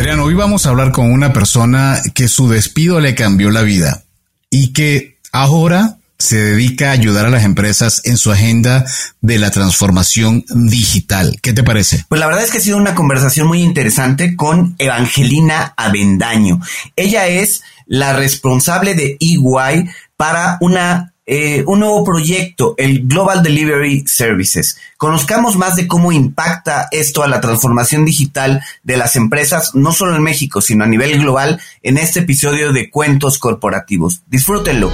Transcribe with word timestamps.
Adrián, 0.00 0.20
hoy 0.20 0.32
vamos 0.32 0.64
a 0.64 0.70
hablar 0.70 0.92
con 0.92 1.12
una 1.12 1.34
persona 1.34 2.00
que 2.14 2.26
su 2.26 2.48
despido 2.48 3.00
le 3.00 3.14
cambió 3.14 3.50
la 3.50 3.60
vida 3.60 4.02
y 4.48 4.72
que 4.72 5.18
ahora 5.30 5.98
se 6.18 6.38
dedica 6.38 6.88
a 6.88 6.92
ayudar 6.92 7.26
a 7.26 7.28
las 7.28 7.44
empresas 7.44 8.00
en 8.06 8.16
su 8.16 8.32
agenda 8.32 8.86
de 9.20 9.38
la 9.38 9.50
transformación 9.50 10.46
digital. 10.48 11.38
¿Qué 11.42 11.52
te 11.52 11.62
parece? 11.62 12.06
Pues 12.08 12.18
la 12.18 12.28
verdad 12.28 12.44
es 12.44 12.50
que 12.50 12.56
ha 12.56 12.62
sido 12.62 12.78
una 12.78 12.94
conversación 12.94 13.46
muy 13.46 13.60
interesante 13.60 14.36
con 14.36 14.74
Evangelina 14.78 15.74
Avendaño. 15.76 16.62
Ella 16.96 17.26
es 17.26 17.62
la 17.84 18.14
responsable 18.14 18.94
de 18.94 19.18
EY 19.20 19.90
para 20.16 20.56
una 20.62 21.09
eh, 21.32 21.62
un 21.68 21.78
nuevo 21.78 22.02
proyecto, 22.02 22.74
el 22.76 23.06
Global 23.06 23.44
Delivery 23.44 24.04
Services. 24.04 24.78
Conozcamos 24.96 25.54
más 25.54 25.76
de 25.76 25.86
cómo 25.86 26.10
impacta 26.10 26.88
esto 26.90 27.22
a 27.22 27.28
la 27.28 27.40
transformación 27.40 28.04
digital 28.04 28.60
de 28.82 28.96
las 28.96 29.14
empresas, 29.14 29.76
no 29.76 29.92
solo 29.92 30.16
en 30.16 30.24
México, 30.24 30.60
sino 30.60 30.82
a 30.82 30.88
nivel 30.88 31.20
global, 31.20 31.60
en 31.84 31.98
este 31.98 32.18
episodio 32.18 32.72
de 32.72 32.90
Cuentos 32.90 33.38
Corporativos. 33.38 34.22
Disfrútenlo. 34.26 34.90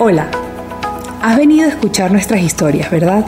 Hola, 0.00 0.30
has 1.22 1.36
venido 1.38 1.64
a 1.66 1.70
escuchar 1.70 2.12
nuestras 2.12 2.42
historias, 2.42 2.90
¿verdad? 2.90 3.24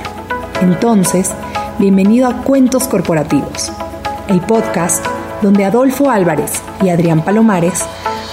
Entonces, 0.61 1.31
bienvenido 1.79 2.29
a 2.29 2.43
Cuentos 2.43 2.87
Corporativos, 2.87 3.73
el 4.29 4.43
podcast 4.43 5.03
donde 5.41 5.65
Adolfo 5.65 6.11
Álvarez 6.11 6.53
y 6.83 6.91
Adrián 6.91 7.25
Palomares 7.25 7.83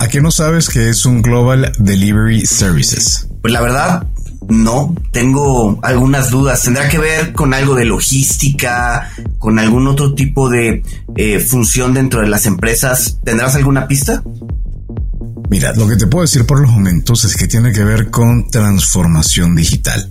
¿A 0.00 0.08
qué 0.08 0.22
no 0.22 0.30
sabes 0.30 0.70
que 0.70 0.88
es 0.88 1.04
un 1.04 1.20
Global 1.20 1.72
Delivery 1.78 2.46
Services? 2.46 3.28
Pues 3.42 3.52
la 3.52 3.60
verdad, 3.60 4.06
no, 4.48 4.94
tengo 5.12 5.78
algunas 5.82 6.30
dudas. 6.30 6.62
¿Tendrá 6.62 6.88
que 6.88 6.96
ver 6.96 7.34
con 7.34 7.52
algo 7.52 7.74
de 7.74 7.84
logística, 7.84 9.12
con 9.38 9.58
algún 9.58 9.86
otro 9.86 10.14
tipo 10.14 10.48
de 10.48 10.82
eh, 11.16 11.38
función 11.38 11.92
dentro 11.92 12.22
de 12.22 12.28
las 12.28 12.46
empresas? 12.46 13.18
¿Tendrás 13.22 13.56
alguna 13.56 13.86
pista? 13.88 14.22
Mira, 15.50 15.74
lo 15.74 15.86
que 15.86 15.96
te 15.96 16.06
puedo 16.06 16.22
decir 16.22 16.46
por 16.46 16.62
los 16.62 16.70
momentos 16.70 17.24
es 17.24 17.36
que 17.36 17.46
tiene 17.46 17.70
que 17.70 17.84
ver 17.84 18.08
con 18.10 18.48
transformación 18.48 19.54
digital. 19.54 20.10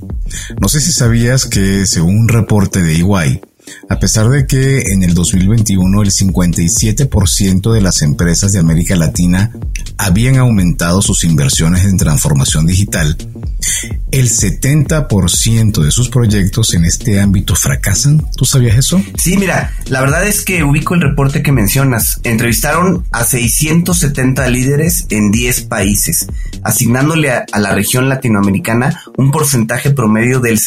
No 0.61 0.69
sé 0.69 0.81
si 0.81 0.91
sabías 0.91 1.47
que 1.47 1.87
según 1.87 2.15
un 2.19 2.27
reporte 2.27 2.83
de 2.83 2.93
EY, 2.93 3.41
a 3.89 3.99
pesar 3.99 4.29
de 4.29 4.45
que 4.45 4.81
en 4.91 5.03
el 5.03 5.13
2021 5.13 6.01
el 6.01 6.11
57% 6.11 7.73
de 7.73 7.81
las 7.81 8.01
empresas 8.01 8.53
de 8.53 8.59
América 8.59 8.95
Latina 8.95 9.51
habían 9.97 10.37
aumentado 10.37 11.01
sus 11.01 11.23
inversiones 11.23 11.85
en 11.85 11.97
transformación 11.97 12.65
digital, 12.65 13.17
el 14.11 14.29
70% 14.29 15.83
de 15.83 15.91
sus 15.91 16.09
proyectos 16.09 16.73
en 16.73 16.85
este 16.85 17.19
ámbito 17.19 17.55
fracasan. 17.55 18.25
¿Tú 18.35 18.45
sabías 18.45 18.77
eso? 18.77 19.01
Sí, 19.17 19.37
mira, 19.37 19.73
la 19.87 20.01
verdad 20.01 20.27
es 20.27 20.43
que 20.43 20.63
ubico 20.63 20.95
el 20.95 21.01
reporte 21.01 21.43
que 21.43 21.51
mencionas. 21.51 22.19
Entrevistaron 22.23 23.05
a 23.11 23.23
670 23.23 24.47
líderes 24.47 25.05
en 25.09 25.31
10 25.31 25.61
países, 25.63 26.27
asignándole 26.63 27.31
a, 27.31 27.45
la 27.59 27.75
región 27.75 28.09
latinoamericana 28.09 29.01
un 29.17 29.31
porcentaje 29.31 29.91
promedio 29.91 30.39
del 30.39 30.59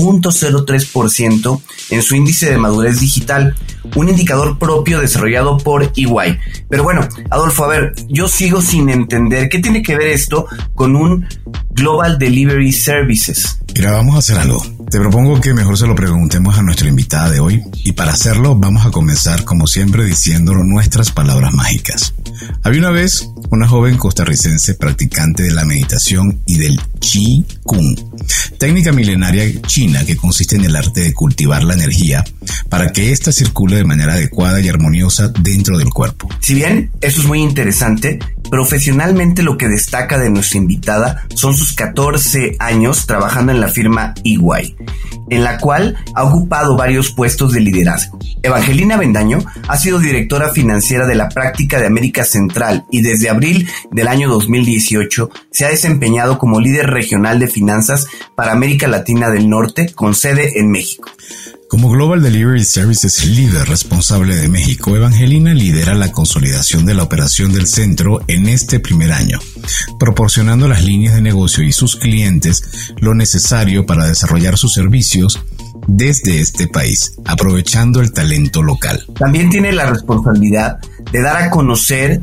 63.03% 0.00 1.60
en 1.90 2.02
su 2.02 2.16
índice 2.16 2.50
de 2.50 2.58
madurez 2.58 3.00
digital, 3.00 3.54
un 3.94 4.08
indicador 4.08 4.58
propio 4.58 5.00
desarrollado 5.00 5.58
por 5.58 5.92
EY. 5.96 6.38
Pero 6.68 6.82
bueno, 6.82 7.06
Adolfo, 7.30 7.64
a 7.64 7.68
ver, 7.68 7.94
yo 8.08 8.28
sigo 8.28 8.60
sin 8.60 8.88
entender 8.90 9.48
qué 9.48 9.58
tiene 9.58 9.82
que 9.82 9.96
ver 9.96 10.08
esto 10.08 10.46
con 10.74 10.96
un 10.96 11.26
Global 11.70 12.18
Delivery 12.18 12.72
Services. 12.72 13.58
Mira, 13.74 13.92
vamos 13.92 14.16
a 14.16 14.18
hacer 14.18 14.38
algo. 14.38 14.62
Te 14.90 14.98
propongo 14.98 15.40
que 15.40 15.54
mejor 15.54 15.78
se 15.78 15.86
lo 15.86 15.94
preguntemos 15.94 16.58
a 16.58 16.62
nuestra 16.62 16.88
invitada 16.88 17.30
de 17.30 17.40
hoy 17.40 17.62
y 17.84 17.92
para 17.92 18.12
hacerlo 18.12 18.56
vamos 18.56 18.84
a 18.84 18.90
comenzar 18.90 19.44
como 19.44 19.66
siempre 19.66 20.04
diciéndolo 20.04 20.64
nuestras 20.64 21.12
palabras 21.12 21.54
mágicas. 21.54 22.12
Había 22.62 22.80
una 22.80 22.90
vez 22.90 23.30
una 23.50 23.68
joven 23.68 23.96
costarricense 23.96 24.74
practicante 24.74 25.42
de 25.42 25.52
la 25.52 25.64
meditación 25.64 26.40
y 26.46 26.56
del 26.56 26.80
Qi 26.98 27.44
Kung, 27.62 27.96
técnica 28.58 28.92
milenaria 28.92 29.44
china 29.62 30.04
que 30.04 30.16
consiste 30.16 30.56
en 30.56 30.64
el 30.64 30.76
arte 30.76 31.02
de 31.02 31.14
cultivar 31.14 31.62
la 31.62 31.74
energía 31.74 32.24
para 32.68 32.92
que 32.92 33.12
ésta 33.12 33.32
circule 33.32 33.76
de 33.76 33.84
manera 33.84 34.14
adecuada 34.14 34.60
y 34.60 34.68
armoniosa 34.68 35.28
dentro 35.40 35.78
del 35.78 35.90
cuerpo. 35.90 36.28
Si 36.40 36.54
bien 36.54 36.90
eso 37.00 37.20
es 37.20 37.26
muy 37.26 37.40
interesante, 37.40 38.18
profesionalmente 38.50 39.42
lo 39.42 39.56
que 39.56 39.68
destaca 39.68 40.18
de 40.18 40.30
nuestra 40.30 40.58
invitada 40.58 41.26
son 41.34 41.56
sus 41.56 41.72
14 41.72 42.56
años 42.58 43.06
trabajando 43.06 43.52
en 43.52 43.60
la 43.60 43.68
firma 43.68 44.14
EY 44.24 44.76
en 45.30 45.44
la 45.44 45.58
cual 45.58 45.96
ha 46.14 46.24
ocupado 46.24 46.76
varios 46.76 47.12
puestos 47.12 47.52
de 47.52 47.60
liderazgo. 47.60 48.18
Evangelina 48.42 48.96
Bendaño 48.96 49.38
ha 49.68 49.76
sido 49.76 49.98
directora 49.98 50.50
financiera 50.50 51.06
de 51.06 51.14
la 51.14 51.28
práctica 51.28 51.80
de 51.80 51.86
América 51.86 52.24
Central 52.24 52.84
y 52.90 53.00
desde 53.00 53.30
abril 53.30 53.68
del 53.90 54.08
año 54.08 54.28
2018 54.28 55.30
se 55.50 55.64
ha 55.64 55.70
desempeñado 55.70 56.38
como 56.38 56.60
líder 56.60 56.90
regional 56.90 57.38
de 57.38 57.48
finanzas 57.48 58.06
para 58.34 58.52
América 58.52 58.88
Latina 58.88 59.30
del 59.30 59.48
Norte 59.48 59.92
con 59.94 60.14
sede 60.14 60.58
en 60.58 60.70
México. 60.70 61.08
Como 61.70 61.88
Global 61.88 62.20
Delivery 62.20 62.64
Services 62.64 63.24
líder 63.24 63.68
responsable 63.68 64.34
de 64.34 64.48
México, 64.48 64.96
Evangelina 64.96 65.54
lidera 65.54 65.94
la 65.94 66.10
consolidación 66.10 66.84
de 66.84 66.94
la 66.94 67.04
operación 67.04 67.52
del 67.52 67.68
centro 67.68 68.18
en 68.26 68.48
este 68.48 68.80
primer 68.80 69.12
año, 69.12 69.38
proporcionando 69.96 70.66
las 70.66 70.82
líneas 70.82 71.14
de 71.14 71.22
negocio 71.22 71.62
y 71.62 71.70
sus 71.70 71.94
clientes 71.94 72.92
lo 72.98 73.14
necesario 73.14 73.86
para 73.86 74.08
desarrollar 74.08 74.58
sus 74.58 74.72
servicios 74.74 75.40
desde 75.86 76.40
este 76.40 76.66
país, 76.66 77.14
aprovechando 77.24 78.00
el 78.00 78.12
talento 78.12 78.62
local. 78.62 79.06
También 79.16 79.48
tiene 79.48 79.70
la 79.70 79.86
responsabilidad 79.86 80.80
de 81.12 81.22
dar 81.22 81.36
a 81.36 81.50
conocer 81.50 82.20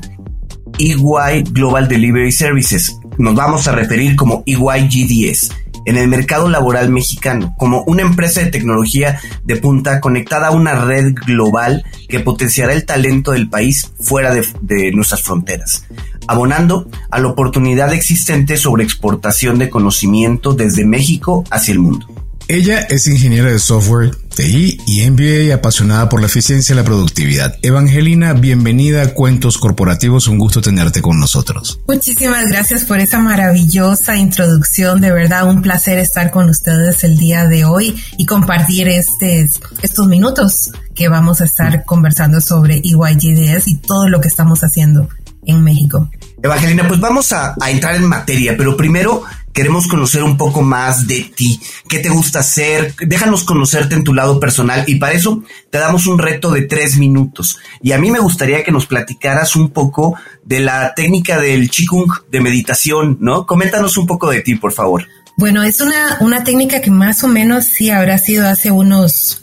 EY 0.77 1.43
Global 1.51 1.87
Delivery 1.87 2.33
Services. 2.33 2.97
Nos 3.17 3.33
vamos 3.33 3.65
a 3.69 3.71
referir 3.71 4.17
como 4.17 4.43
EY 4.45 4.89
GDS 4.89 5.51
en 5.87 5.95
el 5.95 6.09
mercado 6.09 6.49
laboral 6.49 6.89
mexicano, 6.89 7.55
como 7.57 7.83
una 7.83 8.01
empresa 8.01 8.41
de 8.41 8.51
tecnología 8.51 9.21
de 9.45 9.55
punta 9.55 10.01
conectada 10.01 10.47
a 10.49 10.51
una 10.51 10.75
red 10.83 11.13
global 11.25 11.85
que 12.09 12.19
potenciará 12.19 12.73
el 12.73 12.85
talento 12.85 13.31
del 13.31 13.49
país 13.49 13.93
fuera 14.01 14.33
de, 14.33 14.91
nuestras 14.91 15.23
fronteras, 15.23 15.85
abonando 16.27 16.89
a 17.09 17.19
la 17.19 17.29
oportunidad 17.29 17.93
existente 17.93 18.57
sobre 18.57 18.83
exportación 18.83 19.59
de 19.59 19.69
conocimiento 19.69 20.53
desde 20.53 20.85
México 20.85 21.45
hacia 21.51 21.71
el 21.71 21.79
mundo. 21.79 22.05
Ella 22.49 22.81
es 22.81 23.07
ingeniera 23.07 23.49
de 23.49 23.57
software, 23.57 24.11
TI 24.37 24.79
y 24.85 25.09
MBA 25.09 25.51
apasionada 25.55 26.09
por 26.09 26.21
la 26.21 26.27
eficiencia 26.27 26.73
y 26.73 26.75
la 26.75 26.83
productividad. 26.83 27.55
Evangelina, 27.63 28.33
bienvenida 28.33 29.01
a 29.01 29.07
Cuentos 29.15 29.57
Corporativos, 29.57 30.27
un 30.27 30.37
gusto 30.37 30.61
tenerte 30.61 31.01
con 31.01 31.19
nosotros. 31.19 31.79
Muchísimas 31.87 32.47
gracias 32.47 32.85
por 32.85 32.99
esa 32.99 33.17
maravillosa 33.17 34.15
introducción, 34.15 35.01
de 35.01 35.11
verdad 35.11 35.49
un 35.49 35.63
placer 35.63 35.97
estar 35.97 36.29
con 36.29 36.49
ustedes 36.49 37.03
el 37.03 37.17
día 37.17 37.47
de 37.47 37.65
hoy 37.65 37.99
y 38.19 38.27
compartir 38.27 38.87
estos 38.89 40.07
minutos 40.07 40.69
que 40.93 41.09
vamos 41.09 41.41
a 41.41 41.45
estar 41.45 41.83
conversando 41.83 42.39
sobre 42.39 42.75
EYGDS 42.75 43.67
y 43.67 43.77
todo 43.77 44.07
lo 44.07 44.21
que 44.21 44.27
estamos 44.27 44.63
haciendo 44.63 45.09
en 45.47 45.63
México. 45.63 46.11
Evangelina, 46.43 46.87
pues 46.87 46.99
vamos 46.99 47.33
a, 47.33 47.55
a 47.59 47.71
entrar 47.71 47.95
en 47.95 48.05
materia, 48.05 48.55
pero 48.55 48.77
primero 48.77 49.23
Queremos 49.57 49.87
conocer 49.87 50.21
un 50.21 50.37
poco 50.37 50.61
más 50.61 51.07
de 51.07 51.31
ti, 51.35 51.59
qué 51.89 51.97
te 51.97 52.09
gusta 52.09 52.41
hacer, 52.41 52.93
déjanos 52.99 53.43
conocerte 53.43 53.95
en 53.95 54.03
tu 54.03 54.13
lado 54.13 54.39
personal 54.39 54.83
y 54.85 54.97
para 54.97 55.13
eso 55.13 55.41
te 55.71 55.79
damos 55.79 56.05
un 56.05 56.19
reto 56.19 56.51
de 56.51 56.61
tres 56.61 56.99
minutos. 56.99 57.57
Y 57.81 57.91
a 57.93 57.97
mí 57.97 58.11
me 58.11 58.19
gustaría 58.19 58.63
que 58.63 58.71
nos 58.71 58.85
platicaras 58.85 59.55
un 59.55 59.71
poco 59.71 60.13
de 60.43 60.59
la 60.59 60.93
técnica 60.93 61.39
del 61.39 61.71
Qigong 61.71 62.29
de 62.29 62.39
meditación, 62.39 63.17
¿no? 63.19 63.47
Coméntanos 63.47 63.97
un 63.97 64.05
poco 64.05 64.29
de 64.29 64.41
ti, 64.41 64.53
por 64.53 64.73
favor. 64.73 65.07
Bueno, 65.37 65.63
es 65.63 65.81
una, 65.81 66.19
una 66.19 66.43
técnica 66.43 66.79
que 66.79 66.91
más 66.91 67.23
o 67.23 67.27
menos 67.27 67.65
sí 67.65 67.89
habrá 67.89 68.19
sido 68.19 68.47
hace 68.47 68.69
unos, 68.69 69.41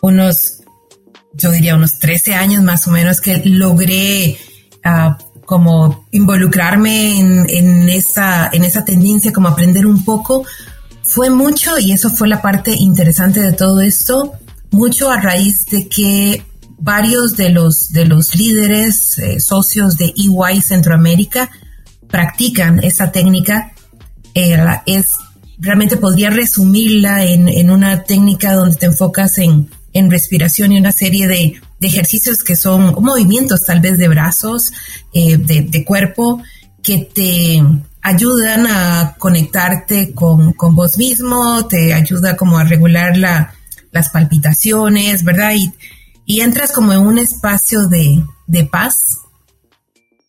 unos, 0.00 0.62
yo 1.32 1.50
diría 1.50 1.74
unos 1.74 1.98
13 1.98 2.36
años 2.36 2.62
más 2.62 2.86
o 2.86 2.92
menos 2.92 3.20
que 3.20 3.42
logré 3.44 4.38
uh, 4.84 5.29
como 5.50 6.06
involucrarme 6.12 7.18
en, 7.18 7.88
esa, 7.88 8.50
en 8.52 8.62
esa 8.62 8.84
tendencia, 8.84 9.32
como 9.32 9.48
aprender 9.48 9.84
un 9.84 10.04
poco, 10.04 10.44
fue 11.02 11.28
mucho 11.28 11.76
y 11.80 11.90
eso 11.90 12.08
fue 12.08 12.28
la 12.28 12.40
parte 12.40 12.70
interesante 12.70 13.40
de 13.40 13.52
todo 13.52 13.80
esto, 13.80 14.34
mucho 14.70 15.10
a 15.10 15.20
raíz 15.20 15.64
de 15.64 15.88
que 15.88 16.44
varios 16.78 17.36
de 17.36 17.48
los, 17.48 17.88
de 17.88 18.04
los 18.04 18.36
líderes 18.36 19.18
eh, 19.18 19.40
socios 19.40 19.96
de 19.96 20.14
EY 20.16 20.60
Centroamérica 20.60 21.50
practican 22.08 22.84
esa 22.84 23.10
técnica. 23.10 23.72
Eh, 24.36 24.56
es, 24.86 25.16
realmente 25.58 25.96
podría 25.96 26.30
resumirla 26.30 27.24
en, 27.24 27.48
en, 27.48 27.70
una 27.70 28.04
técnica 28.04 28.52
donde 28.52 28.76
te 28.76 28.86
enfocas 28.86 29.36
en, 29.38 29.68
en 29.94 30.12
respiración 30.12 30.70
y 30.70 30.78
una 30.78 30.92
serie 30.92 31.26
de, 31.26 31.60
de, 31.80 31.86
ejercicios 31.86 32.44
que 32.44 32.56
son 32.56 32.94
movimientos 33.02 33.64
tal 33.64 33.80
vez 33.80 33.98
de 33.98 34.08
brazos, 34.08 34.72
eh, 35.12 35.36
de, 35.36 35.84
cuerpo, 35.84 36.42
que 36.82 36.98
te 36.98 37.62
ayudan 38.02 38.66
a 38.66 39.16
conectarte 39.18 40.12
con, 40.14 40.52
con 40.52 40.74
vos 40.74 40.98
mismo, 40.98 41.66
te 41.66 41.92
ayuda 41.92 42.36
como 42.36 42.58
a 42.58 42.64
regular 42.64 43.16
la, 43.16 43.54
las 43.92 44.10
palpitaciones, 44.10 45.24
¿verdad? 45.24 45.52
Y, 45.54 45.72
entras 46.40 46.70
como 46.70 46.92
en 46.92 47.00
un 47.00 47.18
espacio 47.18 47.88
de, 47.88 48.24
de 48.46 48.64
paz 48.64 49.18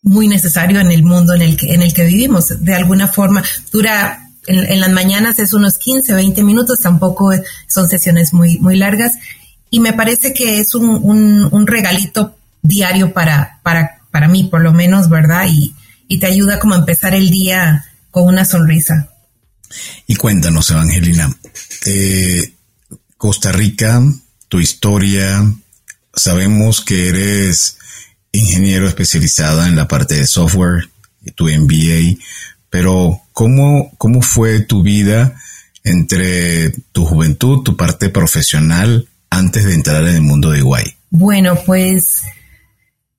muy 0.01 0.27
necesario 0.27 0.79
en 0.79 0.91
el 0.91 1.03
mundo 1.03 1.35
en 1.35 1.43
el 1.43 1.55
que, 1.55 1.75
en 1.75 1.83
el 1.83 1.93
que 1.93 2.05
vivimos. 2.05 2.63
De 2.63 2.73
alguna 2.73 3.07
forma, 3.07 3.43
dura 3.71 4.21
en, 4.47 4.79
las 4.79 4.89
mañanas 4.89 5.39
es 5.39 5.53
unos 5.53 5.77
15, 5.77 6.13
20 6.13 6.43
minutos, 6.43 6.81
tampoco 6.81 7.31
son 7.67 7.87
sesiones 7.87 8.33
muy, 8.33 8.57
muy 8.59 8.77
largas. 8.77 9.13
Y 9.71 9.79
me 9.79 9.93
parece 9.93 10.33
que 10.33 10.59
es 10.59 10.75
un, 10.75 10.89
un, 11.51 11.65
regalito 11.65 12.35
diario 12.61 13.13
para, 13.13 13.59
para, 13.63 14.01
para 14.11 14.27
mí, 14.27 14.43
por 14.43 14.61
lo 14.61 14.73
menos, 14.73 15.09
¿verdad? 15.09 15.47
Y, 15.49 15.73
y 16.09 16.19
te 16.19 16.27
ayuda 16.27 16.59
como 16.59 16.75
a 16.75 16.79
empezar 16.79 17.15
el 17.15 17.29
día 17.29 17.85
con 18.11 18.27
una 18.27 18.43
sonrisa. 18.43 19.09
Y 20.05 20.15
cuéntanos, 20.15 20.69
Evangelina, 20.69 21.33
eh, 21.85 22.53
Costa 23.17 23.53
Rica, 23.53 24.03
tu 24.49 24.59
historia, 24.59 25.41
sabemos 26.13 26.81
que 26.81 27.07
eres 27.07 27.77
ingeniero 28.33 28.89
especializada 28.89 29.69
en 29.69 29.77
la 29.77 29.87
parte 29.87 30.15
de 30.15 30.27
software, 30.27 30.89
tu 31.35 31.47
MBA, 31.47 32.17
pero 32.69 33.21
¿cómo, 33.31 33.93
cómo 33.97 34.21
fue 34.21 34.59
tu 34.59 34.83
vida 34.83 35.33
entre 35.83 36.71
tu 36.91 37.05
juventud, 37.05 37.63
tu 37.63 37.77
parte 37.77 38.09
profesional, 38.09 39.07
antes 39.31 39.65
de 39.65 39.73
entrar 39.73 40.03
en 40.03 40.15
el 40.15 40.21
mundo 40.21 40.51
de 40.51 40.61
Guay? 40.61 40.85
Bueno, 41.09 41.57
pues 41.65 42.21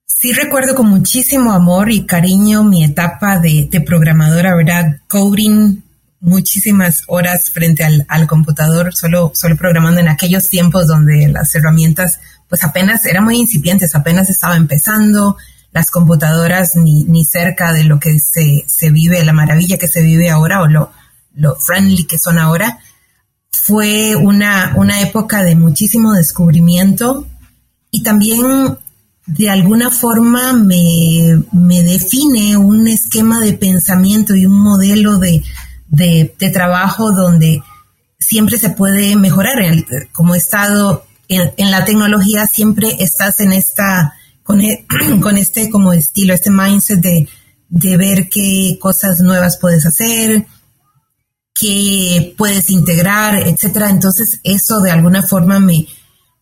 sí 0.07 0.33
recuerdo 0.33 0.77
con 0.77 0.89
muchísimo 0.89 1.53
amor 1.53 1.91
y 1.91 2.07
cariño 2.07 2.63
mi 2.63 2.85
etapa 2.85 3.41
de, 3.41 3.69
de 3.69 3.81
programadora, 3.81 4.55
¿verdad? 4.55 5.01
Coding 5.09 5.83
muchísimas 6.21 7.03
horas 7.09 7.51
frente 7.51 7.83
al, 7.83 8.07
al, 8.09 8.29
computador, 8.29 8.95
solo, 8.95 9.33
solo 9.35 9.57
programando 9.57 10.01
en 10.01 10.07
aquellos 10.07 10.49
tiempos 10.49 10.87
donde 10.87 11.27
las 11.27 11.53
herramientas 11.57 12.21
pues 12.49 12.63
apenas 12.63 13.05
eran 13.07 13.25
muy 13.25 13.39
incipientes, 13.39 13.97
apenas 13.97 14.31
estaba 14.31 14.57
empezando, 14.57 15.37
las 15.73 15.91
computadoras 15.91 16.77
ni, 16.77 17.05
ni 17.05 17.25
cerca 17.25 17.73
de 17.73 17.85
lo 17.85 17.99
que 17.99 18.21
se, 18.21 18.65
se 18.69 18.91
vive, 18.91 19.25
la 19.25 19.33
maravilla 19.33 19.79
que 19.79 19.89
se 19.89 20.03
vive 20.03 20.31
ahora 20.31 20.61
o 20.61 20.69
lo, 20.69 20.93
lo 21.35 21.57
friendly 21.57 22.05
que 22.05 22.19
son 22.19 22.39
ahora. 22.39 22.79
Fue 23.53 24.17
una, 24.17 24.75
una 24.77 25.01
época 25.01 25.45
de 25.45 25.55
muchísimo 25.55 26.13
descubrimiento 26.13 27.27
y 27.91 28.03
también 28.03 28.79
de 29.27 29.51
alguna 29.51 29.91
forma 29.91 30.53
me, 30.53 31.43
me 31.53 31.83
define 31.83 32.57
un 32.57 32.89
esquema 32.89 33.41
de 33.41 33.53
pensamiento 33.53 34.35
y 34.35 34.47
un 34.47 34.59
modelo 34.59 35.19
de, 35.19 35.43
de, 35.89 36.51
trabajo 36.53 37.13
donde 37.13 37.63
siempre 38.19 38.59
se 38.59 38.71
puede 38.71 39.15
mejorar. 39.17 39.59
Como 40.11 40.35
he 40.35 40.39
estado 40.39 41.07
en, 41.29 41.71
la 41.71 41.85
tecnología, 41.85 42.47
siempre 42.47 42.97
estás 42.99 43.41
en 43.41 43.53
esta, 43.53 44.15
con, 44.43 44.61
e, 44.61 44.87
con 45.21 45.39
este 45.39 45.71
como 45.71 45.93
estilo, 45.93 46.35
este 46.35 46.51
mindset 46.51 47.01
de, 47.01 47.29
de 47.69 47.97
ver 47.97 48.29
qué 48.29 48.77
cosas 48.81 49.21
nuevas 49.21 49.59
puedes 49.61 49.87
hacer, 49.87 50.47
qué 51.63 52.35
puedes 52.37 52.71
integrar, 52.71 53.37
etcétera. 53.47 53.89
Entonces, 53.89 54.41
eso 54.43 54.81
de 54.81 54.91
alguna 54.91 55.23
forma 55.23 55.61
me, 55.61 55.87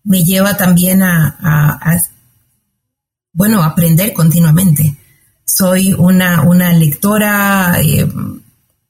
me 0.02 0.24
lleva 0.24 0.56
también 0.56 1.02
a, 1.02 2.00
bueno, 3.32 3.62
aprender 3.62 4.14
continuamente. 4.14 4.96
Soy 5.44 5.92
una, 5.92 6.42
una 6.42 6.72
lectora 6.72 7.76
eh, 7.82 8.08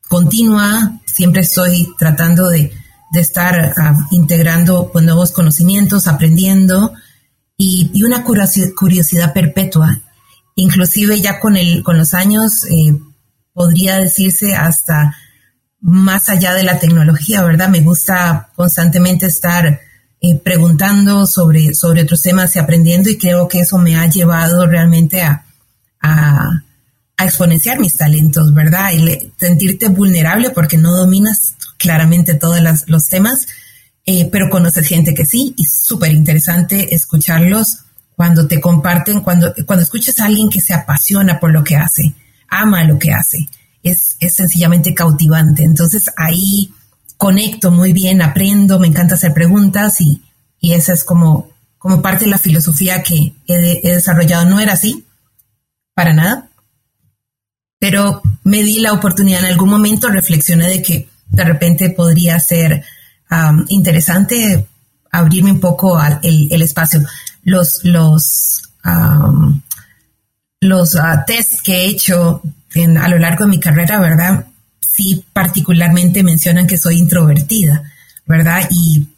continua, 0.08 1.00
siempre 1.04 1.40
estoy 1.40 1.88
tratando 1.98 2.48
de, 2.48 2.72
de 3.12 3.20
estar 3.20 3.74
uh, 3.76 4.14
integrando 4.14 4.90
pues, 4.92 5.04
nuevos 5.04 5.32
conocimientos, 5.32 6.06
aprendiendo 6.06 6.92
y, 7.56 7.90
y, 7.92 8.04
una 8.04 8.22
curiosidad 8.24 9.32
perpetua. 9.32 10.00
Inclusive 10.54 11.20
ya 11.20 11.40
con, 11.40 11.56
el, 11.56 11.82
con 11.82 11.98
los 11.98 12.14
años 12.14 12.64
eh, 12.70 12.98
podría 13.52 13.98
decirse 13.98 14.54
hasta 14.54 15.16
más 15.80 16.28
allá 16.28 16.54
de 16.54 16.62
la 16.62 16.78
tecnología, 16.78 17.42
¿verdad? 17.42 17.68
Me 17.68 17.80
gusta 17.80 18.48
constantemente 18.54 19.26
estar 19.26 19.80
eh, 20.20 20.38
preguntando 20.38 21.26
sobre, 21.26 21.74
sobre 21.74 22.02
otros 22.02 22.22
temas 22.22 22.54
y 22.54 22.58
aprendiendo 22.58 23.08
y 23.08 23.18
creo 23.18 23.48
que 23.48 23.60
eso 23.60 23.78
me 23.78 23.96
ha 23.96 24.06
llevado 24.06 24.66
realmente 24.66 25.22
a, 25.22 25.44
a 27.20 27.24
exponenciar 27.26 27.78
mis 27.78 27.98
talentos, 27.98 28.54
¿verdad? 28.54 28.92
Y 28.92 29.32
sentirte 29.38 29.88
vulnerable 29.88 30.50
porque 30.50 30.78
no 30.78 30.96
dominas 30.96 31.54
claramente 31.76 32.34
todos 32.34 32.60
los 32.86 33.08
temas, 33.08 33.46
eh, 34.06 34.30
pero 34.32 34.48
conoces 34.48 34.86
gente 34.86 35.12
que 35.12 35.26
sí 35.26 35.54
y 35.56 35.64
súper 35.64 36.12
interesante 36.12 36.94
escucharlos 36.94 37.80
cuando 38.16 38.46
te 38.46 38.58
comparten, 38.58 39.20
cuando, 39.20 39.54
cuando 39.66 39.82
escuchas 39.82 40.18
a 40.18 40.26
alguien 40.26 40.48
que 40.48 40.62
se 40.62 40.72
apasiona 40.72 41.38
por 41.38 41.52
lo 41.52 41.62
que 41.62 41.76
hace, 41.76 42.14
ama 42.48 42.84
lo 42.84 42.98
que 42.98 43.12
hace, 43.12 43.48
es, 43.82 44.16
es 44.20 44.34
sencillamente 44.34 44.94
cautivante. 44.94 45.64
Entonces 45.64 46.06
ahí 46.16 46.72
conecto 47.16 47.70
muy 47.70 47.92
bien, 47.92 48.22
aprendo, 48.22 48.78
me 48.78 48.86
encanta 48.86 49.14
hacer 49.14 49.34
preguntas 49.34 50.00
y, 50.00 50.22
y 50.58 50.72
esa 50.72 50.92
es 50.92 51.04
como, 51.04 51.50
como 51.78 52.02
parte 52.02 52.24
de 52.24 52.30
la 52.30 52.38
filosofía 52.38 53.02
que 53.02 53.34
he, 53.46 53.80
desarrollado. 53.82 54.48
No 54.48 54.60
era 54.60 54.72
así, 54.72 55.04
para 55.94 56.12
nada, 56.12 56.48
pero 57.78 58.22
me 58.44 58.62
di 58.62 58.80
la 58.80 58.92
oportunidad 58.92 59.40
en 59.40 59.52
algún 59.52 59.70
momento, 59.70 60.08
reflexioné 60.08 60.68
de 60.68 60.82
que 60.82 61.08
de 61.28 61.44
repente 61.44 61.90
podría 61.90 62.40
ser 62.40 62.84
interesante 63.68 64.66
abrirme 65.12 65.52
un 65.52 65.60
poco 65.60 65.98
al 65.98 66.20
el, 66.22 66.62
espacio. 66.62 67.00
Los, 67.42 67.80
los, 67.84 68.62
los 70.60 70.94
uh, 70.94 71.24
test 71.26 71.60
que 71.62 71.72
he 71.72 71.86
hecho 71.86 72.42
a 72.74 73.08
lo 73.08 73.18
largo 73.18 73.44
de 73.44 73.50
mi 73.50 73.60
carrera, 73.60 73.98
¿verdad? 74.00 74.46
Sí, 74.80 75.24
particularmente 75.32 76.22
mencionan 76.22 76.66
que 76.66 76.78
soy 76.78 76.98
introvertida, 76.98 77.82
¿verdad? 78.26 78.68
Y, 78.70 79.08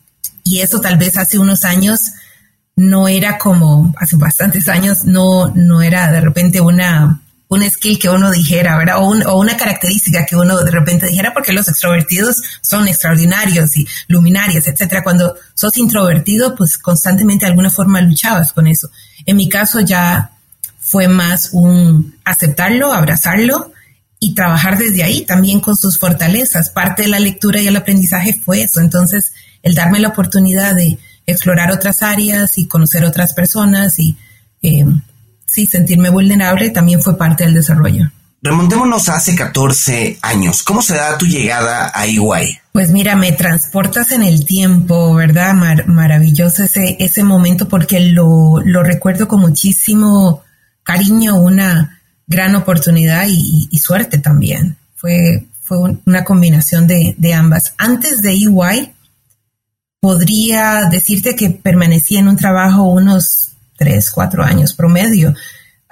y 0.45 0.61
eso 0.61 0.81
tal 0.81 0.97
vez 0.97 1.17
hace 1.17 1.39
unos 1.39 1.65
años 1.65 2.01
no 2.77 3.09
era 3.09 3.39
como, 3.39 3.95
hace 3.99 4.17
bastantes 4.17 4.69
años, 4.69 5.05
no, 5.05 5.53
no 5.55 5.83
era 5.83 6.11
de 6.11 6.21
repente 6.21 6.61
una 6.61 7.23
un 7.53 7.71
skill 7.71 7.99
que 7.99 8.09
uno 8.09 8.31
dijera, 8.31 8.79
¿verdad? 8.79 8.97
O, 8.99 9.11
o, 9.11 9.39
una 9.39 9.59
característica 9.59 10.25
que 10.25 10.35
uno 10.37 10.59
de 10.65 10.71
repente 10.71 11.07
dijera, 11.07 11.35
porque 11.35 11.53
los 11.53 11.69
extrovertidos 11.69 12.41
son 12.63 12.89
extraordinarios 12.89 13.77
y 13.77 13.87
luminarios, 14.09 14.67
etcétera. 14.67 15.03
Cuando 15.05 15.35
sos 15.53 15.77
introvertido, 15.77 16.55
pues 16.55 16.79
constantemente 16.79 17.45
de 17.45 17.51
alguna 17.51 17.69
forma 17.69 18.01
luchabas 18.01 18.55
con 18.55 18.67
eso. 18.67 18.91
En 19.27 19.37
mi 19.37 19.51
caso 19.51 19.81
ya 19.81 20.32
fue 20.93 21.09
más 21.09 21.49
un 21.53 22.17
aceptarlo, 22.23 22.93
abrazarlo 22.93 23.73
y 24.21 24.35
trabajar 24.35 24.77
desde 24.77 25.03
ahí 25.03 25.23
también 25.23 25.59
con 25.59 25.75
sus 25.75 25.99
fortalezas. 25.99 26.69
Parte 26.69 27.05
de 27.05 27.09
la 27.09 27.19
lectura 27.19 27.63
y 27.63 27.67
el 27.67 27.77
aprendizaje 27.77 28.39
fue 28.45 28.61
eso. 28.65 28.79
Entonces, 28.81 29.33
el 29.63 29.75
darme 29.75 30.01
la 30.01 30.09
oportunidad 30.09 30.75
de 30.75 30.99
explorar 31.27 31.73
otras 31.73 32.03
áreas 32.03 32.59
y 32.59 32.69
conocer 32.69 33.07
otras 33.07 33.33
personas 33.33 33.99
y 33.99 34.19
eh, 34.61 34.85
sí, 35.47 35.65
sentirme 35.65 36.11
vulnerable 36.11 36.69
también 36.69 37.01
fue 37.01 37.17
parte 37.17 37.45
del 37.45 37.55
desarrollo. 37.55 38.13
Remontémonos 38.43 39.09
a 39.09 39.15
hace 39.15 39.35
14 39.35 40.19
años. 40.21 40.63
¿Cómo 40.63 40.83
se 40.83 40.95
da 40.95 41.17
tu 41.17 41.25
llegada 41.25 41.91
a 41.95 42.07
Iguay? 42.07 42.59
Pues 42.73 42.91
mira, 42.91 43.17
me 43.17 43.33
transportas 43.33 44.13
en 44.13 44.23
el 44.23 44.45
tiempo, 44.45 45.15
¿verdad? 45.15 45.55
maravilloso 45.87 46.65
ese, 46.65 46.99
ese 47.01 47.25
momento 47.25 47.67
porque 47.67 48.01
lo, 48.01 48.61
lo, 48.63 48.83
recuerdo 48.83 49.27
con 49.27 49.41
muchísimo 49.41 50.43
cariño, 50.83 51.37
una 51.41 52.01
gran 52.27 52.55
oportunidad 52.55 53.27
y, 53.29 53.79
suerte 53.79 54.19
también. 54.19 54.77
Fue, 54.95 55.47
fue 55.61 55.79
una 56.07 56.25
combinación 56.25 56.87
de, 56.87 57.15
de, 57.19 57.35
ambas. 57.35 57.75
Antes 57.79 58.23
de 58.23 58.33
EY, 58.33 58.93
podría 60.01 60.89
decirte 60.91 61.37
que 61.37 61.51
permanecí 61.51 62.17
en 62.17 62.29
un 62.29 62.37
trabajo 62.37 62.85
unos 62.85 63.53
tres, 63.77 64.11
cuatro 64.11 64.43
años 64.43 64.75
promedio. 64.75 65.35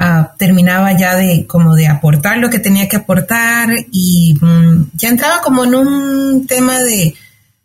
Uh, 0.01 0.25
terminaba 0.39 0.97
ya 0.97 1.15
de 1.15 1.47
como 1.47 1.75
de 1.75 1.87
aportar 1.87 2.39
lo 2.39 2.49
que 2.49 2.59
tenía 2.59 2.89
que 2.89 2.97
aportar 2.97 3.69
y 3.93 4.35
mm, 4.41 4.93
ya 4.95 5.11
entraba 5.11 5.43
como 5.43 5.65
en 5.65 5.75
un 5.75 6.47
tema 6.47 6.79
de, 6.79 7.15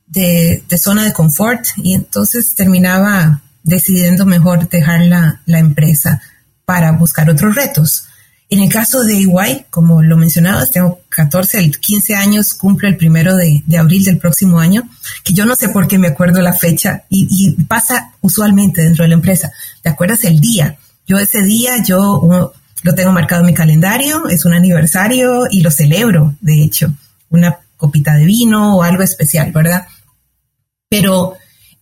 de, 0.05 0.77
zona 0.77 1.05
de 1.05 1.13
confort 1.13 1.65
y 1.77 1.93
entonces 1.93 2.53
terminaba 2.53 3.41
decidiendo 3.63 4.25
mejor 4.25 4.67
dejar 4.67 5.01
la, 5.01 5.41
la 5.45 5.59
empresa 5.59 6.21
para 6.65 6.91
buscar 6.91 7.29
otros 7.29 7.55
retos. 7.55 8.07
En 8.47 8.59
el 8.59 8.69
caso 8.69 9.03
de 9.03 9.15
EY, 9.17 9.65
como 9.71 10.03
lo 10.03 10.17
mencionabas, 10.17 10.71
tengo 10.71 10.99
14, 11.09 11.71
15 11.71 12.15
años, 12.15 12.53
cumple 12.53 12.89
el 12.89 12.97
primero 12.97 13.35
de, 13.35 13.63
abril 13.77 14.03
del 14.03 14.19
próximo 14.19 14.59
año, 14.59 14.87
que 15.23 15.33
yo 15.33 15.45
no 15.45 15.55
sé 15.55 15.69
por 15.69 15.87
qué 15.87 15.97
me 15.97 16.09
acuerdo 16.09 16.41
la 16.41 16.53
fecha 16.53 17.03
y, 17.09 17.51
pasa 17.67 18.11
usualmente 18.21 18.83
dentro 18.83 19.03
de 19.03 19.09
la 19.09 19.15
empresa. 19.15 19.51
¿Te 19.81 19.89
acuerdas 19.89 20.23
el 20.25 20.39
día? 20.39 20.77
Yo 21.07 21.17
ese 21.17 21.41
día, 21.41 21.81
yo 21.83 22.53
lo 22.83 22.93
tengo 22.93 23.11
marcado 23.11 23.41
en 23.41 23.47
mi 23.47 23.53
calendario, 23.53 24.27
es 24.27 24.45
un 24.45 24.53
aniversario 24.53 25.47
y 25.49 25.61
lo 25.61 25.71
celebro, 25.71 26.35
de 26.39 26.63
hecho, 26.63 26.93
una 27.29 27.57
copita 27.77 28.13
de 28.13 28.25
vino 28.25 28.77
o 28.77 28.83
algo 28.83 29.01
especial, 29.01 29.51
¿verdad? 29.51 29.87
Pero 30.87 31.33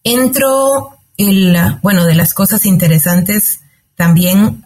entro 0.01 0.97
el, 1.17 1.57
bueno, 1.81 2.05
de 2.05 2.15
las 2.15 2.33
cosas 2.33 2.65
interesantes 2.65 3.59
también 3.95 4.62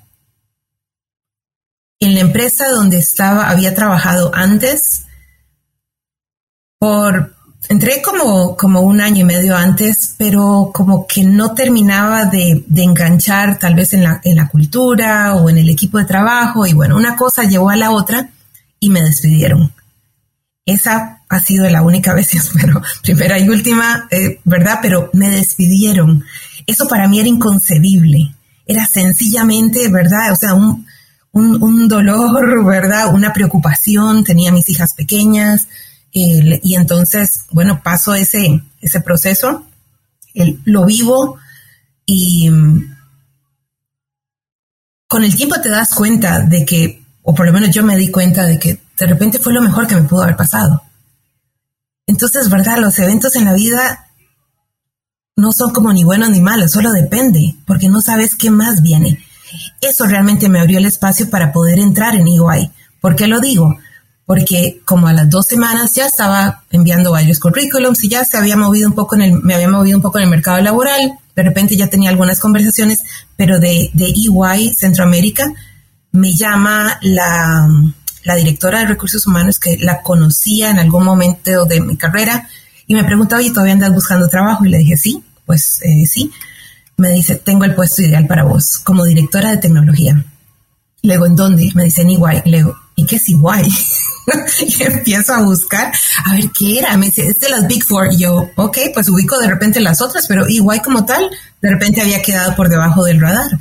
en 2.00 2.13
la 2.13 2.20
empresa 2.22 2.70
donde 2.70 2.98
estaba, 2.98 3.50
había 3.50 3.74
trabajado 3.74 4.32
antes, 4.34 5.06
por, 6.80 7.36
entré 7.70 8.01
como, 8.01 8.56
como 8.56 8.82
un 8.82 9.01
año 9.01 9.22
y 9.22 9.24
medio 9.24 9.56
antes, 9.56 10.16
pero 10.18 10.72
como 10.74 11.08
que 11.08 11.24
no 11.24 11.54
terminaba 11.54 12.25
de, 12.25 12.63
enganchar 12.75 13.58
tal 13.58 13.75
vez 13.75 13.94
en 13.94 14.04
la, 14.04 14.22
en 14.24 14.36
la 14.36 14.48
cultura 14.48 15.36
o 15.36 15.50
en 15.50 15.58
el 15.58 15.70
equipo 15.70 15.98
de 15.98 16.06
trabajo 16.06 16.66
y 16.66 16.74
bueno, 16.74 16.96
una 16.96 17.16
cosa 17.16 17.44
llevó 17.44 17.70
a 17.70 17.75
la 17.75 17.92
otra 17.92 18.30
y 18.80 18.89
me 18.89 19.01
despidieron. 19.01 19.74
Esa 20.66 21.22
ha 21.30 21.39
sido 21.39 21.68
la 21.70 21.82
única 21.82 22.13
vez, 22.16 22.30
pero 22.62 22.82
primera 23.01 23.39
y 23.39 23.50
última, 23.50 24.08
eh, 24.12 24.39
¿verdad? 24.44 24.80
Pero 24.82 25.10
me 25.13 25.30
despidieron. 25.30 26.24
Eso 26.68 26.88
para 26.88 27.08
mí 27.08 27.20
era 27.20 27.30
inconcebible. 27.30 28.34
Era 28.66 28.86
sencillamente, 28.86 29.88
¿verdad? 29.88 30.34
O 30.34 30.36
sea, 30.36 30.54
un, 30.54 30.86
un, 31.38 31.88
dolor, 31.88 32.65
¿verdad? 32.65 33.13
Una 33.13 33.34
preocupación, 33.34 34.24
tenía 34.24 34.51
mis 34.51 34.70
hijas 34.70 34.94
pequeñas 34.94 35.67
y 36.12 36.75
entonces, 36.75 37.46
bueno, 37.51 37.82
paso 37.84 38.15
ese, 38.15 38.62
ese 38.82 39.01
proceso, 39.01 39.65
lo 40.65 40.86
vivo 40.86 41.38
y 42.06 42.50
mm, 42.50 42.96
con 45.08 45.24
el 45.24 45.36
tiempo 45.36 45.60
te 45.62 45.70
das 45.70 45.94
cuenta 45.94 46.41
de 46.41 46.65
que, 46.65 47.03
o 47.24 47.34
por 47.34 47.46
lo 47.46 47.53
menos 47.53 47.72
yo 47.72 47.84
me 47.84 47.98
di 47.98 48.10
cuenta 48.10 48.46
de 48.46 48.60
que 48.60 48.82
de 48.98 49.06
repente 49.06 49.39
fue 49.39 49.53
lo 49.53 49.62
mejor 49.62 49.88
que 49.88 49.96
me 49.96 50.03
pudo 50.03 50.24
haber 50.24 50.36
pasado. 50.36 50.84
Entonces, 52.06 52.50
¿verdad? 52.50 52.77
Los 52.79 52.98
eventos 53.00 53.36
en 53.36 53.46
la 53.46 53.53
vida 53.53 54.08
no 55.36 55.51
son 55.51 55.72
como 55.72 55.94
ni 55.94 56.03
buenos 56.03 56.29
ni 56.29 56.41
malos, 56.41 56.72
solo 56.72 56.91
depende, 56.91 57.56
porque 57.65 57.89
no 57.89 58.01
sabes 58.01 58.36
qué 58.36 58.50
más 58.50 58.82
viene. 58.82 59.24
Eso 59.82 60.06
realmente 60.06 60.50
me 60.50 60.60
abrió 60.60 60.77
el 60.80 60.86
espacio 60.86 61.30
para 61.30 61.51
poder 61.51 61.80
entrar 61.80 62.16
en 62.16 62.27
EY. 62.27 62.72
¿Por 63.00 63.16
qué 63.16 63.27
lo 63.27 63.39
digo? 63.39 63.77
Porque 64.25 64.82
como 64.86 65.08
a 65.08 65.13
las 65.13 65.30
dos 65.30 65.48
semanas 65.48 65.96
ya 65.96 66.06
estaba 66.06 66.63
enviando 66.72 67.12
varios 67.12 67.39
currículums 67.39 68.04
y 68.04 68.10
ya 68.10 68.25
se 68.25 68.38
había 68.38 68.58
movido 68.58 68.89
un 68.89 68.96
poco 68.96 69.16
en 69.16 69.22
el, 69.22 69.34
me 69.42 69.56
había 69.56 69.70
movido 69.70 69.98
un 69.98 70.01
poco 70.01 70.18
en 70.18 70.25
el 70.25 70.30
mercado 70.30 70.62
laboral. 70.62 71.18
De 71.36 71.44
repente 71.44 71.77
ya 71.77 71.88
tenía 71.88 72.10
algunas 72.10 72.39
conversaciones, 72.39 73.04
pero 73.36 73.60
de, 73.60 73.89
de 73.94 74.06
EY 74.06 74.74
Centroamérica 74.74 75.46
me 76.12 76.34
llama 76.34 76.98
la, 77.01 77.70
la 78.24 78.36
directora 78.36 78.80
de 78.80 78.88
recursos 78.88 79.25
humanos 79.27 79.60
que 79.60 79.77
la 79.77 80.01
conocía 80.01 80.72
en 80.72 80.80
algún 80.80 81.06
momento 81.06 81.66
de 81.66 81.80
mi 81.80 81.96
carrera 81.96 82.50
y 82.88 82.96
me 82.96 83.04
preguntaba, 83.04 83.42
oye, 83.42 83.51
¿todavía 83.51 83.74
andas 83.74 83.94
buscando 83.94 84.27
trabajo? 84.27 84.66
Y 84.66 84.70
le 84.70 84.80
dije, 84.80 84.98
sí, 84.98 85.24
pues 85.46 85.80
eh, 85.84 86.06
sí 86.06 86.32
me 86.98 87.10
dice, 87.10 87.36
tengo 87.36 87.63
el 87.63 87.75
puesto 87.75 88.01
ideal 88.01 88.25
para 88.25 88.44
vos, 88.44 88.80
como 88.84 89.06
directora 89.06 89.51
de 89.51 89.58
tecnología. 89.58 90.25
Le 91.04 91.13
digo, 91.13 91.27
¿en 91.27 91.36
dónde? 91.36 91.72
Me 91.75 91.84
dice, 91.84 92.01
en 92.01 92.10
Iguay. 92.10 92.42
Le 92.46 92.58
digo, 92.58 92.75
¿y 92.96 93.06
qué 93.06 93.18
es 93.18 93.30
Iguay? 93.30 93.68
y 94.68 94.84
empiezo 94.84 95.34
a 95.36 95.44
buscar, 95.44 95.92
a 96.25 96.34
ver 96.34 96.50
qué 96.50 96.80
era. 96.80 96.98
Me 96.98 97.06
dice, 97.06 97.27
es 97.27 97.39
de 97.39 97.50
las 97.50 97.68
Big 97.68 97.84
Four. 97.84 98.13
Y 98.13 98.18
yo, 98.18 98.50
ok, 98.56 98.77
pues 98.96 99.08
ubico 99.10 99.38
de 99.38 99.48
repente 99.48 99.80
las 99.80 100.01
otras, 100.01 100.25
pero 100.27 100.50
Iguay 100.50 100.82
como 100.82 101.06
tal, 101.06 101.30
de 101.62 101.70
repente 101.70 102.01
había 102.01 102.24
quedado 102.24 102.56
por 102.56 102.68
debajo 102.68 103.04
del 103.04 103.22
radar. 103.22 103.60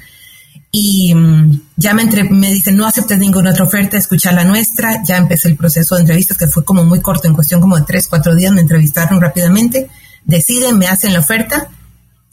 Y 0.72 1.14
mm, 1.14 1.60
ya 1.76 1.92
me, 1.92 2.02
entre, 2.02 2.24
me 2.24 2.50
dice, 2.50 2.72
no 2.72 2.86
aceptes 2.86 3.18
ninguna 3.18 3.50
otra 3.50 3.64
oferta, 3.64 3.98
escucha 3.98 4.32
la 4.32 4.44
nuestra. 4.44 5.02
Ya 5.04 5.18
empecé 5.18 5.48
el 5.48 5.56
proceso 5.56 5.94
de 5.96 6.00
entrevistas, 6.02 6.38
que 6.38 6.46
fue 6.46 6.64
como 6.64 6.84
muy 6.84 7.00
corto, 7.00 7.28
en 7.28 7.34
cuestión 7.34 7.60
como 7.60 7.76
de 7.76 7.84
tres, 7.86 8.08
cuatro 8.08 8.34
días, 8.34 8.50
me 8.50 8.62
entrevistaron 8.62 9.20
rápidamente. 9.20 9.90
Deciden, 10.24 10.78
me 10.78 10.88
hacen 10.88 11.12
la 11.12 11.20
oferta 11.20 11.68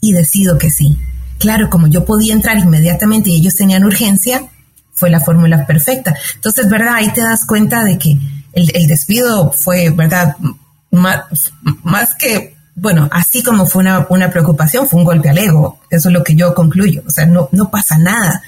y 0.08 0.12
decido 0.12 0.58
que 0.58 0.70
sí. 0.70 0.98
Claro, 1.38 1.68
como 1.70 1.88
yo 1.88 2.04
podía 2.04 2.32
entrar 2.32 2.58
inmediatamente 2.58 3.30
y 3.30 3.36
ellos 3.36 3.56
tenían 3.56 3.84
urgencia, 3.84 4.42
fue 4.92 5.10
la 5.10 5.20
fórmula 5.20 5.66
perfecta. 5.66 6.14
Entonces, 6.36 6.68
¿verdad? 6.68 6.94
Ahí 6.94 7.12
te 7.12 7.20
das 7.20 7.44
cuenta 7.44 7.84
de 7.84 7.98
que 7.98 8.16
el, 8.52 8.86
despido 8.86 9.52
fue, 9.52 9.90
¿verdad? 9.90 10.36
Más, 10.90 12.14
que, 12.18 12.56
bueno, 12.76 13.08
así 13.12 13.42
como 13.42 13.66
fue 13.66 13.82
una, 13.82 14.06
una, 14.08 14.30
preocupación, 14.30 14.88
fue 14.88 15.00
un 15.00 15.04
golpe 15.04 15.28
al 15.28 15.38
ego. 15.38 15.80
Eso 15.90 16.08
es 16.08 16.12
lo 16.12 16.22
que 16.22 16.36
yo 16.36 16.54
concluyo. 16.54 17.02
O 17.06 17.10
sea, 17.10 17.26
no, 17.26 17.48
no 17.52 17.70
pasa 17.70 17.98
nada. 17.98 18.42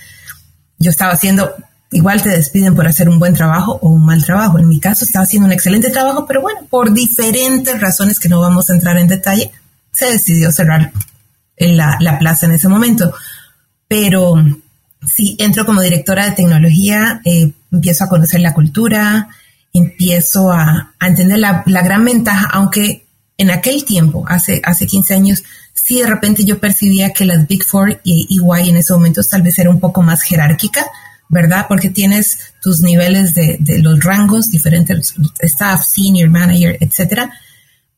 Yo 0.79 0.91
estaba 0.91 1.13
haciendo, 1.13 1.53
igual 1.91 2.23
te 2.23 2.31
despiden 2.31 2.75
por 2.77 2.87
hacer 2.87 3.09
un 3.09 3.19
buen 3.19 3.35
trabajo 3.35 3.79
o 3.83 3.89
un 3.89 4.07
mal 4.07 4.25
trabajo. 4.25 4.59
En 4.59 4.69
mi 4.69 4.79
caso 4.79 5.05
estaba 5.05 5.25
haciendo 5.25 5.47
un 5.47 5.53
excelente 5.53 5.91
trabajo, 5.91 6.27
pero 6.27 6.41
bueno, 6.43 6.61
por 6.71 6.93
diferentes 6.93 7.81
razones 7.81 8.21
que 8.21 8.29
no 8.29 8.41
vamos 8.41 8.71
a 8.71 8.75
entrar 8.75 8.97
en 8.99 9.09
detalle, 9.09 9.51
se 9.91 10.07
decidió 10.07 10.53
cerrar 10.53 10.93
en 11.57 11.77
la, 11.77 12.17
plaza 12.19 12.47
en 12.47 12.53
ese 12.53 12.69
momento. 12.69 13.13
Pero 13.89 14.35
sí, 15.07 15.37
entro 15.39 15.65
como 15.65 15.81
directora 15.81 16.27
de 16.27 16.37
tecnología, 16.37 17.21
eh, 17.25 17.53
empiezo 17.73 18.05
a 18.05 18.09
conocer 18.09 18.41
la 18.41 18.55
cultura, 18.55 19.29
empiezo 19.73 20.53
a, 20.53 20.95
entender 21.01 21.39
la, 21.39 21.63
gran 21.65 22.05
ventaja, 22.05 22.49
aunque 22.53 23.07
en 23.39 23.51
aquel 23.51 23.85
tiempo, 23.85 24.25
hace, 24.27 24.61
hace 24.65 24.87
15 24.87 25.15
años, 25.15 25.45
sí 25.75 26.01
de 26.01 26.07
repente 26.07 26.45
yo 26.45 26.59
percibía 26.59 27.13
que 27.13 27.27
las 27.27 27.47
Big 27.47 27.65
Four 27.65 28.01
y 28.03 28.27
EY 28.31 28.71
en 28.71 28.79
ese 28.79 28.95
momento 28.95 29.23
tal 29.23 29.43
vez 29.43 29.59
era 29.59 29.71
un 29.71 29.79
poco 29.79 30.03
más 30.03 30.23
jerárquica, 30.23 30.87
¿verdad? 31.29 31.67
Porque 31.69 31.91
tienes 31.91 32.39
tus 32.63 32.81
niveles 32.81 33.35
de, 33.35 33.57
de 33.61 33.81
los 33.81 34.03
rangos 34.03 34.51
diferentes, 34.51 35.15
staff, 35.41 35.85
senior, 35.85 36.31
manager, 36.31 36.79
etcétera. 36.81 37.31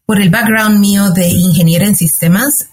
Por 0.07 0.21
el 0.21 0.31
background 0.31 0.81
mío 0.81 1.11
de 1.11 1.29
ingeniera 1.29 1.87
en 1.87 1.95
sistemas, 1.95 2.69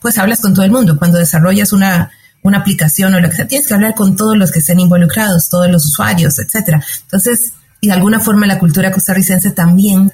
Pues 0.00 0.18
hablas 0.18 0.40
con 0.40 0.54
todo 0.54 0.64
el 0.64 0.70
mundo. 0.70 0.98
Cuando 0.98 1.18
desarrollas 1.18 1.72
una, 1.72 2.10
una 2.42 2.58
aplicación 2.58 3.14
o 3.14 3.20
lo 3.20 3.28
que 3.28 3.36
sea, 3.36 3.48
tienes 3.48 3.66
que 3.66 3.74
hablar 3.74 3.94
con 3.94 4.16
todos 4.16 4.36
los 4.36 4.52
que 4.52 4.58
estén 4.58 4.80
involucrados, 4.80 5.48
todos 5.48 5.70
los 5.70 5.86
usuarios, 5.86 6.38
etcétera. 6.38 6.82
Entonces, 7.02 7.52
y 7.80 7.88
de 7.88 7.92
alguna 7.92 8.20
forma 8.20 8.46
la 8.46 8.58
cultura 8.58 8.90
costarricense 8.90 9.50
también 9.50 10.12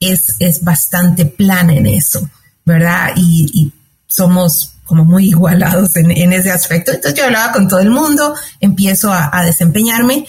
es, 0.00 0.36
es 0.38 0.64
bastante 0.64 1.26
plana 1.26 1.74
en 1.74 1.86
eso, 1.86 2.28
¿verdad? 2.64 3.10
Y, 3.16 3.72
somos 4.06 4.72
como 4.84 5.04
muy 5.04 5.28
igualados 5.28 5.94
en, 5.94 6.32
ese 6.32 6.50
aspecto. 6.50 6.90
Entonces 6.90 7.16
yo 7.16 7.26
hablaba 7.26 7.52
con 7.52 7.68
todo 7.68 7.78
el 7.78 7.90
mundo, 7.90 8.34
empiezo 8.58 9.12
a, 9.12 9.44
desempeñarme 9.44 10.26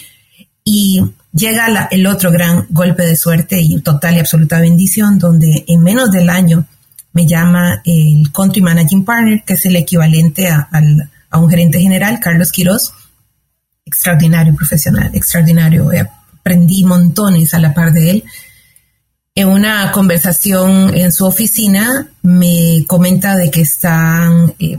y 0.63 1.03
llega 1.33 1.87
el 1.89 2.05
otro 2.05 2.31
gran 2.31 2.67
golpe 2.69 3.03
de 3.03 3.15
suerte 3.15 3.59
y 3.59 3.81
total 3.81 4.17
y 4.17 4.19
absoluta 4.19 4.59
bendición, 4.59 5.17
donde 5.17 5.65
en 5.67 5.81
menos 5.81 6.11
del 6.11 6.29
año 6.29 6.67
me 7.13 7.27
llama 7.27 7.81
el 7.85 8.31
Country 8.31 8.61
Managing 8.61 9.03
Partner, 9.03 9.43
que 9.45 9.53
es 9.53 9.65
el 9.65 9.75
equivalente 9.75 10.49
a, 10.49 10.69
un 11.33 11.49
gerente 11.49 11.79
general, 11.79 12.19
Carlos 12.19 12.51
Quiroz. 12.51 12.93
Extraordinario 13.85 14.55
profesional, 14.55 15.11
extraordinario. 15.13 15.89
Aprendí 16.39 16.83
montones 16.83 17.53
a 17.53 17.59
la 17.59 17.73
par 17.73 17.91
de 17.91 18.11
él. 18.11 18.23
En 19.35 19.47
una 19.47 19.91
conversación 19.91 20.95
en 20.95 21.11
su 21.11 21.25
oficina 21.25 22.07
me 22.21 22.85
comenta 22.87 23.35
de 23.35 23.49
que 23.49 23.61
están 23.61 24.53
eh, 24.59 24.77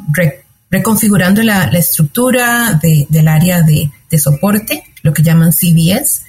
reconfigurando 0.70 1.42
la, 1.42 1.64
estructura 1.64 2.78
del 2.82 3.28
área 3.28 3.62
de, 3.62 3.90
soporte, 4.18 4.84
lo 5.02 5.12
que 5.12 5.22
llaman 5.22 5.52
CBS, 5.52 6.22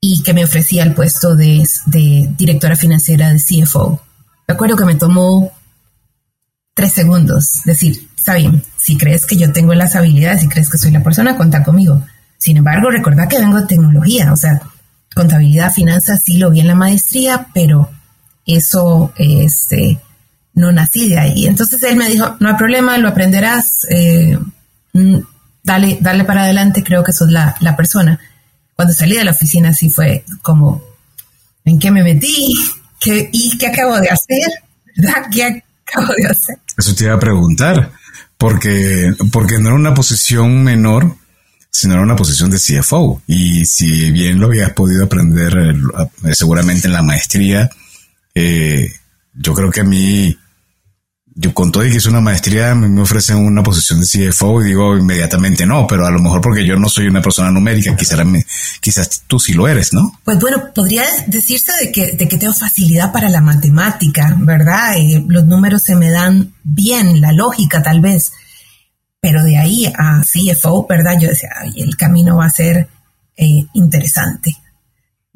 y 0.00 0.22
que 0.22 0.32
me 0.32 0.44
ofrecía 0.44 0.82
el 0.82 0.94
puesto 0.94 1.34
de, 1.34 1.66
de 1.86 2.30
directora 2.36 2.76
financiera 2.76 3.32
de 3.32 3.38
CFO. 3.38 4.00
Recuerdo 4.50 4.74
que 4.74 4.84
me 4.84 4.96
tomó 4.96 5.52
tres 6.74 6.92
segundos 6.92 7.60
decir, 7.64 8.08
está 8.16 8.34
bien, 8.34 8.64
si 8.76 8.98
crees 8.98 9.24
que 9.24 9.36
yo 9.36 9.52
tengo 9.52 9.74
las 9.74 9.94
habilidades, 9.94 10.40
si 10.40 10.48
crees 10.48 10.68
que 10.68 10.76
soy 10.76 10.90
la 10.90 11.04
persona, 11.04 11.36
cuenta 11.36 11.62
conmigo. 11.62 12.02
Sin 12.36 12.56
embargo, 12.56 12.90
recuerda 12.90 13.28
que 13.28 13.38
vengo 13.38 13.60
de 13.60 13.68
tecnología, 13.68 14.32
o 14.32 14.36
sea, 14.36 14.60
contabilidad, 15.14 15.72
finanzas, 15.72 16.24
sí 16.24 16.38
lo 16.38 16.50
vi 16.50 16.58
en 16.58 16.66
la 16.66 16.74
maestría, 16.74 17.46
pero 17.54 17.90
eso 18.44 19.12
este, 19.14 20.00
no 20.54 20.72
nací 20.72 21.08
de 21.08 21.20
ahí. 21.20 21.46
Entonces 21.46 21.80
él 21.84 21.94
me 21.94 22.08
dijo, 22.08 22.34
no 22.40 22.48
hay 22.48 22.56
problema, 22.56 22.98
lo 22.98 23.06
aprenderás, 23.06 23.86
eh, 23.88 24.36
mm, 24.94 25.18
dale, 25.62 25.98
dale 26.00 26.24
para 26.24 26.42
adelante, 26.42 26.82
creo 26.82 27.04
que 27.04 27.12
sos 27.12 27.30
la, 27.30 27.54
la 27.60 27.76
persona. 27.76 28.18
Cuando 28.74 28.94
salí 28.94 29.14
de 29.14 29.22
la 29.22 29.30
oficina 29.30 29.72
sí 29.72 29.90
fue 29.90 30.24
como, 30.42 30.82
¿en 31.64 31.78
qué 31.78 31.92
me 31.92 32.02
metí? 32.02 32.52
¿Qué, 33.00 33.30
¿Y 33.32 33.58
qué 33.58 33.66
acabo 33.66 33.98
de 33.98 34.08
hacer? 34.08 34.48
¿Qué 35.32 35.62
acabo 35.86 36.12
de 36.14 36.26
hacer? 36.28 36.56
Eso 36.76 36.94
te 36.94 37.04
iba 37.04 37.14
a 37.14 37.18
preguntar, 37.18 37.92
porque, 38.36 39.12
porque 39.32 39.58
no 39.58 39.68
era 39.68 39.74
una 39.74 39.94
posición 39.94 40.62
menor, 40.62 41.16
sino 41.70 41.94
era 41.94 42.02
una 42.02 42.16
posición 42.16 42.50
de 42.50 42.58
CFO. 42.58 43.22
Y 43.26 43.64
si 43.64 44.10
bien 44.12 44.38
lo 44.38 44.46
habías 44.46 44.72
podido 44.72 45.04
aprender 45.04 45.56
eh, 46.24 46.34
seguramente 46.34 46.86
en 46.86 46.92
la 46.92 47.02
maestría, 47.02 47.70
eh, 48.34 48.92
yo 49.34 49.54
creo 49.54 49.70
que 49.70 49.80
a 49.80 49.84
mí 49.84 50.36
yo 51.40 51.54
con 51.54 51.72
todo 51.72 51.86
y 51.86 51.90
que 51.90 51.96
hice 51.96 52.10
una 52.10 52.20
maestría, 52.20 52.74
me 52.74 53.00
ofrecen 53.00 53.38
una 53.38 53.62
posición 53.62 54.00
de 54.00 54.06
CFO 54.06 54.60
y 54.60 54.68
digo 54.68 54.96
inmediatamente 54.98 55.64
no, 55.64 55.86
pero 55.86 56.06
a 56.06 56.10
lo 56.10 56.18
mejor 56.18 56.42
porque 56.42 56.66
yo 56.66 56.76
no 56.76 56.88
soy 56.90 57.06
una 57.06 57.22
persona 57.22 57.50
numérica, 57.50 57.96
quizás, 57.96 58.20
quizás 58.80 59.22
tú 59.26 59.38
sí 59.38 59.54
lo 59.54 59.66
eres, 59.66 59.94
¿no? 59.94 60.20
Pues 60.22 60.38
bueno, 60.38 60.64
podría 60.74 61.04
decirse 61.26 61.72
de 61.80 61.90
que, 61.90 62.12
de 62.12 62.28
que 62.28 62.36
tengo 62.36 62.52
facilidad 62.52 63.10
para 63.10 63.30
la 63.30 63.40
matemática, 63.40 64.36
¿verdad? 64.38 64.96
Los 65.28 65.46
números 65.46 65.82
se 65.82 65.96
me 65.96 66.10
dan 66.10 66.52
bien, 66.62 67.22
la 67.22 67.32
lógica 67.32 67.82
tal 67.82 68.02
vez, 68.02 68.32
pero 69.18 69.42
de 69.42 69.56
ahí 69.56 69.86
a 69.86 70.20
CFO, 70.20 70.86
¿verdad? 70.86 71.18
Yo 71.18 71.30
decía, 71.30 71.50
el 71.74 71.96
camino 71.96 72.36
va 72.36 72.46
a 72.46 72.50
ser 72.50 72.86
eh, 73.38 73.64
interesante 73.72 74.59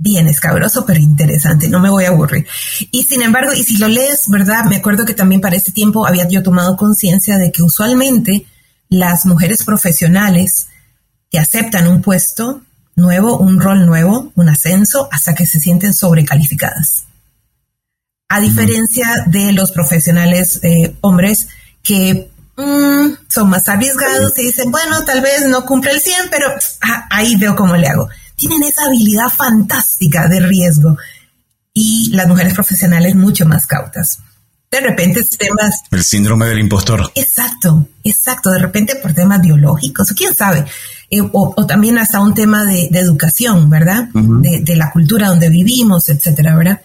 bien 0.05 0.29
escabroso, 0.29 0.85
pero 0.85 1.01
interesante, 1.01 1.67
no 1.67 1.81
me 1.81 1.89
voy 1.89 2.05
a 2.05 2.09
aburrir. 2.09 2.47
Y 2.91 3.05
sin 3.05 3.23
embargo, 3.23 3.55
y 3.55 3.65
si 3.65 3.79
lo 3.79 3.89
lees, 3.89 4.29
¿verdad? 4.29 4.67
Me 4.67 4.77
acuerdo 4.77 5.07
que 5.07 5.15
también 5.15 5.41
para 5.41 5.57
ese 5.57 5.73
tiempo 5.73 6.07
había 6.07 6.29
yo 6.29 6.43
tomado 6.43 6.77
conciencia 6.77 7.39
de 7.39 7.51
que 7.51 7.63
usualmente 7.63 8.47
las 8.91 9.25
mujeres 9.25 9.65
profesionales 9.65 10.69
que 11.31 11.39
aceptan 11.39 11.89
un 11.89 12.03
puesto 12.03 12.61
nuevo, 12.97 13.39
un 13.39 13.59
rol 13.59 13.87
nuevo, 13.87 14.31
un 14.37 14.49
ascenso, 14.51 15.09
hasta 15.11 15.35
que 15.35 15.47
se 15.47 15.59
sienten 15.59 15.95
sobrecalificadas. 15.95 17.05
A 18.29 18.41
diferencia 18.41 19.25
de 19.27 19.53
los 19.53 19.73
profesionales 19.73 20.61
eh, 20.63 20.97
hombres 21.01 21.49
que 21.83 22.31
mm, 22.59 23.07
son 23.29 23.49
más 23.49 23.71
arriesgados 23.71 24.39
y 24.39 24.43
dicen, 24.43 24.71
bueno, 24.71 25.03
tal 25.05 25.23
vez 25.23 25.47
no 25.47 25.65
cumple 25.65 25.93
el 25.93 26.01
100, 26.01 26.29
pero 26.31 26.47
ah, 26.83 27.07
ahí 27.11 27.37
veo 27.37 27.57
cómo 27.57 27.75
le 27.75 27.89
hago 27.89 28.09
tienen 28.37 28.63
esa 28.63 28.85
habilidad 28.87 29.29
fantástica 29.29 30.29
de 30.29 30.41
riesgo 30.41 30.97
y 31.73 32.11
las 32.15 32.29
mujeres 32.29 32.55
profesionales 32.55 33.15
mucho 33.15 33.47
más 33.47 33.67
cautas. 33.67 34.21
De 34.71 34.81
repente 34.81 35.23
temas... 35.39 35.83
El 35.91 36.03
síndrome 36.03 36.47
del 36.47 36.59
impostor. 36.59 37.13
Exacto, 37.15 37.89
exacto. 38.03 38.51
De 38.51 38.59
repente 38.59 38.97
por 38.97 39.13
temas 39.13 39.41
biológicos, 39.41 40.11
o 40.11 40.15
quién 40.15 40.35
sabe. 40.35 40.65
Eh, 41.11 41.21
o, 41.33 41.67
también 41.67 41.99
hasta 41.99 42.21
un 42.21 42.35
tema 42.35 42.65
de, 42.65 42.89
educación, 42.93 43.71
¿verdad? 43.71 44.09
de, 44.13 44.63
de, 44.63 44.77
la 44.77 44.91
cultura 44.91 45.29
donde 45.29 45.49
vivimos, 45.49 46.09
etcétera, 46.09 46.57
¿verdad? 46.57 46.81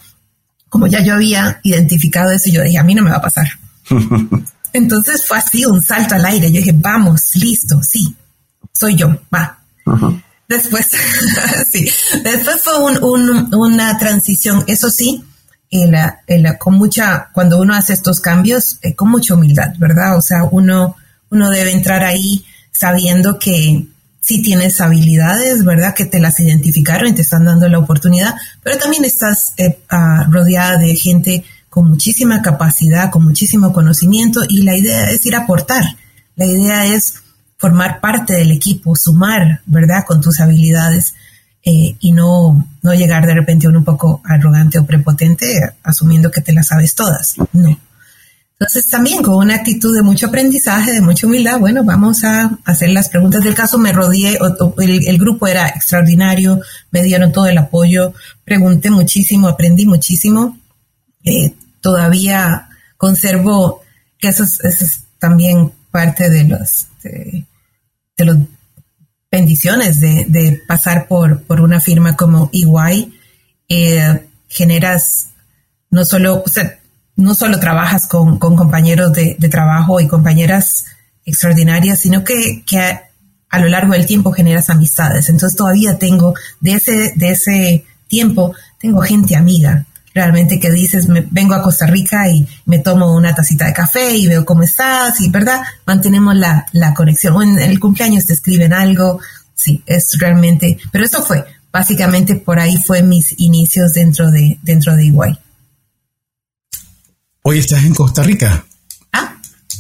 Como 0.70 0.86
ya 0.86 1.02
yo 1.02 1.16
había 1.16 1.60
identificado 1.64 2.32
eso, 2.32 2.52
yo 2.52 2.62
dije, 2.62 2.78
a 2.78 2.84
mí 2.84 2.94
no 2.94 3.02
me 3.02 3.10
va 3.10 3.18
a 3.18 3.22
pasar. 3.22 3.48
Entonces 4.74 5.26
fue 5.26 5.40
así, 5.40 5.66
un 5.66 5.82
salto 5.82 6.14
al 6.14 6.26
aire. 6.26 6.52
Yo 6.52 6.60
dije, 6.60 6.76
vamos, 6.76 7.36
listo, 7.36 7.82
sí, 7.82 8.16
soy 8.72 8.96
yo, 8.96 9.18
va. 9.34 9.58
Después, 10.50 10.88
sí, 11.72 11.88
después 12.24 12.62
fue 12.64 12.74
una 13.02 13.98
transición, 14.00 14.64
eso 14.68 14.90
sí, 14.90 15.24
con 16.58 16.74
mucha, 16.74 17.30
cuando 17.34 17.60
uno 17.60 17.76
hace 17.76 17.94
estos 17.94 18.20
cambios, 18.20 18.80
eh, 18.82 18.96
con 18.96 19.10
mucha 19.10 19.36
humildad, 19.36 19.76
¿verdad? 19.78 20.18
O 20.18 20.22
sea, 20.22 20.46
uno, 20.46 20.96
uno 21.30 21.52
debe 21.52 21.72
entrar 21.72 22.04
ahí 22.04 22.44
sabiendo 22.72 23.38
que 23.38 23.86
sí 24.20 24.42
tienes 24.42 24.82
habilidades, 24.82 25.64
¿verdad? 25.64 25.94
Que 25.94 26.06
te 26.06 26.20
las 26.20 26.40
identificaron 26.40 27.10
y 27.10 27.14
te 27.14 27.22
están 27.22 27.46
dando 27.46 27.70
la 27.70 27.78
oportunidad, 27.78 28.36
pero 28.64 28.78
también 28.78 29.06
estás 29.06 29.54
eh, 29.58 29.80
ah, 29.90 30.28
rodeada 30.30 30.78
de 30.78 30.96
gente 30.96 31.44
con 31.70 31.88
muchísima 31.88 32.42
capacidad, 32.42 33.12
con 33.12 33.24
muchísimo 33.24 33.72
conocimiento 33.72 34.42
y 34.50 34.64
la 34.64 34.76
idea 34.76 35.12
es 35.12 35.24
ir 35.28 35.36
a 35.36 35.42
aportar. 35.42 35.84
La 36.36 36.46
idea 36.46 36.88
es 36.88 37.14
formar 37.60 38.00
parte 38.00 38.34
del 38.34 38.52
equipo, 38.52 38.96
sumar, 38.96 39.62
¿verdad?, 39.66 40.06
con 40.08 40.22
tus 40.22 40.40
habilidades 40.40 41.14
eh, 41.64 41.96
y 42.00 42.12
no, 42.14 42.66
no 42.82 42.94
llegar 42.94 43.28
de 43.28 43.36
repente 43.36 43.68
a 43.68 43.70
un 43.70 43.84
poco 43.84 44.22
arrogante 44.24 44.80
o 44.80 44.86
prepotente 44.86 45.46
asumiendo 45.84 46.32
que 46.32 46.42
te 46.42 46.54
las 46.54 46.68
sabes 46.68 46.96
todas. 46.96 47.36
No. 47.52 47.78
Entonces 48.60 48.90
también 48.90 49.22
con 49.24 49.36
una 49.36 49.56
actitud 49.56 49.96
de 49.96 50.04
mucho 50.04 50.28
aprendizaje, 50.28 50.92
de 50.92 51.02
mucha 51.02 51.28
humildad, 51.28 51.60
bueno, 51.60 51.84
vamos 51.84 52.24
a 52.24 52.60
hacer 52.66 52.90
las 52.90 53.08
preguntas 53.08 53.44
del 53.44 53.56
caso. 53.56 53.78
Me 53.78 53.94
rodeé, 53.94 54.38
el, 54.78 55.18
grupo 55.18 55.48
era 55.48 55.68
extraordinario, 55.68 56.60
me 56.92 57.04
dieron 57.04 57.32
todo 57.32 57.48
el 57.48 57.58
apoyo, 57.58 58.14
pregunté 58.44 58.90
muchísimo, 58.90 59.48
aprendí 59.48 59.86
muchísimo. 59.86 60.58
Eh, 61.24 61.54
todavía 61.82 62.70
conservo 62.98 63.82
que 64.18 64.30
eso 64.30 64.44
es, 64.44 65.04
también 65.20 65.72
parte 65.92 66.30
de 66.30 66.44
los, 66.46 66.88
de 67.04 67.46
las 68.26 68.38
bendiciones 69.32 70.00
de, 70.00 70.62
pasar 70.68 71.08
por, 71.08 71.44
por, 71.44 71.62
una 71.62 71.80
firma 71.80 72.16
como 72.16 72.50
EY, 72.54 73.14
eh, 73.68 74.28
generas 74.48 75.30
no 75.92 76.06
solo, 76.06 76.44
o 76.46 76.50
sea, 76.50 76.80
no 77.16 77.36
solo 77.36 77.60
trabajas 77.60 78.08
con, 78.08 78.40
compañeros 78.40 79.14
de, 79.14 79.36
trabajo 79.50 80.00
y 80.00 80.08
compañeras 80.08 80.86
extraordinarias, 81.26 82.00
sino 82.00 82.24
que, 82.24 82.64
a, 82.78 83.02
a, 83.50 83.60
lo 83.60 83.68
largo 83.68 83.94
del 83.94 84.06
tiempo 84.06 84.32
generas 84.32 84.70
amistades. 84.70 85.30
Entonces 85.30 85.58
todavía 85.58 85.98
tengo, 85.98 86.34
de 86.60 86.74
ese, 86.74 87.14
de 87.16 87.30
ese 87.32 87.86
tiempo, 88.08 88.54
tengo 88.80 89.02
gente 89.02 89.36
amiga 89.36 89.86
realmente 90.14 90.60
que 90.60 90.72
dices, 90.72 91.08
me, 91.08 91.22
vengo 91.30 91.54
a 91.54 91.62
Costa 91.62 91.86
Rica 91.86 92.28
y 92.30 92.48
me 92.66 92.80
tomo 92.80 93.16
una 93.16 93.34
tacita 93.34 93.66
de 93.66 93.74
café 93.74 94.16
y 94.16 94.28
veo 94.28 94.46
cómo 94.46 94.64
estás 94.64 95.22
y, 95.22 95.30
¿verdad? 95.30 95.62
Mantenemos 95.86 96.36
la, 96.36 96.66
conexión. 96.96 97.36
O 97.36 97.44
en 97.44 97.60
el 97.60 97.80
cumpleaños 97.80 98.26
te 98.26 98.34
escriben 98.34 98.74
algo. 98.74 99.20
Sí, 99.56 99.84
es 99.86 100.18
realmente, 100.18 100.78
pero 100.92 101.06
eso 101.06 101.22
fue, 101.24 101.44
básicamente 101.72 102.36
por 102.36 102.60
ahí 102.60 102.78
fue 102.78 103.04
mis 103.04 103.38
inicios 103.40 103.94
dentro 103.94 104.32
de, 104.32 104.58
dentro 104.64 104.96
de 104.96 105.06
Iguay. 105.06 105.38
Hoy 107.42 107.60
estás 107.60 107.84
en 107.84 107.94
Costa 107.94 108.24
Rica. 108.24 108.66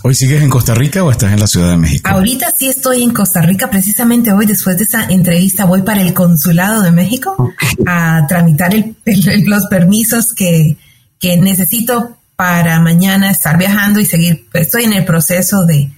¿Hoy 0.01 0.15
sigues 0.15 0.41
en 0.41 0.49
Costa 0.49 0.73
Rica 0.73 1.03
o 1.03 1.11
estás 1.11 1.33
en 1.33 1.39
la 1.41 1.47
Ciudad 1.47 1.71
de 1.71 1.77
México? 1.77 2.09
Ahorita 2.09 2.53
sí 2.57 2.69
estoy 2.69 3.03
en 3.03 3.11
Costa 3.11 3.41
Rica. 3.41 3.69
Precisamente 3.69 4.31
hoy, 4.31 4.45
después 4.45 4.77
de 4.77 4.85
esa 4.85 5.03
entrevista, 5.05 5.65
voy 5.65 5.81
para 5.81 6.01
el 6.01 6.13
Consulado 6.13 6.81
de 6.81 6.91
México 6.91 7.53
a 7.85 8.25
tramitar 8.27 8.73
los 9.45 9.65
permisos 9.65 10.33
que, 10.33 10.77
necesito 11.21 12.17
para 12.37 12.79
mañana 12.79 13.29
estar 13.29 13.57
viajando 13.57 13.99
y 13.99 14.05
seguir. 14.05 14.47
Estoy 14.53 14.85
en 14.85 14.93
el 14.93 15.03
proceso 15.03 15.65
de, 15.65 15.91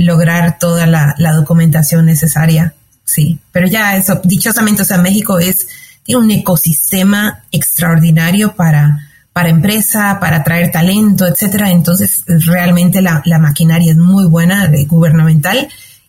lograr 0.00 0.58
toda 0.58 0.86
la, 0.88 1.32
documentación 1.36 2.06
necesaria. 2.06 2.74
Sí, 3.04 3.38
pero 3.52 3.68
ya 3.68 3.96
eso, 3.96 4.20
dichosamente, 4.24 4.82
o 4.82 4.84
sea, 4.84 4.98
México 4.98 5.38
es, 5.38 5.68
tiene 6.02 6.20
un 6.20 6.30
ecosistema 6.32 7.44
extraordinario 7.52 8.56
para 8.56 9.09
para 9.32 9.48
empresa, 9.48 10.18
para 10.20 10.38
atraer 10.38 10.70
talento, 10.70 11.26
etcétera. 11.26 11.70
Entonces, 11.70 12.24
realmente 12.26 13.00
la, 13.00 13.22
maquinaria 13.40 13.92
es 13.92 13.98
muy 13.98 14.26
buena, 14.26 14.66
de 14.66 14.84
gubernamental, 14.84 15.68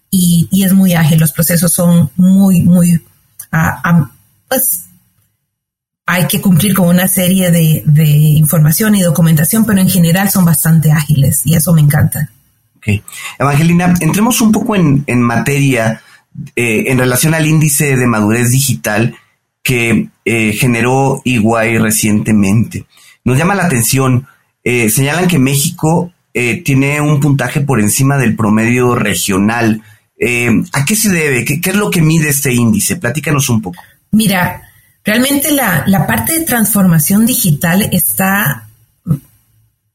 y, 0.09 0.49
es 0.51 0.73
muy 0.73 0.93
ágil. 0.93 1.19
Los 1.19 1.31
procesos 1.31 1.71
son 1.71 2.09
muy, 2.17 2.61
muy, 2.61 3.01
ah, 3.51 4.09
pues, 4.47 4.85
hay 6.05 6.27
que 6.27 6.41
cumplir 6.41 6.73
con 6.73 6.89
una 6.89 7.07
serie 7.07 7.51
de, 7.51 7.83
información 8.35 8.95
y 8.95 9.01
documentación, 9.01 9.65
pero 9.65 9.79
en 9.79 9.89
general 9.89 10.29
son 10.29 10.43
bastante 10.43 10.91
ágiles 10.91 11.41
y 11.45 11.55
eso 11.55 11.73
me 11.73 11.81
encanta. 11.81 12.29
Ok. 12.77 13.01
Evangelina, 13.39 13.93
entremos 13.99 14.41
un 14.41 14.51
poco 14.51 14.75
en, 14.75 15.21
materia 15.21 16.01
eh, 16.55 16.85
en 16.87 16.97
relación 16.97 17.33
al 17.33 17.45
índice 17.45 17.95
de 17.95 18.07
madurez 18.07 18.49
digital 18.49 19.15
que 19.63 20.09
eh, 20.25 20.53
generó 20.53 21.21
Iguay 21.23 21.77
recientemente 21.77 22.85
nos 23.23 23.37
llama 23.37 23.55
la 23.55 23.65
atención. 23.65 24.27
Eh, 24.63 24.89
señalan 24.89 25.27
que 25.27 25.39
México 25.39 26.13
eh, 26.33 26.61
tiene 26.63 27.01
un 27.01 27.19
puntaje 27.19 27.61
por 27.61 27.79
encima 27.79 28.17
del 28.17 28.35
promedio 28.35 28.95
regional. 28.95 29.81
Eh, 30.17 30.49
¿A 30.73 30.85
qué 30.85 30.95
se 30.95 31.09
debe? 31.09 31.43
¿Qué, 31.45 31.59
es 31.63 31.75
lo 31.75 31.89
que 31.89 32.01
mide 32.01 32.29
este 32.29 32.53
índice? 32.53 32.95
Platícanos 32.95 33.49
un 33.49 33.61
poco. 33.61 33.81
Mira, 34.11 34.61
realmente 35.03 35.51
la, 35.51 36.05
parte 36.07 36.39
de 36.39 36.45
transformación 36.45 37.25
digital 37.25 37.89
está 37.91 38.67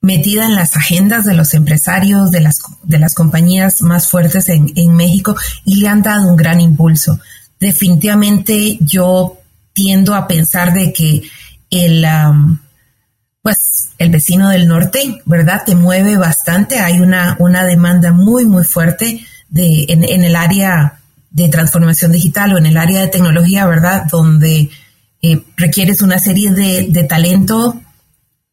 metida 0.02 0.46
en 0.46 0.54
las 0.54 0.76
agendas 0.76 1.24
de 1.24 1.34
los 1.34 1.54
empresarios, 1.54 2.30
de 2.30 2.40
las, 2.40 2.60
de 2.82 2.98
las 2.98 3.14
compañías 3.14 3.82
más 3.82 4.10
fuertes 4.10 4.48
en, 4.48 4.94
México 4.94 5.36
y 5.64 5.76
le 5.76 5.88
han 5.88 6.02
dado 6.02 6.28
un 6.28 6.36
gran 6.36 6.60
impulso. 6.60 7.18
Definitivamente 7.58 8.78
yo 8.80 9.38
tiendo 9.72 10.14
a 10.14 10.28
pensar 10.28 10.72
de 10.74 10.92
que 10.92 11.22
el, 11.70 12.04
pues 13.46 13.90
el 13.98 14.10
vecino 14.10 14.48
del 14.48 14.66
norte, 14.66 15.22
¿verdad? 15.24 15.62
Te 15.64 15.76
mueve 15.76 16.16
bastante, 16.16 16.80
hay 16.80 16.98
una, 16.98 17.36
una 17.38 17.64
demanda 17.64 18.10
muy, 18.10 18.44
muy 18.44 18.64
fuerte 18.64 19.24
de, 19.48 19.86
en, 19.88 20.24
el 20.24 20.34
área 20.34 20.98
de 21.30 21.48
transformación 21.48 22.10
digital 22.10 22.52
o 22.52 22.58
en 22.58 22.66
el 22.66 22.76
área 22.76 23.02
de 23.02 23.06
tecnología, 23.06 23.64
¿verdad? 23.66 24.06
Donde 24.10 24.68
eh, 25.22 25.44
requieres 25.56 26.02
una 26.02 26.18
serie 26.18 26.50
de, 26.50 27.04
talento 27.04 27.80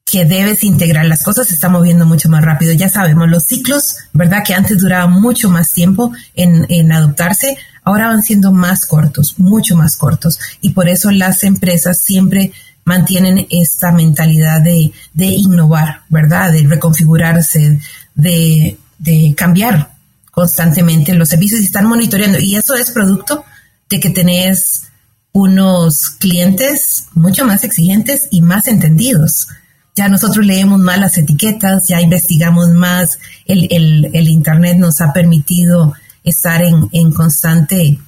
que 0.06 0.25
debes 0.25 0.63
integrar. 0.63 1.08
Las 1.08 1.23
cosas 1.23 1.47
se 1.47 1.56
están 1.56 1.71
moviendo 1.71 2.06
mucho 2.06 2.29
más 2.29 2.45
rápido. 2.45 2.71
Ya 2.73 2.88
sabemos, 2.88 3.27
los 3.27 3.45
ciclos, 3.45 3.95
¿verdad? 4.13 4.43
Que 4.45 4.53
antes 4.53 4.77
duraban 4.77 5.19
mucho 5.19 5.49
más 5.49 5.73
tiempo 5.73 6.12
en, 6.36 6.67
en 6.69 6.91
adoptarse, 6.91 7.58
ahora 7.84 8.10
van 8.10 8.21
siendo 8.21 8.51
más 8.51 8.86
cortos, 8.86 9.39
mucho 9.39 9.75
más 9.75 9.97
cortos. 9.97 10.38
Y 10.62 10.69
por 10.69 10.88
eso 10.88 11.10
las 11.10 11.43
empresas 11.43 11.99
siempre 12.03 12.51
mantienen 12.86 13.48
esta 13.50 13.91
mentalidad 13.91 14.62
de, 14.62 14.91
de 15.13 15.26
innovar, 15.26 16.02
¿verdad? 16.10 16.52
De 16.52 16.63
reconfigurarse, 16.67 17.80
de, 18.15 18.78
de 18.98 19.34
cambiar 19.36 19.93
constantemente 20.32 21.13
los 21.13 21.30
servicios 21.30 21.62
y 21.62 21.65
están 21.65 21.86
monitoreando. 21.86 22.39
Y 22.39 22.56
eso 22.56 22.76
es 22.76 22.91
producto 22.91 23.46
de 23.89 24.00
que 24.00 24.10
tenés 24.10 24.88
unos 25.32 26.10
clientes 26.12 27.08
mucho 27.13 27.46
más 27.46 27.63
exigentes 27.63 28.28
y 28.32 28.41
más 28.41 28.67
entendidos. 28.67 29.48
Ya 29.96 30.08
nosotros 30.08 30.46
leemos 30.46 30.80
más 30.80 31.00
las 31.00 31.17
etiquetas, 31.17 31.88
ya 31.88 32.02
investigamos 32.02 32.69
más, 32.69 33.19
el, 33.46 33.67
el, 33.72 34.28
Internet 34.28 34.78
nos 34.78 35.02
ha 35.02 35.13
permitido 35.13 35.93
estar 36.24 36.63
en, 36.63 36.89
en 36.91 37.12
constante 37.12 38.00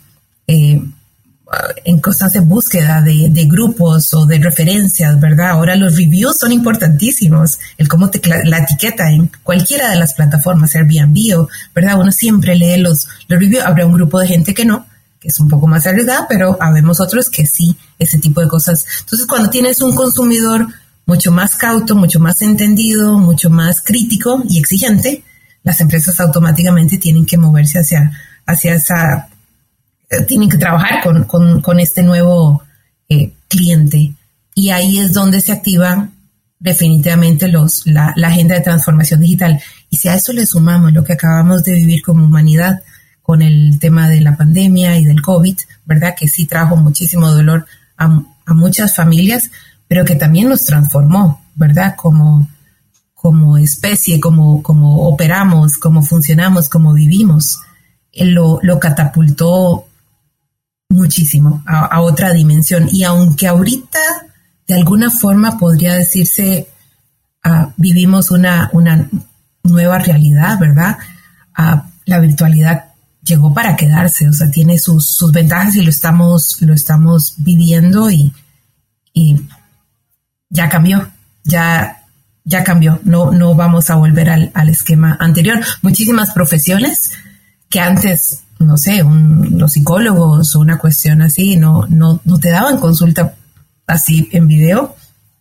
eh, 0.48 0.82
en 1.84 2.00
constante 2.00 2.40
búsqueda 2.40 3.02
de, 3.02 3.30
de, 3.30 3.46
grupos 3.46 4.14
o 4.14 4.26
de 4.26 4.40
referencias, 4.40 5.20
¿verdad? 5.20 5.52
Ahora 5.52 5.76
los 5.76 5.96
reviews 5.96 6.38
son 6.38 6.52
importantísimos, 6.52 7.60
el 7.78 7.88
cómo 7.88 8.10
te 8.10 8.22
la 8.46 8.58
etiqueta 8.58 9.10
en 9.10 9.30
cualquiera 9.44 9.90
de 9.90 9.98
las 9.98 10.14
plataformas, 10.14 10.76
Airbnb 10.76 11.40
o, 11.40 11.50
¿verdad? 11.74 12.00
Uno 12.00 12.12
siempre 12.12 12.56
lee 12.56 12.78
los, 12.78 13.08
los 13.28 13.40
reviews, 13.40 13.66
habrá 13.66 13.86
un 13.86 13.94
grupo 13.94 14.20
de 14.20 14.28
gente 14.28 14.54
que 14.54 14.66
no, 14.66 14.86
que 15.20 15.30
es 15.30 15.40
un 15.40 15.50
poco 15.50 15.68
más 15.68 15.86
arriesgada, 15.86 16.28
pero 16.28 16.58
habemos 16.60 17.00
otros 17.00 17.30
que 17.30 17.46
sí, 17.46 17.78
ese 18.00 18.20
tipo 18.20 18.42
de 18.42 18.48
cosas. 18.48 18.86
Entonces, 19.02 19.28
cuando 19.28 19.50
tienes 19.50 19.82
un 19.82 19.96
consumidor 19.96 20.68
mucho 21.06 21.32
más 21.32 21.56
cauto, 21.56 21.96
mucho 21.96 22.20
más 22.20 22.42
entendido, 22.42 23.18
mucho 23.20 23.50
más 23.50 23.82
crítico 23.82 24.44
y 24.50 24.60
exigente, 24.60 25.24
las 25.64 25.82
empresas 25.82 26.20
automáticamente 26.20 26.98
tienen 26.98 27.26
que 27.26 27.38
moverse 27.38 27.80
hacia, 27.80 28.12
hacia 28.46 28.76
esa 28.76 29.30
tienen 30.28 30.50
que 30.50 30.58
trabajar 30.58 31.04
con, 31.04 31.24
con, 31.24 31.62
con 31.62 31.80
este 31.80 32.04
nuevo 32.04 32.64
eh, 33.10 33.34
cliente. 33.48 34.14
Y 34.54 34.70
ahí 34.70 35.00
es 35.00 35.14
donde 35.14 35.42
se 35.42 35.52
activan 35.52 36.14
definitivamente 36.60 37.48
los, 37.48 37.86
la, 37.86 38.14
la, 38.16 38.30
agenda 38.30 38.56
de 38.56 38.62
transformación 38.62 39.22
digital. 39.22 39.62
Y 39.90 39.98
si 39.98 40.08
a 40.08 40.16
eso 40.16 40.34
le 40.34 40.46
sumamos 40.46 40.94
lo 40.94 41.04
que 41.04 41.14
acabamos 41.14 41.64
de 41.64 41.74
vivir 41.74 42.02
como 42.02 42.26
humanidad 42.26 42.82
con 43.22 43.42
el 43.42 43.80
tema 43.80 44.08
de 44.08 44.22
la 44.22 44.38
pandemia 44.38 44.98
y 44.98 45.06
del 45.06 45.22
COVID, 45.22 45.58
¿verdad? 45.86 46.16
Que 46.18 46.28
sí 46.28 46.46
trajo 46.46 46.76
muchísimo 46.76 47.30
dolor 47.32 47.66
a, 47.98 48.06
a 48.46 48.54
muchas 48.54 48.96
familias, 48.96 49.50
pero 49.88 50.06
que 50.06 50.16
también 50.16 50.50
nos 50.50 50.66
transformó, 50.66 51.44
¿verdad? 51.56 51.96
Como, 51.96 52.48
como 53.14 53.58
especie, 53.58 54.20
como, 54.20 54.62
como 54.62 55.08
operamos, 55.08 55.78
como 55.78 56.04
funcionamos, 56.04 56.70
como 56.70 56.94
vivimos. 56.94 57.60
Lo, 58.14 58.60
lo 58.62 58.80
catapultó 58.80 59.88
muchísimo 60.90 61.64
a, 61.66 62.02
otra 62.02 62.34
dimensión. 62.34 62.88
Y 62.92 63.04
aunque 63.04 63.48
ahorita 63.48 64.00
de 64.68 64.76
alguna 64.76 65.12
forma 65.12 65.58
podría 65.58 65.94
decirse 65.94 66.68
uh, 67.46 67.72
vivimos 67.78 68.32
una, 68.32 68.70
una 68.74 69.10
nueva 69.64 70.00
realidad, 70.00 70.60
¿verdad? 70.60 70.98
Uh, 71.58 71.80
la 72.06 72.20
virtualidad 72.20 72.86
llegó 73.24 73.54
para 73.54 73.76
quedarse, 73.76 74.30
o 74.30 74.34
sea, 74.34 74.50
tiene 74.52 74.78
sus, 74.78 75.10
sus 75.10 75.32
ventajas 75.32 75.76
y 75.76 75.82
lo 75.82 75.90
estamos, 75.90 76.62
lo 76.62 76.74
estamos 76.74 77.34
viviendo 77.38 78.12
y, 78.12 78.32
y 79.14 79.42
ya 80.50 80.70
cambió, 80.70 81.10
ya, 81.44 82.04
ya 82.44 82.64
cambió, 82.64 83.00
no, 83.04 83.32
no 83.32 83.56
vamos 83.56 83.90
a 83.90 83.96
volver 83.96 84.30
al, 84.30 84.52
al 84.54 84.70
esquema 84.70 85.18
anterior. 85.20 85.64
Muchísimas 85.82 86.32
profesiones 86.32 87.12
que 87.70 87.80
antes 87.80 88.45
no 88.60 88.78
sé, 88.78 89.04
un, 89.04 89.58
los 89.58 89.74
psicólogos 89.74 90.56
o 90.56 90.60
una 90.60 90.78
cuestión 90.78 91.22
así, 91.22 91.58
no, 91.58 91.86
no, 91.88 92.22
no 92.24 92.40
te 92.40 92.50
daban 92.50 92.80
consulta 92.80 93.36
así 93.86 94.30
en 94.32 94.48
video, 94.48 94.96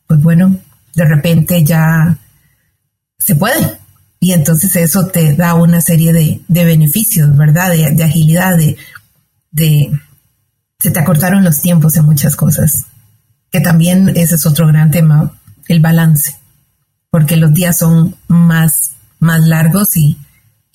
pues 0.06 0.20
bueno, 0.20 0.56
de 0.94 1.04
repente 1.04 1.64
ya 1.64 2.18
se 3.18 3.34
puede. 3.34 3.78
Y 4.20 4.32
entonces 4.32 4.74
eso 4.76 5.06
te 5.06 5.34
da 5.34 5.54
una 5.54 5.80
serie 5.80 6.12
de, 6.12 6.40
de 6.48 6.64
beneficios, 6.64 7.36
¿verdad? 7.36 7.70
De, 7.70 7.90
de 7.90 8.04
agilidad, 8.04 8.56
de, 8.56 8.76
de, 9.50 10.00
se 10.78 10.90
te 10.90 11.00
acortaron 11.00 11.44
los 11.44 11.60
tiempos 11.60 11.96
en 11.96 12.06
muchas 12.06 12.34
cosas. 12.34 12.86
Que 13.50 13.60
también 13.60 14.08
ese 14.16 14.36
es 14.36 14.46
otro 14.46 14.66
gran 14.66 14.90
tema, 14.90 15.32
el 15.68 15.80
balance, 15.80 16.36
porque 17.10 17.36
los 17.36 17.52
días 17.52 17.78
son 17.78 18.16
más, 18.26 18.92
más 19.20 19.46
largos 19.46 19.96
y, 19.96 20.18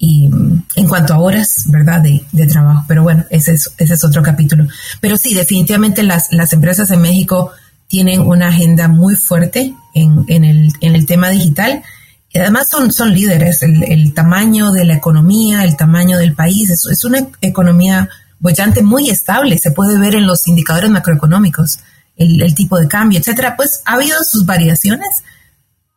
y 0.01 0.29
en 0.75 0.87
cuanto 0.87 1.13
a 1.13 1.19
horas, 1.19 1.65
¿verdad? 1.67 1.99
De, 2.01 2.23
de 2.31 2.47
trabajo. 2.47 2.85
Pero 2.87 3.03
bueno, 3.03 3.25
ese 3.29 3.51
es, 3.51 3.69
ese 3.77 3.95
es 3.95 4.03
otro 4.05 4.23
capítulo. 4.23 4.65
Pero 5.01 5.17
sí, 5.17 5.33
definitivamente 5.33 6.03
las, 6.03 6.31
las 6.31 6.53
empresas 6.53 6.89
en 6.91 7.01
México 7.01 7.51
tienen 7.87 8.21
una 8.21 8.47
agenda 8.47 8.87
muy 8.87 9.17
fuerte 9.17 9.75
en, 9.93 10.23
en, 10.29 10.45
el, 10.45 10.71
en 10.79 10.95
el 10.95 11.05
tema 11.05 11.29
digital. 11.29 11.83
Y 12.29 12.39
además 12.39 12.69
son, 12.69 12.93
son 12.93 13.13
líderes. 13.13 13.61
El, 13.61 13.83
el 13.83 14.13
tamaño 14.13 14.71
de 14.71 14.85
la 14.85 14.95
economía, 14.95 15.65
el 15.65 15.75
tamaño 15.75 16.17
del 16.17 16.33
país, 16.33 16.69
es, 16.69 16.85
es 16.85 17.03
una 17.03 17.27
economía 17.41 18.07
bollante 18.39 18.81
muy 18.81 19.09
estable. 19.09 19.57
Se 19.57 19.71
puede 19.71 19.99
ver 19.99 20.15
en 20.15 20.25
los 20.25 20.47
indicadores 20.47 20.89
macroeconómicos, 20.89 21.79
el, 22.15 22.41
el 22.41 22.55
tipo 22.55 22.79
de 22.79 22.87
cambio, 22.87 23.19
etcétera. 23.19 23.57
Pues 23.57 23.81
ha 23.83 23.95
habido 23.95 24.17
sus 24.23 24.45
variaciones, 24.45 25.23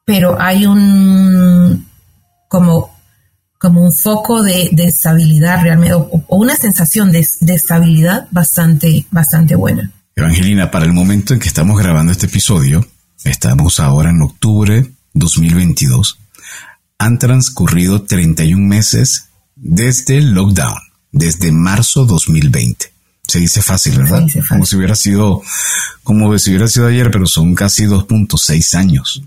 pero 0.04 0.40
hay 0.40 0.66
un 0.66 1.86
como 2.48 2.91
como 3.62 3.80
un 3.80 3.92
foco 3.92 4.42
de, 4.42 4.70
de 4.72 4.86
estabilidad 4.86 5.62
realmente, 5.62 5.94
o, 5.94 6.10
o 6.26 6.36
una 6.36 6.56
sensación 6.56 7.12
de, 7.12 7.24
de, 7.42 7.54
estabilidad 7.54 8.26
bastante, 8.32 9.06
bastante 9.12 9.54
buena. 9.54 9.92
Evangelina, 10.16 10.68
para 10.72 10.84
el 10.84 10.92
momento 10.92 11.32
en 11.32 11.38
que 11.38 11.46
estamos 11.46 11.78
grabando 11.78 12.10
este 12.10 12.26
episodio, 12.26 12.84
estamos 13.22 13.78
ahora 13.78 14.10
en 14.10 14.20
octubre 14.20 14.90
2022, 15.14 16.18
han 16.98 17.20
transcurrido 17.20 18.02
31 18.02 18.66
meses 18.66 19.26
desde 19.54 20.18
el 20.18 20.32
lockdown, 20.32 20.80
desde 21.12 21.52
marzo 21.52 22.04
2020. 22.04 22.92
Se 23.28 23.38
dice 23.38 23.62
fácil, 23.62 23.96
¿verdad? 23.96 24.22
Dice 24.22 24.40
fácil. 24.40 24.56
Como 24.56 24.66
si 24.66 24.76
hubiera 24.76 24.96
sido, 24.96 25.40
como 26.02 26.36
si 26.36 26.50
hubiera 26.50 26.66
sido 26.66 26.88
ayer, 26.88 27.12
pero 27.12 27.26
son 27.26 27.54
casi 27.54 27.84
2.6 27.84 28.74
años. 28.74 29.22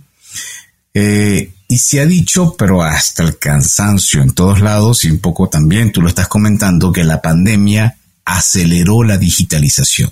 Eh, 0.94 1.55
y 1.68 1.80
se 1.80 2.00
ha 2.00 2.06
dicho, 2.06 2.56
pero 2.58 2.84
hasta 2.84 3.24
el 3.24 3.40
cansancio 3.40 4.22
en 4.22 4.34
todos 4.34 4.62
lados 4.62 5.04
y 5.04 5.10
un 5.10 5.20
poco 5.20 5.50
también, 5.50 5.92
tú 5.92 6.02
lo 6.02 6.08
estás 6.08 6.28
comentando, 6.28 6.92
que 6.92 7.04
la 7.04 7.22
pandemia 7.22 7.98
aceleró 8.24 9.04
la 9.04 9.18
digitalización. 9.18 10.12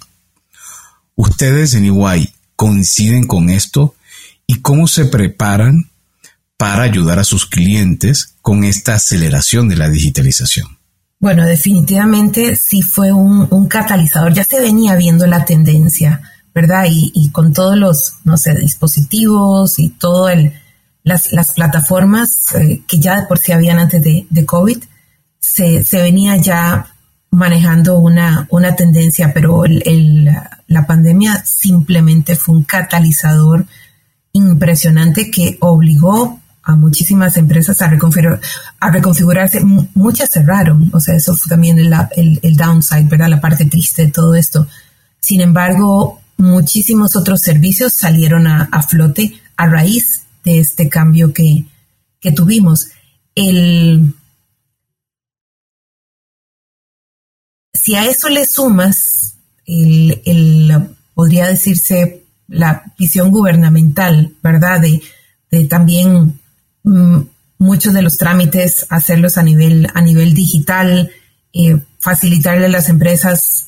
¿Ustedes 1.16 1.76
en 1.76 1.86
Iguay 1.86 2.34
coinciden 2.56 3.28
con 3.28 3.50
esto? 3.50 3.96
¿Y 4.48 4.62
cómo 4.62 4.88
se 4.88 5.06
preparan 5.06 5.92
para 6.58 6.84
ayudar 6.84 7.20
a 7.20 7.24
sus 7.24 7.46
clientes 7.46 8.36
con 8.42 8.64
esta 8.64 8.96
aceleración 8.96 9.70
de 9.70 9.76
la 9.76 9.90
digitalización? 9.90 10.80
Bueno, 11.20 11.46
definitivamente 11.46 12.56
sí 12.56 12.82
fue 12.82 13.12
un, 13.14 13.68
catalizador. 13.68 14.34
Ya 14.34 14.44
se 14.44 14.60
venía 14.60 14.96
viendo 14.96 15.26
la 15.28 15.46
tendencia, 15.46 16.22
¿verdad? 16.54 16.86
Y, 16.90 17.12
y 17.14 17.30
con 17.30 17.54
todos 17.54 17.78
los, 17.78 18.16
no 18.24 18.38
sé, 18.38 18.56
dispositivos 18.56 19.80
y 19.80 19.90
todo 19.90 20.30
el, 20.30 20.54
las, 21.04 21.32
las 21.34 21.54
plataformas 21.54 22.56
eh, 22.56 22.82
que 22.88 23.00
ya 23.00 23.22
de 23.22 23.28
por 23.28 23.38
sí 23.38 23.52
habían 23.52 23.80
antes 23.80 24.02
de, 24.02 24.46
COVID, 24.46 24.84
se, 25.40 25.84
se, 25.84 26.02
venía 26.02 26.38
ya 26.38 26.88
manejando 27.32 28.00
una, 28.00 28.48
una 28.50 28.76
tendencia, 28.76 29.34
pero 29.34 29.66
el, 29.66 29.84
el, 29.86 30.30
la 30.68 30.88
pandemia 30.88 31.44
simplemente 31.46 32.36
fue 32.36 32.56
un 32.56 32.64
catalizador 32.64 33.66
impresionante 34.32 35.30
que 35.30 35.58
obligó 35.60 36.40
a 36.64 36.76
muchísimas 36.76 37.36
empresas 37.36 37.82
a, 37.82 37.92
a 38.80 38.92
reconfigurarse. 38.92 39.62
Muchas 39.96 40.32
cerraron, 40.32 40.90
o 40.94 41.00
sea, 41.00 41.16
eso 41.16 41.36
fue 41.36 41.50
también 41.50 41.78
el, 41.78 41.94
el, 42.16 42.40
el 42.42 42.56
downside, 42.56 43.10
¿verdad? 43.10 43.28
La 43.28 43.42
parte 43.42 43.66
triste 43.66 44.06
de 44.06 44.12
todo 44.12 44.34
esto. 44.36 44.68
Sin 45.20 45.42
embargo, 45.42 46.22
muchísimos 46.38 47.18
otros 47.18 47.42
servicios 47.42 47.94
salieron 47.94 48.48
a, 48.48 48.70
a 48.72 48.82
flote 48.82 49.34
a 49.58 49.68
raíz 49.68 50.24
de 50.44 50.60
este 50.60 50.90
cambio 50.90 51.34
que, 51.34 51.66
que 52.20 52.32
tuvimos. 52.32 52.88
El, 53.36 54.14
si 57.74 57.96
a 57.96 58.06
eso 58.06 58.30
le 58.30 58.46
sumas 58.46 59.36
el, 59.66 60.90
podría 61.14 61.48
decirse 61.48 62.24
la 62.48 62.94
visión 62.98 63.32
gubernamental, 63.32 64.36
¿verdad? 64.44 64.82
De, 64.82 65.02
de 65.50 65.66
también 65.66 66.40
mm, 66.84 67.20
muchos 67.58 67.94
de 67.94 68.02
los 68.02 68.18
trámites 68.18 68.86
hacerlos 68.90 69.38
a 69.38 69.44
nivel, 69.44 69.88
a 69.94 70.02
nivel 70.02 70.34
digital, 70.34 71.12
eh, 71.54 71.80
facilitarle 72.00 72.66
a 72.66 72.70
las 72.70 72.90
empresas 72.90 73.68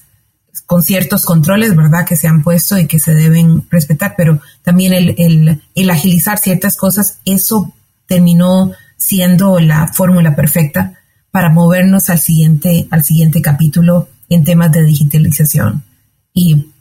con 0.66 0.84
ciertos 0.84 1.26
controles, 1.26 1.76
¿verdad?, 1.76 2.06
que 2.06 2.16
se 2.16 2.28
han 2.28 2.44
puesto 2.44 2.78
y 2.78 2.88
que 2.88 3.00
se 3.00 3.14
deben 3.14 3.68
respetar, 3.70 4.16
pero 4.18 4.42
también 4.64 4.94
el, 4.94 5.62
el, 5.76 5.90
agilizar 5.90 6.40
ciertas 6.40 6.76
cosas, 6.76 7.20
eso 7.26 7.74
terminó 8.08 8.72
siendo 8.98 9.60
la 9.60 9.88
fórmula 9.88 10.36
perfecta 10.36 10.94
para 11.32 11.50
movernos 11.50 12.10
al 12.10 12.20
siguiente, 12.20 12.88
al 12.90 13.04
siguiente 13.04 13.42
capítulo 13.42 14.10
en 14.30 14.44
temas 14.44 14.72
de 14.72 14.84
digitalización. 14.84 15.84
Y 16.34 16.72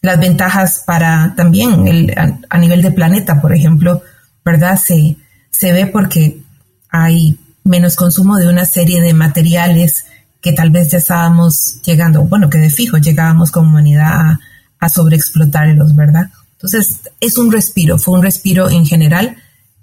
las 0.00 0.18
ventajas 0.18 0.82
para 0.84 1.34
también 1.36 1.86
el, 1.86 2.14
a, 2.48 2.58
nivel 2.58 2.82
de 2.82 2.90
planeta, 2.90 3.40
por 3.40 3.54
ejemplo, 3.54 4.02
¿verdad? 4.44 4.78
Se, 4.78 5.16
se 5.50 5.72
ve 5.72 5.86
porque 5.86 6.42
hay 6.90 7.38
menos 7.64 7.94
consumo 7.94 8.36
de 8.36 8.48
una 8.48 8.66
serie 8.66 9.00
de 9.00 9.14
materiales 9.14 10.06
que 10.42 10.52
tal 10.52 10.70
vez 10.70 10.90
ya 10.90 10.98
estábamos 10.98 11.80
llegando, 11.82 12.24
bueno, 12.24 12.50
que 12.50 12.58
de 12.58 12.68
fijo 12.68 12.98
llegábamos 12.98 13.50
como 13.50 13.70
humanidad 13.70 14.12
a, 14.12 14.40
a 14.80 14.88
sobreexplotarlos, 14.88 15.94
¿verdad? 15.94 16.30
Entonces, 16.54 17.00
es 17.20 17.38
un 17.38 17.50
respiro, 17.50 17.98
fue 17.98 18.18
un 18.18 18.22
respiro 18.22 18.68
en 18.68 18.84
general 18.84 19.36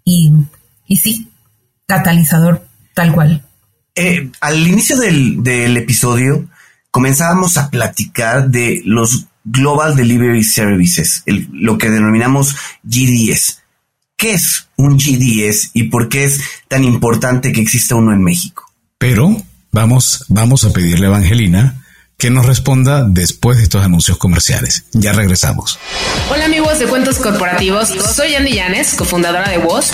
y, 0.03 0.31
y 0.85 0.97
sí, 0.97 1.29
catalizador 1.87 2.67
tal 2.93 3.13
cual. 3.13 3.43
Eh, 3.95 4.29
al 4.41 4.67
inicio 4.67 4.97
del, 4.97 5.41
del 5.41 5.77
episodio 5.77 6.47
comenzábamos 6.91 7.57
a 7.57 7.69
platicar 7.69 8.49
de 8.49 8.81
los 8.85 9.27
Global 9.43 9.95
Delivery 9.95 10.43
Services, 10.43 11.23
lo 11.25 11.77
que 11.77 11.89
denominamos 11.89 12.55
GDS. 12.83 13.61
¿Qué 14.15 14.33
es 14.33 14.67
un 14.75 14.97
GDS 14.97 15.71
y 15.73 15.83
por 15.83 16.09
qué 16.09 16.25
es 16.25 16.41
tan 16.67 16.83
importante 16.83 17.53
que 17.53 17.61
exista 17.61 17.95
uno 17.95 18.13
en 18.13 18.21
México? 18.21 18.65
Pero 18.97 19.41
vamos, 19.71 20.25
vamos 20.27 20.65
a 20.65 20.73
pedirle 20.73 21.07
a 21.07 21.09
Evangelina 21.09 21.83
que 22.17 22.29
nos 22.29 22.45
responda 22.45 23.05
después 23.07 23.57
de 23.57 23.63
estos 23.63 23.83
anuncios 23.83 24.17
comerciales. 24.17 24.83
Ya 24.91 25.13
regresamos. 25.13 25.79
Hola 26.29 26.45
amigos 26.45 26.77
de 26.79 26.85
Cuentos 26.85 27.17
Corporativos, 27.17 27.87
soy 27.87 28.35
Andy 28.35 28.51
Llanes, 28.51 28.95
cofundadora 28.95 29.49
de 29.49 29.57
Voz 29.57 29.93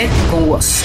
con 0.29 0.49
WOS. 0.49 0.83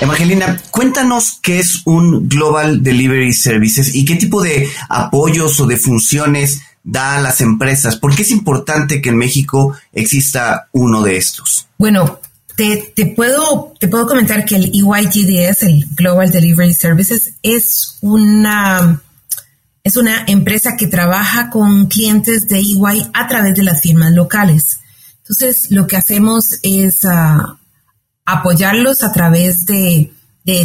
Evangelina, 0.00 0.60
cuéntanos 0.70 1.38
qué 1.42 1.58
es 1.58 1.82
un 1.84 2.28
Global 2.28 2.82
Delivery 2.82 3.32
Services 3.32 3.94
y 3.94 4.04
qué 4.04 4.16
tipo 4.16 4.42
de 4.42 4.68
apoyos 4.88 5.60
o 5.60 5.66
de 5.66 5.76
funciones 5.76 6.62
da 6.82 7.16
a 7.16 7.20
las 7.20 7.40
empresas. 7.40 7.96
¿Por 7.96 8.14
qué 8.14 8.22
es 8.22 8.30
importante 8.30 9.00
que 9.00 9.10
en 9.10 9.16
México 9.16 9.76
exista 9.92 10.68
uno 10.72 11.02
de 11.02 11.16
estos? 11.16 11.68
Bueno, 11.78 12.20
te, 12.56 13.06
puedo, 13.16 13.74
te 13.78 13.88
puedo 13.88 14.06
comentar 14.06 14.44
que 14.44 14.56
el 14.56 14.72
EYGDS, 14.74 15.62
el 15.62 15.86
Global 15.94 16.30
Delivery 16.30 16.74
Services, 16.74 17.34
es 17.42 17.98
una, 18.00 19.02
es 19.84 19.96
una 19.96 20.24
empresa 20.26 20.76
que 20.76 20.86
trabaja 20.86 21.50
con 21.50 21.86
clientes 21.86 22.48
de 22.48 22.58
EY 22.58 23.08
a 23.14 23.26
través 23.28 23.54
de 23.54 23.62
las 23.62 23.80
firmas 23.80 24.12
locales. 24.12 24.80
Entonces, 25.18 25.70
lo 25.70 25.86
que 25.86 25.96
hacemos 25.96 26.58
es 26.62 27.04
ah, 27.04 27.58
apoyarlos 28.24 29.02
a 29.02 29.12
través 29.12 29.66
de, 29.66 30.12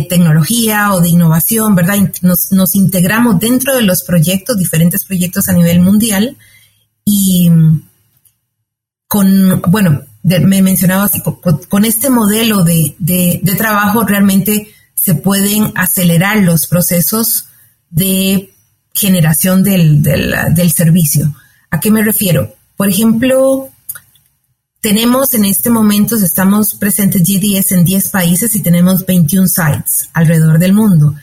tecnología 0.09 0.93
o 0.93 1.01
de 1.01 1.09
innovación, 1.09 1.75
¿verdad? 1.75 1.97
Nos, 2.21 2.75
integramos 2.75 3.39
dentro 3.39 3.75
de 3.75 3.83
los 3.83 4.03
proyectos, 4.03 4.57
diferentes 4.57 5.05
proyectos 5.05 5.49
a 5.49 5.53
nivel 5.53 5.81
mundial 5.81 6.35
y 7.05 7.51
con, 9.07 9.61
bueno, 9.67 10.03
me 10.23 10.61
mencionaba 10.61 11.05
así, 11.05 11.21
con, 11.21 11.85
este 11.85 12.09
modelo 12.09 12.63
de, 12.63 13.41
trabajo 13.57 14.03
realmente 14.03 14.67
se 14.95 15.13
pueden 15.13 15.71
acelerar 15.75 16.37
los 16.37 16.67
procesos 16.67 17.45
de 17.89 18.51
generación 18.93 19.63
del, 19.63 20.01
del 20.01 20.71
servicio. 20.71 21.35
¿A 21.69 21.79
qué 21.79 21.91
me 21.91 22.03
refiero? 22.03 22.55
Por 22.75 22.89
ejemplo, 22.89 23.69
tenemos 24.87 25.33
en 25.33 25.43
este 25.43 25.69
momento, 25.69 26.15
estamos 26.15 26.73
presentes 26.73 27.21
GDS 27.21 27.73
en 27.73 27.83
10 27.83 28.09
países 28.09 28.55
y 28.55 28.61
tenemos 28.61 29.05
21 29.05 29.45
sites 29.45 30.09
alrededor 30.13 30.59
del 30.59 30.71
mundo. 30.71 31.13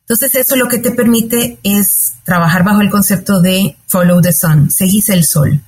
Entonces 0.00 0.34
eso 0.34 0.56
lo 0.56 0.66
que 0.66 0.78
te 0.78 0.90
permite 0.90 1.56
es 1.62 2.14
trabajar 2.24 2.64
bajo 2.64 2.80
el 2.80 2.90
concepto 2.90 3.40
de 3.40 3.76
follow 3.86 4.20
the 4.20 4.32
sun, 4.32 4.72
seguís 4.72 5.08
el 5.08 5.22
sol. 5.22 5.60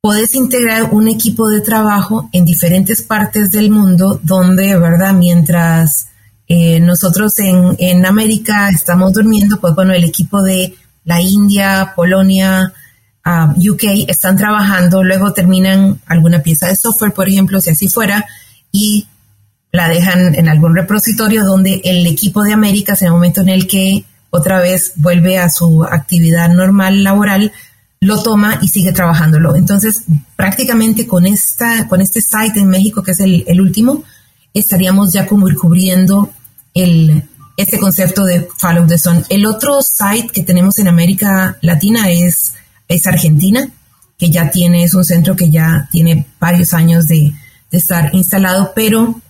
Puedes 0.00 0.34
integrar 0.34 0.94
un 0.94 1.08
equipo 1.08 1.46
de 1.50 1.60
trabajo 1.60 2.30
en 2.32 2.46
diferentes 2.46 3.02
partes 3.02 3.50
del 3.50 3.70
mundo 3.70 4.18
donde, 4.22 4.78
¿verdad? 4.78 5.12
Mientras 5.12 6.06
eh, 6.48 6.80
nosotros 6.80 7.38
en, 7.38 7.76
en 7.78 8.06
América 8.06 8.70
estamos 8.70 9.12
durmiendo, 9.12 9.60
pues 9.60 9.74
bueno, 9.74 9.92
el 9.92 10.04
equipo 10.04 10.42
de 10.42 10.74
la 11.04 11.20
India, 11.20 11.92
Polonia, 11.94 12.72
UK 13.56 14.08
están 14.08 14.36
trabajando, 14.36 15.02
luego 15.02 15.32
terminan 15.32 16.00
alguna 16.06 16.42
pieza 16.42 16.68
de 16.68 16.76
software, 16.76 17.12
por 17.12 17.28
ejemplo, 17.28 17.60
si 17.60 17.70
así 17.70 17.88
fuera, 17.88 18.24
y 18.70 19.08
la 19.72 19.88
dejan 19.88 20.34
en 20.34 20.48
algún 20.48 20.74
repositorio 20.74 21.44
donde 21.44 21.80
el 21.84 22.06
equipo 22.06 22.42
de 22.42 22.52
Américas, 22.52 23.02
en 23.02 23.06
el 23.06 23.12
momento 23.12 23.40
en 23.40 23.48
el 23.48 23.66
que 23.66 24.04
otra 24.30 24.60
vez 24.60 24.92
vuelve 24.96 25.38
a 25.38 25.48
su 25.48 25.84
actividad 25.84 26.48
normal 26.50 27.02
laboral, 27.02 27.52
lo 28.00 28.22
toma 28.22 28.58
y 28.62 28.68
sigue 28.68 28.92
trabajándolo. 28.92 29.56
Entonces, 29.56 30.02
prácticamente 30.36 31.06
con 31.06 31.26
esta, 31.26 31.88
con 31.88 32.00
este 32.00 32.20
site 32.20 32.60
en 32.60 32.68
México, 32.68 33.02
que 33.02 33.12
es 33.12 33.20
el, 33.20 33.60
último, 33.60 34.04
estaríamos 34.54 35.12
ya 35.12 35.26
como 35.26 35.46
cubriendo 35.60 36.30
el, 36.74 37.24
este 37.56 37.78
concepto 37.78 38.24
de 38.24 38.48
Follow 38.56 38.86
the 38.86 38.98
Sun. 38.98 39.24
El 39.28 39.46
otro 39.46 39.80
site 39.82 40.28
que 40.28 40.42
tenemos 40.42 40.78
en 40.78 40.88
América 40.88 41.56
Latina 41.62 42.10
es 42.10 42.54
es 42.88 43.06
Argentina, 43.06 43.68
que 44.18 44.30
ya 44.30 44.50
tiene, 44.50 44.84
es 44.84 44.94
un 44.94 45.04
centro 45.04 45.36
que 45.36 45.50
ya 45.50 45.88
tiene 45.90 46.26
varios 46.40 46.74
años 46.74 47.06
de, 47.08 47.32
estar 47.72 48.14
instalado, 48.14 48.72
pero 48.74 49.20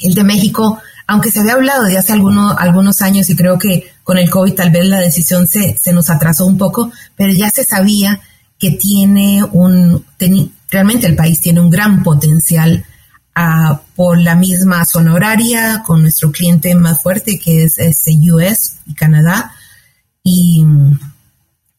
el 0.00 0.12
de 0.12 0.22
México, 0.22 0.78
aunque 1.06 1.30
se 1.30 1.40
había 1.40 1.54
hablado 1.54 1.84
de 1.84 1.96
hace 1.96 2.12
algunos 2.12 3.00
años 3.00 3.30
y 3.30 3.36
creo 3.36 3.58
que 3.58 3.90
con 4.04 4.18
el 4.18 4.28
COVID 4.28 4.52
tal 4.52 4.70
vez 4.70 4.84
la 4.84 5.00
decisión 5.00 5.48
se, 5.48 5.78
se 5.78 5.94
nos 5.94 6.10
atrasó 6.10 6.44
un 6.44 6.58
poco, 6.58 6.92
pero 7.16 7.32
ya 7.32 7.48
se 7.48 7.64
sabía 7.64 8.20
que 8.58 8.72
tiene 8.72 9.42
un, 9.44 10.04
realmente 10.70 11.06
el 11.06 11.16
país 11.16 11.40
tiene 11.40 11.60
un 11.60 11.70
gran 11.70 12.02
potencial 12.02 12.84
ah, 13.34 13.80
por 13.94 14.20
la 14.20 14.34
misma 14.34 14.84
zona 14.84 15.14
horaria, 15.14 15.82
con 15.86 16.02
nuestro 16.02 16.30
cliente 16.32 16.74
más 16.74 17.02
fuerte 17.02 17.38
que 17.38 17.64
es, 17.64 17.78
es 17.78 18.06
US 18.32 18.76
y 18.86 18.94
Canadá. 18.94 19.52
Y 20.22 20.64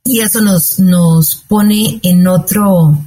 y 0.08 0.22
eso 0.22 0.40
nos, 0.40 0.80
nos 0.80 1.36
pone 1.48 2.00
en 2.02 2.26
otro, 2.28 2.98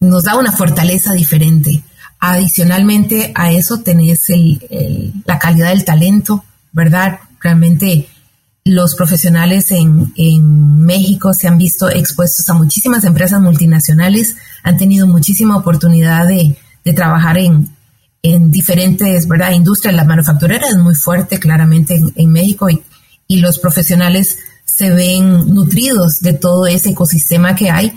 nos 0.00 0.24
da 0.24 0.36
una 0.36 0.52
fortaleza 0.52 1.12
diferente. 1.12 1.82
Adicionalmente 2.20 3.32
a 3.34 3.50
eso 3.50 3.80
tenés 3.80 4.30
el, 4.30 5.12
la 5.26 5.38
calidad 5.38 5.70
del 5.70 5.84
talento, 5.84 6.44
¿verdad? 6.72 7.18
Realmente 7.40 8.08
los 8.64 8.94
profesionales 8.94 9.72
en, 9.72 10.12
en, 10.16 10.84
México 10.84 11.34
se 11.34 11.48
han 11.48 11.58
visto 11.58 11.88
expuestos 11.88 12.48
a 12.50 12.54
muchísimas 12.54 13.04
empresas 13.04 13.40
multinacionales, 13.40 14.36
han 14.62 14.76
tenido 14.76 15.06
muchísima 15.06 15.56
oportunidad 15.56 16.26
de, 16.26 16.56
de 16.84 16.92
trabajar 16.92 17.38
en, 17.38 17.68
en, 18.22 18.50
diferentes, 18.50 19.26
¿verdad? 19.26 19.52
Industrias, 19.52 19.94
la 19.94 20.04
manufacturera 20.04 20.68
es 20.68 20.76
muy 20.76 20.94
fuerte 20.94 21.38
claramente 21.40 21.96
en, 21.96 22.12
en 22.14 22.30
México 22.30 22.68
y, 22.70 22.82
y, 23.26 23.40
los 23.40 23.58
profesionales 23.58 24.38
se 24.78 24.90
ven 24.90 25.52
nutridos 25.52 26.20
de 26.20 26.34
todo 26.34 26.68
ese 26.68 26.90
ecosistema 26.90 27.56
que 27.56 27.68
hay. 27.68 27.92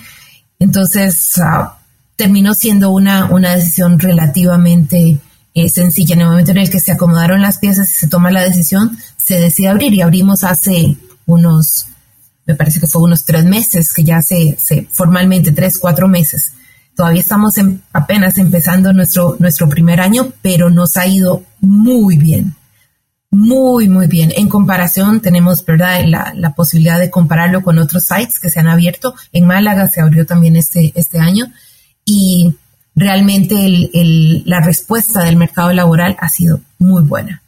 Entonces, 0.58 1.38
ah, 1.38 1.78
terminó 2.16 2.56
siendo 2.56 2.90
una, 2.90 3.26
una 3.26 3.56
decisión 3.56 4.00
relativamente 4.00 5.20
eh, 5.54 5.70
sencilla. 5.70 6.16
En 6.16 6.22
el 6.22 6.28
momento 6.30 6.50
en 6.50 6.58
el 6.58 6.72
que 6.72 6.80
se 6.80 6.92
acomodaron 6.92 7.40
las 7.40 7.60
piezas 7.60 7.88
y 7.92 7.94
se 7.94 8.08
toma 8.08 8.32
la 8.32 8.44
decisión, 8.44 8.98
se 9.16 9.40
decide 9.40 9.68
abrir 9.68 9.94
y 9.94 10.02
abrimos 10.02 10.44
hace 10.44 10.98
unos, 11.28 11.86
me 12.48 12.56
parece 12.56 12.80
que 12.80 12.88
fue 12.88 13.04
unos 13.04 13.26
tres 13.26 13.46
meses, 13.46 13.94
que 13.94 14.04
ya 14.04 14.24
se, 14.24 14.58
se 14.60 14.88
formalmente, 14.92 15.52
tres, 15.52 15.78
cuatro 15.78 16.08
meses. 16.08 16.54
Todavía 16.96 17.22
estamos 17.22 17.54
apenas 17.94 18.40
empezando 18.40 18.92
nuestro, 18.92 19.36
nuestro 19.38 19.70
primer 19.70 20.02
año, 20.02 20.34
pero 20.42 20.72
nos 20.72 20.98
ha 20.98 21.06
ido 21.06 21.44
muy 21.60 22.18
bien 22.18 22.56
Muy, 23.32 23.88
muy 23.88 24.08
bien. 24.08 24.34
En 24.36 24.50
comparación, 24.50 25.22
tenemos, 25.22 25.66
¿verdad?, 25.66 26.04
la, 26.06 26.54
posibilidad 26.54 27.00
de 27.00 27.10
compararlo 27.10 27.64
con 27.64 27.80
otros 27.80 28.04
sites 28.04 28.40
que 28.40 28.50
se 28.50 28.60
han 28.60 28.68
abierto. 28.68 29.16
En 29.32 29.48
Málaga 29.48 29.88
se 29.88 30.02
abrió 30.02 30.26
también 30.26 30.58
este, 30.58 30.92
este 30.96 31.18
año 31.18 31.46
y 32.04 32.54
realmente 32.94 33.56
el, 33.66 34.44
la 34.46 34.60
respuesta 34.60 35.24
del 35.24 35.38
mercado 35.38 35.72
laboral 35.72 36.18
ha 36.20 36.28
sido 36.28 36.60
muy 36.78 37.04
buena. 37.04 37.42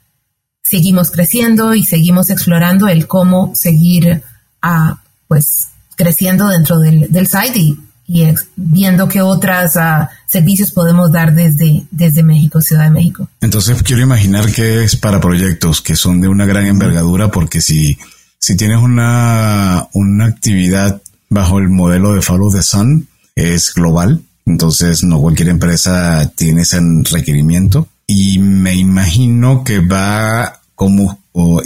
Seguimos 0.63 1.11
creciendo 1.11 1.75
y 1.75 1.83
seguimos 1.83 2.29
explorando 2.29 2.87
el 2.87 3.05
cómo 3.05 3.53
seguir 3.53 4.23
a, 4.61 5.01
pues, 5.27 5.67
creciendo 5.97 6.47
dentro 6.47 6.79
del, 6.79 7.11
del 7.11 7.27
site 7.27 7.59
y 7.59 7.77
y 8.07 8.25
viendo 8.55 9.07
qué 9.07 9.21
otros 9.21 9.75
uh, 9.75 10.07
servicios 10.27 10.71
podemos 10.71 11.11
dar 11.11 11.33
desde, 11.33 11.85
desde 11.89 12.23
México, 12.23 12.61
Ciudad 12.61 12.85
de 12.85 12.91
México. 12.91 13.27
Entonces 13.41 13.81
quiero 13.83 14.01
imaginar 14.01 14.51
que 14.51 14.83
es 14.83 14.95
para 14.95 15.21
proyectos 15.21 15.81
que 15.81 15.95
son 15.95 16.21
de 16.21 16.27
una 16.27 16.45
gran 16.45 16.65
envergadura, 16.65 17.31
porque 17.31 17.61
si, 17.61 17.97
si 18.39 18.57
tienes 18.57 18.79
una, 18.81 19.87
una 19.93 20.25
actividad 20.25 21.01
bajo 21.29 21.59
el 21.59 21.69
modelo 21.69 22.13
de 22.13 22.21
Follow 22.21 22.51
the 22.51 22.61
Sun, 22.61 23.07
es 23.35 23.73
global, 23.73 24.21
entonces 24.45 25.03
no 25.03 25.19
cualquier 25.19 25.49
empresa 25.49 26.31
tiene 26.35 26.63
ese 26.63 26.79
requerimiento 27.11 27.87
y 28.05 28.37
me 28.39 28.75
imagino 28.75 29.63
que 29.63 29.79
va 29.79 30.59
como 30.75 31.19
o 31.31 31.61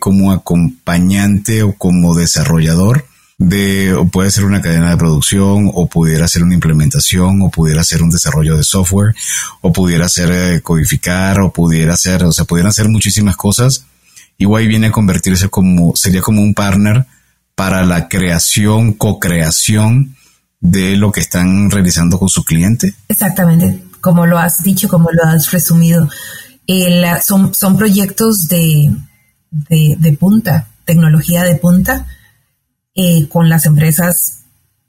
como 0.00 0.32
acompañante 0.32 1.62
o 1.62 1.74
como 1.74 2.14
desarrollador 2.16 3.04
de, 3.38 3.94
o 3.94 4.06
puede 4.06 4.30
ser 4.30 4.44
una 4.44 4.62
cadena 4.62 4.90
de 4.90 4.96
producción, 4.96 5.70
o 5.74 5.86
pudiera 5.88 6.28
ser 6.28 6.42
una 6.42 6.54
implementación, 6.54 7.42
o 7.42 7.50
pudiera 7.50 7.82
ser 7.84 8.02
un 8.02 8.10
desarrollo 8.10 8.56
de 8.56 8.64
software, 8.64 9.14
o 9.60 9.72
pudiera 9.72 10.08
ser 10.08 10.30
eh, 10.30 10.60
codificar, 10.62 11.40
o 11.40 11.52
pudiera 11.52 11.96
ser, 11.96 12.24
o 12.24 12.32
sea, 12.32 12.44
pudieran 12.44 12.72
ser 12.72 12.88
muchísimas 12.88 13.36
cosas. 13.36 13.84
Igual 14.38 14.68
viene 14.68 14.88
a 14.88 14.92
convertirse 14.92 15.48
como, 15.48 15.94
sería 15.96 16.20
como 16.20 16.42
un 16.42 16.54
partner 16.54 17.06
para 17.54 17.84
la 17.84 18.08
creación, 18.08 18.92
co-creación 18.92 20.16
de 20.60 20.96
lo 20.96 21.12
que 21.12 21.20
están 21.20 21.70
realizando 21.70 22.18
con 22.18 22.28
su 22.28 22.44
cliente. 22.44 22.94
Exactamente, 23.08 23.82
como 24.00 24.26
lo 24.26 24.38
has 24.38 24.62
dicho, 24.62 24.88
como 24.88 25.10
lo 25.10 25.24
has 25.24 25.50
resumido. 25.50 26.08
son, 27.22 27.54
son 27.54 27.76
proyectos 27.76 28.48
de, 28.48 28.92
de, 29.50 29.96
de 29.98 30.12
punta, 30.12 30.68
tecnología 30.84 31.42
de 31.42 31.56
punta, 31.56 32.06
eh, 32.94 33.28
con 33.28 33.48
las 33.48 33.66
empresas 33.66 34.42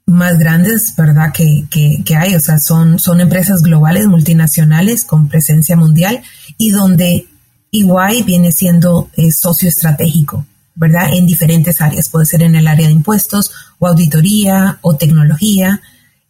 más 0.06 0.38
grandes, 0.38 0.94
¿verdad? 0.96 1.32
Que, 1.32 1.64
que, 1.70 2.16
hay, 2.16 2.34
o 2.34 2.40
sea, 2.40 2.58
son, 2.58 2.98
son 2.98 3.20
empresas 3.20 3.62
globales, 3.62 4.06
multinacionales, 4.06 5.04
con 5.04 5.28
presencia 5.28 5.76
mundial 5.76 6.22
y 6.58 6.70
donde 6.70 7.26
EY 7.72 8.22
viene 8.24 8.52
siendo 8.52 9.08
eh, 9.16 9.32
socio 9.32 9.68
estratégico, 9.68 10.46
¿verdad? 10.74 11.14
En 11.14 11.26
diferentes 11.26 11.80
áreas, 11.80 12.08
puede 12.10 12.26
ser 12.26 12.42
en 12.42 12.54
el 12.54 12.68
área 12.68 12.86
de 12.86 12.92
impuestos 12.92 13.50
o 13.78 13.86
auditoría 13.86 14.78
o 14.82 14.96
tecnología, 14.96 15.80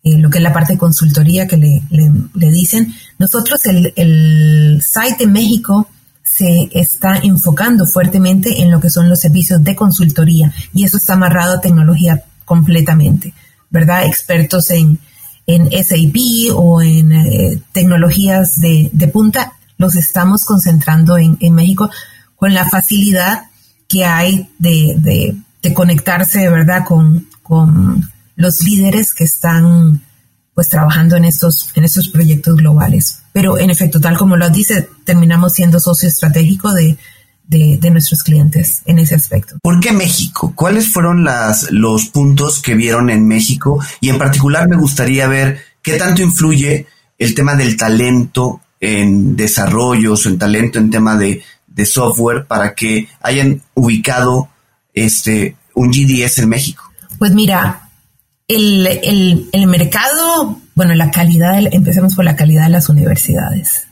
eh, 0.05 0.19
lo 0.19 0.31
que 0.31 0.39
es 0.39 0.45
la 0.45 0.53
parte 0.53 0.75
de 0.75 0.79
consultoría 0.79 1.49
que 1.49 1.57
le, 1.57 1.83
le, 1.91 2.51
dicen. 2.51 2.95
Nosotros, 3.19 3.65
el, 3.67 3.93
el 3.97 4.83
site 4.83 5.17
de 5.19 5.27
México 5.27 5.89
se 6.37 6.69
está 6.73 7.19
enfocando 7.23 7.87
fuertemente 7.87 8.61
en 8.61 8.73
lo 8.73 8.81
que 8.81 8.91
son 8.91 9.09
los 9.09 9.21
servicios 9.21 9.63
de 9.63 9.77
consultoría 9.77 10.53
y 10.73 10.83
eso 10.83 10.97
está 10.97 11.13
amarrado 11.13 11.55
a 11.55 11.61
tecnología 11.61 12.25
completamente, 12.45 13.33
¿verdad? 13.71 14.05
Expertos 14.07 14.71
en, 14.71 14.99
en 15.47 15.71
SAP 15.71 16.53
o 16.57 16.83
en 16.83 17.13
eh, 17.13 17.63
tecnologías 17.71 18.61
de, 18.61 18.91
punta, 19.13 19.53
los 19.79 19.95
estamos 19.95 20.45
concentrando 20.45 21.19
en, 21.19 21.55
México 21.55 21.89
con 22.35 22.53
la 22.53 22.69
facilidad 22.69 23.45
que 23.87 24.05
hay 24.05 24.51
de, 24.59 25.37
de, 25.63 25.73
conectarse, 25.73 26.51
¿verdad? 26.51 26.85
Con, 26.85 27.29
con 27.45 28.11
los 28.35 28.61
líderes 28.65 29.15
que 29.15 29.23
están 29.23 30.03
pues 30.53 30.69
trabajando 30.69 31.15
en 31.15 31.27
estos, 31.27 31.71
en 31.77 31.85
estos 31.85 32.09
proyectos 32.09 32.57
globales. 32.57 33.24
Pero 33.35 33.59
en 33.59 33.69
efecto, 33.69 34.01
tal 34.01 34.17
como 34.17 34.37
lo 34.37 34.49
dice, 34.49 34.89
terminamos 35.05 35.55
siendo 35.55 35.81
socio 35.81 36.09
estratégico 36.09 36.73
de, 36.73 36.97
de, 37.49 37.91
nuestros 37.91 38.23
clientes 38.23 38.83
en 38.85 39.01
ese 39.01 39.17
aspecto. 39.17 39.57
¿Por 39.61 39.81
qué 39.81 39.91
México? 39.91 40.53
¿Cuáles 40.55 40.93
fueron 40.93 41.25
las, 41.25 41.69
los 41.73 42.07
puntos 42.11 42.63
que 42.63 42.77
vieron 42.77 43.11
en 43.11 43.27
México? 43.27 43.83
Y 44.01 44.11
en 44.11 44.19
particular 44.19 44.69
me 44.69 44.77
gustaría 44.77 45.27
ver 45.27 45.59
qué 45.83 45.97
tanto 45.97 46.23
influye 46.23 46.87
el 47.19 47.35
tema 47.35 47.57
del 47.57 47.77
talento 47.77 48.61
en 48.79 49.35
desarrollos 49.35 50.25
o 50.25 50.29
en 50.29 50.39
talento 50.39 50.79
en 50.79 50.91
tema 50.91 51.17
de, 51.17 51.43
de 51.67 51.87
software 51.87 52.47
para 52.47 52.73
que 52.77 53.09
hayan 53.21 53.63
ubicado 53.75 54.49
este 54.93 55.57
un 55.75 55.91
GDS 55.91 56.39
en 56.39 56.49
México. 56.49 56.85
Pues 57.19 57.33
mira, 57.33 57.89
el, 58.47 59.49
el, 59.53 59.67
mercado, 59.67 60.61
bueno, 60.75 60.95
la 60.95 61.11
calidad, 61.11 61.59
empecemos 61.73 62.15
por 62.15 62.25
la 62.25 62.37
calidad 62.37 62.65
de 62.65 62.71
las 62.71 62.89
universidades. 62.89 63.87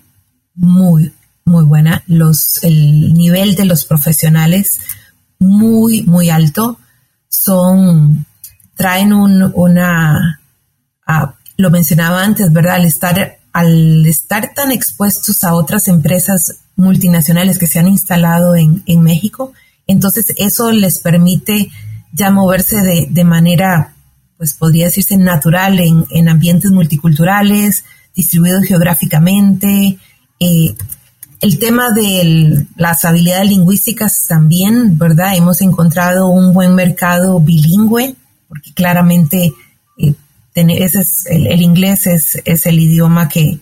Muy, 0.55 1.13
muy 1.45 1.65
buena. 1.65 2.03
Los, 2.07 2.63
el 2.63 3.15
nivel 3.15 3.55
de 3.55 3.65
los 3.65 3.85
profesionales, 3.85 4.81
muy, 5.39 6.03
muy 6.03 6.31
alto. 6.31 6.79
Son, 7.29 8.27
traen 8.77 9.13
un, 9.13 9.53
una, 9.55 10.41
lo 11.57 11.71
mencionaba 11.71 12.25
antes, 12.25 12.53
¿verdad? 12.53 12.75
Al 12.75 12.85
estar, 12.85 13.39
al 13.53 14.07
estar 14.07 14.53
tan 14.55 14.73
expuestos 14.73 15.45
a 15.45 15.55
otras 15.55 15.89
empresas 15.89 16.57
multinacionales 16.77 17.59
que 17.59 17.67
se 17.67 17.79
han 17.79 17.89
instalado 17.89 18.57
en, 18.57 18.83
en 18.87 19.03
México, 19.03 19.53
entonces 19.87 20.33
eso 20.37 20.73
les 20.73 20.99
permite 20.99 21.71
ya 22.13 22.31
moverse 22.31 22.77
de, 22.77 23.07
de 23.11 23.25
manera 23.25 23.95
pues 24.43 24.55
podría 24.55 24.87
decirse 24.87 25.17
natural 25.17 25.79
en, 25.79 26.29
ambientes 26.29 26.73
multiculturales, 26.73 27.85
distribuidos 28.13 28.65
geográficamente. 28.65 29.99
Eh, 30.41 30.75
el 31.41 31.59
tema 31.61 31.93
de 31.93 32.67
las 32.75 33.05
habilidades 33.05 33.49
lingüísticas 33.49 34.27
también, 34.27 34.99
¿verdad? 34.99 35.37
Hemos 35.37 35.61
encontrado 35.61 36.27
un 36.27 36.53
buen 36.53 36.75
mercado 36.75 37.39
bilingüe, 37.39 38.17
porque 38.49 38.73
claramente 38.75 39.53
eh, 39.97 40.15
ese 40.57 41.03
es, 41.03 41.25
el, 41.27 41.63
inglés 41.63 42.09
es, 42.09 42.43
es, 42.45 42.67
el 42.67 42.81
idioma 42.81 43.29
que, 43.29 43.61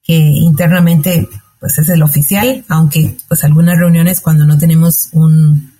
que 0.00 0.14
internamente 0.14 1.28
pues 1.58 1.76
es 1.80 1.88
el 1.88 2.04
oficial, 2.04 2.64
aunque 2.68 3.16
pues 3.26 3.42
algunas 3.42 3.76
reuniones 3.76 4.20
cuando 4.20 4.46
no 4.46 4.58
tenemos 4.58 5.08
un, 5.10 5.72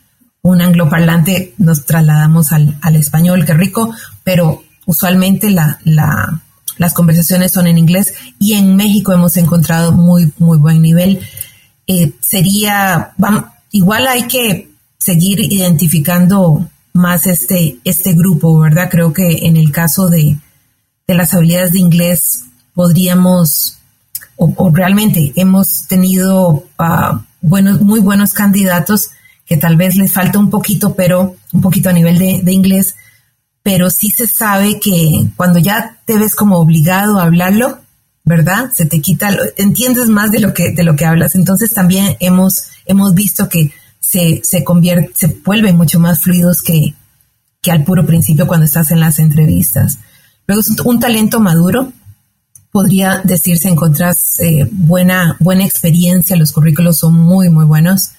un 0.43 0.61
angloparlante 0.61 1.55
nos 1.57 1.87
trasladamos 1.87 2.51
al, 2.51 2.77
al 2.81 2.97
español, 2.97 3.45
qué 3.45 3.55
rico, 3.55 3.95
pero 4.25 4.65
usualmente 4.87 5.51
la, 5.51 5.79
la, 5.85 6.43
las 6.79 6.93
conversaciones 6.93 7.53
son 7.53 7.67
en 7.67 7.79
inglés 7.79 8.15
y 8.41 8.55
en 8.55 8.75
México 8.75 9.13
hemos 9.13 9.37
encontrado 9.37 9.93
muy, 9.93 10.33
muy 10.39 10.59
buen 10.59 10.83
nivel. 10.83 11.21
Eh, 11.87 12.13
sería, 12.21 13.13
igual 13.71 14.07
hay 14.07 14.27
que 14.27 14.71
seguir 14.99 15.41
identificando 15.41 16.69
más 16.95 17.27
este, 17.27 17.79
este 17.85 18.15
grupo, 18.15 18.59
¿verdad? 18.59 18.89
Creo 18.91 19.13
que 19.13 19.47
en 19.47 19.57
el 19.57 19.71
caso 19.71 20.09
de, 20.09 20.39
de 21.07 21.15
las 21.15 21.35
habilidades 21.35 21.73
de 21.73 21.81
inglés 21.81 22.45
podríamos, 22.73 23.79
o, 24.37 24.71
realmente 24.73 25.33
hemos 25.37 25.87
tenido 25.87 26.65
uh, 26.79 27.19
buenos, 27.41 27.81
muy 27.81 28.01
buenos 28.01 28.33
candidatos 28.33 29.11
que 29.47 29.57
tal 29.57 29.77
vez 29.77 29.97
les 29.97 30.13
falta 30.13 30.39
un 30.39 30.51
poquito, 30.51 30.95
pero 30.95 31.37
un 31.53 31.61
poquito 31.61 31.91
a 31.91 31.93
nivel 31.93 32.19
de, 32.19 32.53
inglés, 32.53 32.97
pero 33.65 33.89
sí 33.89 34.11
se 34.11 34.27
sabe 34.27 34.79
que 34.79 35.27
cuando 35.37 35.59
ya 35.59 35.99
te 36.05 36.19
ves 36.19 36.35
como 36.35 36.59
obligado 36.59 37.19
a 37.19 37.25
hablarlo, 37.25 37.79
¿verdad? 38.23 38.71
Se 38.75 38.85
te 38.85 39.01
quita, 39.01 39.35
entiendes 39.57 40.11
más 40.11 40.31
de 40.31 40.41
lo 40.41 40.53
que, 40.53 40.73
de 40.73 40.85
lo 40.85 40.95
que 40.97 41.07
hablas. 41.07 41.35
Entonces 41.35 41.73
también 41.73 42.15
hemos, 42.21 42.65
hemos 42.85 43.15
visto 43.15 43.49
que 43.49 43.73
se, 43.99 44.43
se 44.45 44.63
convierte, 44.65 45.13
se 45.15 45.29
vuelven 45.43 45.79
mucho 45.79 45.99
más 45.99 46.21
fluidos 46.21 46.61
que, 46.61 46.95
que 47.63 47.71
al 47.71 47.85
puro 47.85 48.05
principio 48.05 48.47
cuando 48.47 48.67
estás 48.67 48.91
en 48.91 49.01
las 49.01 49.19
entrevistas. 49.19 49.99
Luego 50.47 50.61
es 50.61 50.69
un, 50.69 51.01
talento 51.01 51.41
maduro. 51.41 51.91
Podría 52.71 53.23
decirse, 53.25 53.69
encontrás 53.69 54.41
eh, 54.41 54.69
buena, 54.71 55.39
buena 55.41 55.65
experiencia, 55.65 56.37
los 56.37 56.53
currículos 56.53 56.99
son 56.99 57.15
muy, 57.15 57.49
muy 57.49 57.65
buenos 57.65 58.11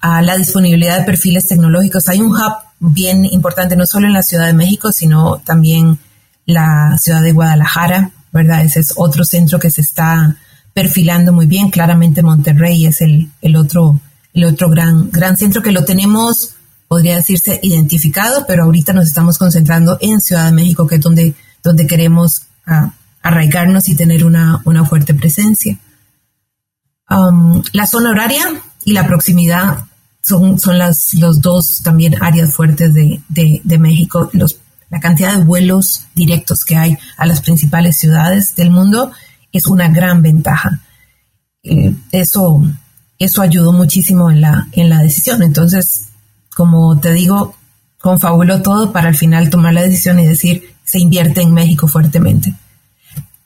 a 0.00 0.22
la 0.22 0.36
disponibilidad 0.36 0.98
de 0.98 1.04
perfiles 1.04 1.46
tecnológicos. 1.46 2.08
Hay 2.08 2.20
un 2.20 2.32
hub 2.32 2.52
bien 2.90 3.24
importante, 3.24 3.76
no 3.76 3.86
solo 3.86 4.06
en 4.06 4.12
la 4.12 4.22
Ciudad 4.22 4.46
de 4.46 4.52
México, 4.52 4.92
sino 4.92 5.38
también 5.38 5.98
la 6.44 6.98
ciudad 6.98 7.22
de 7.22 7.32
Guadalajara, 7.32 8.10
¿verdad? 8.32 8.62
Ese 8.62 8.80
es 8.80 8.92
otro 8.96 9.24
centro 9.24 9.58
que 9.58 9.70
se 9.70 9.80
está 9.80 10.36
perfilando 10.74 11.32
muy 11.32 11.46
bien. 11.46 11.70
Claramente 11.70 12.22
Monterrey 12.22 12.86
es 12.86 13.00
el, 13.00 13.30
el 13.40 13.56
otro, 13.56 14.00
el 14.34 14.44
otro 14.44 14.68
gran, 14.68 15.10
gran 15.10 15.36
centro 15.36 15.62
que 15.62 15.70
lo 15.70 15.84
tenemos, 15.84 16.54
podría 16.88 17.16
decirse, 17.16 17.60
identificado, 17.62 18.44
pero 18.46 18.64
ahorita 18.64 18.92
nos 18.92 19.06
estamos 19.06 19.38
concentrando 19.38 19.96
en 20.00 20.20
Ciudad 20.20 20.46
de 20.46 20.52
México, 20.52 20.86
que 20.86 20.96
es 20.96 21.00
donde, 21.00 21.34
donde 21.62 21.86
queremos 21.86 22.42
ah, 22.66 22.92
arraigarnos 23.22 23.88
y 23.88 23.94
tener 23.94 24.24
una, 24.24 24.60
una 24.64 24.84
fuerte 24.84 25.14
presencia. 25.14 25.78
Um, 27.08 27.62
la 27.72 27.86
zona 27.86 28.10
horaria, 28.10 28.44
y 28.84 28.92
la 28.92 29.06
proximidad 29.06 29.84
son, 30.22 30.58
son 30.58 30.78
las 30.78 31.14
los 31.14 31.40
dos 31.40 31.82
también 31.82 32.22
áreas 32.22 32.54
fuertes 32.54 32.94
de, 32.94 33.20
de, 33.28 33.78
México. 33.78 34.30
Los, 34.32 34.58
la 34.88 35.00
cantidad 35.00 35.36
de 35.36 35.44
vuelos 35.44 36.04
directos 36.14 36.64
que 36.64 36.76
hay 36.76 36.96
a 37.16 37.26
las 37.26 37.40
principales 37.40 37.98
ciudades 37.98 38.54
del 38.54 38.70
mundo 38.70 39.10
es 39.52 39.66
una 39.66 39.88
gran 39.88 40.22
ventaja. 40.22 40.80
Eh, 41.64 41.94
eso, 42.12 42.62
eso 43.18 43.42
ayudó 43.42 43.72
muchísimo 43.72 44.30
en 44.30 44.40
la, 44.40 44.68
en 44.72 44.88
la 44.88 45.02
decisión. 45.02 45.42
Entonces, 45.42 46.08
como 46.54 46.98
te 47.00 47.12
digo, 47.12 47.56
confabuló 47.98 48.62
todo 48.62 48.92
para 48.92 49.08
al 49.08 49.16
final 49.16 49.50
tomar 49.50 49.74
la 49.74 49.82
decisión 49.82 50.20
y 50.20 50.26
decir, 50.26 50.74
se 50.84 51.00
invierte 51.00 51.42
en 51.42 51.52
México 51.52 51.88
fuertemente. 51.88 52.54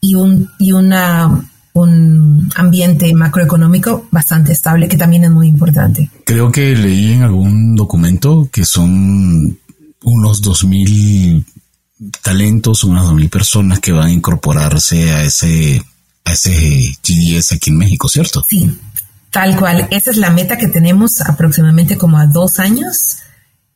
Y, 0.01 0.15
un, 0.15 0.51
y 0.59 0.73
una 0.73 1.49
un 1.77 2.49
ambiente 2.57 3.13
macroeconómico 3.15 4.09
bastante 4.11 4.53
estable, 4.53 4.89
que 4.89 4.97
también 4.97 5.25
es 5.25 5.31
muy 5.31 5.49
importante. 5.49 6.11
Creo 6.25 6.51
que 6.51 6.75
leí 6.75 7.13
en 7.13 7.23
algún 7.23 7.75
documento 7.75 8.49
que 8.51 8.65
son 8.65 9.59
unos 10.03 10.43
2.000 10.43 11.45
talentos, 12.23 12.85
unas 12.85 13.05
2.000 13.07 13.31
personas 13.31 13.81
que 13.81 13.93
van 13.93 14.09
a 14.09 14.13
incorporarse 14.13 15.11
a 15.13 15.25
ese, 15.25 15.83
a 16.25 16.33
ese 16.33 16.97
GDS 17.03 17.53
aquí 17.53 17.71
en 17.71 17.79
México, 17.79 18.09
¿cierto? 18.09 18.43
Sí, 18.49 18.79
tal 19.31 19.57
cual. 19.57 19.87
Esa 19.91 20.11
es 20.11 20.17
la 20.17 20.31
meta 20.31 20.57
que 20.57 20.69
tenemos 20.69 21.21
aproximadamente 21.21 21.99
como 21.99 22.19
a 22.19 22.27
dos 22.27 22.59
años 22.59 23.17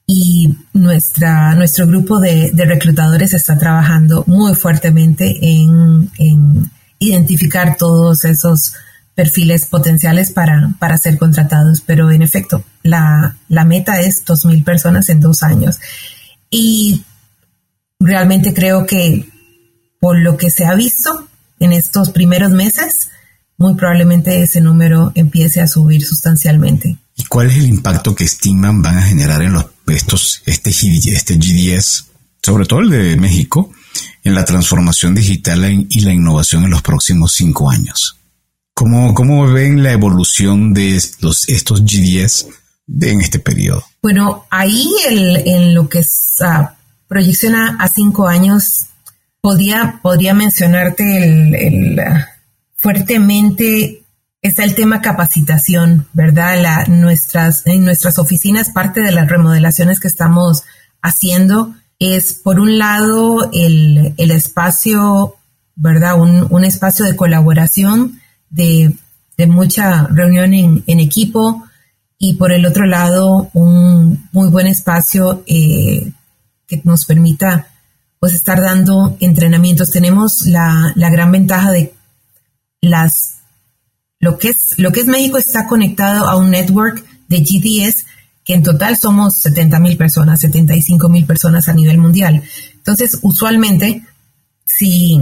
y 0.07 0.57
nuestra, 0.73 1.55
nuestro 1.55 1.87
grupo 1.87 2.19
de, 2.19 2.51
de 2.53 2.65
reclutadores 2.65 3.35
está 3.35 3.59
trabajando 3.59 4.25
muy 4.27 4.55
fuertemente 4.55 5.39
en, 5.43 6.11
en 6.19 6.71
identificar 7.01 7.77
todos 7.77 8.25
esos 8.25 8.75
perfiles 9.17 9.67
potenciales 9.67 10.31
para, 10.31 10.73
para 10.79 10.97
ser 10.97 11.19
contratados. 11.19 11.83
Pero 11.85 12.13
en 12.13 12.23
efecto, 12.23 12.63
la, 12.83 13.37
la 13.49 13.65
meta 13.65 14.01
es 14.01 14.25
2.000 14.25 14.63
personas 14.63 15.09
en 15.09 15.21
dos 15.21 15.43
años. 15.43 15.81
Y 16.49 17.03
realmente 17.99 18.55
creo 18.55 18.87
que 18.87 19.29
por 19.99 20.19
lo 20.19 20.37
que 20.37 20.51
se 20.51 20.65
ha 20.65 20.75
visto 20.75 21.29
en 21.59 21.73
estos 21.73 22.11
primeros 22.11 22.53
meses, 22.53 23.11
muy 23.59 23.75
probablemente 23.75 24.43
ese 24.43 24.61
número 24.61 25.13
empiece 25.15 25.61
a 25.61 25.67
subir 25.67 26.05
sustancialmente. 26.07 26.97
¿Y 27.17 27.25
cuál 27.25 27.51
es 27.51 27.57
el 27.57 27.67
impacto 27.67 28.15
que 28.15 28.25
estiman 28.25 28.81
van 28.81 28.97
a 28.97 29.03
generar 29.03 29.43
en 29.43 29.53
los 29.53 29.67
estos 29.89 30.43
este, 30.47 30.71
este 30.71 31.37
GDS, 31.37 32.07
sobre 32.43 32.65
todo 32.65 32.81
el 32.81 32.91
de 32.91 33.17
México, 33.17 33.73
en 34.25 34.35
la 34.35 34.45
transformación 34.45 35.15
digital 35.15 35.87
y 35.89 36.01
la 36.01 36.13
innovación 36.13 36.65
en 36.65 36.71
los 36.71 36.83
próximos 36.83 37.33
cinco 37.33 37.71
años. 37.71 38.17
¿Cómo, 38.75 39.13
cómo 39.15 39.47
ven 39.47 39.83
la 39.83 39.93
evolución 39.93 40.73
de 40.73 40.97
estos, 40.97 41.49
estos 41.49 41.83
GDS 41.83 42.47
en 43.01 43.21
este 43.21 43.39
periodo? 43.39 43.85
Bueno, 44.03 44.47
ahí 44.51 44.89
en 45.09 45.75
lo 45.75 45.89
que 45.89 46.01
es 46.01 46.31
proyecciona 47.11 47.77
a 47.81 47.89
cinco 47.89 48.29
años, 48.29 48.87
podría, 49.41 49.99
podría 50.01 50.33
mencionarte 50.33 51.25
el, 51.25 52.01
fuertemente 52.77 54.05
está 54.41 54.63
el 54.63 54.77
tema 54.77 55.03
capacitación, 55.03 56.07
¿verdad? 56.13 56.63
La, 56.63 56.85
nuestras, 56.85 57.67
en 57.67 57.85
nuestras 57.85 58.19
oficinas, 58.21 58.71
parte 58.71 59.01
de 59.01 59.11
las 59.11 59.29
remodelaciones 59.29 59.99
que 59.99 60.07
estamos 60.07 60.63
haciendo 61.03 61.75
es, 62.01 62.35
por 62.35 62.59
un 62.59 62.79
lado, 62.79 63.51
el, 63.53 64.15
espacio, 64.17 65.37
¿verdad? 65.77 66.19
Un, 66.19 66.65
espacio 66.65 67.05
de 67.05 67.15
colaboración, 67.15 68.21
de, 68.49 68.97
mucha 69.47 70.07
reunión 70.09 70.53
en, 70.53 71.01
equipo, 71.01 71.63
y 72.19 72.35
por 72.35 72.53
el 72.53 72.67
otro 72.67 72.87
lado, 72.87 73.51
un 73.53 74.29
muy 74.33 74.49
buen 74.49 74.67
espacio 74.67 75.45
eh, 75.47 76.11
que 76.67 76.81
nos 76.85 77.05
permita 77.05 77.69
pues 78.19 78.35
estar 78.35 78.61
dando 78.61 79.17
entrenamientos. 79.21 79.91
Tenemos 79.91 80.47
la, 80.47 80.93
la 80.97 81.11
gran 81.11 81.33
ventaja 81.33 81.71
de 81.71 81.95
las 82.81 83.37
lo 84.19 84.37
que 84.37 84.49
es 84.49 84.79
lo 84.79 84.93
que 84.93 85.01
es 85.01 85.07
México 85.07 85.39
está 85.39 85.67
conectado 85.67 86.29
a 86.29 86.37
un 86.37 86.51
network 86.51 87.03
de 87.29 87.41
GDS 87.41 88.05
en 88.53 88.63
total 88.63 88.97
somos 88.97 89.41
70 89.41 89.79
mil 89.81 89.97
personas, 89.97 90.41
75 90.41 91.09
mil 91.09 91.27
personas 91.27 91.69
a 91.69 91.73
nivel 91.73 91.99
mundial. 91.99 92.43
Entonces, 92.75 93.19
usualmente, 93.23 94.03
si 94.65 95.21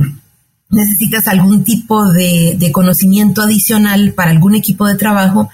necesitas 0.70 1.28
algún 1.28 1.64
tipo 1.64 2.12
de, 2.12 2.70
conocimiento 2.72 3.42
adicional 3.42 4.12
para 4.12 4.30
algún 4.30 4.54
equipo 4.54 4.86
de 4.86 4.96
trabajo, 4.96 5.48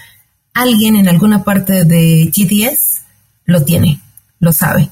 alguien 0.52 0.96
en 0.96 1.08
alguna 1.08 1.44
parte 1.44 1.84
de 1.84 2.30
GTS 2.34 3.02
lo 3.44 3.64
tiene, 3.64 4.00
lo 4.40 4.52
sabe. 4.52 4.90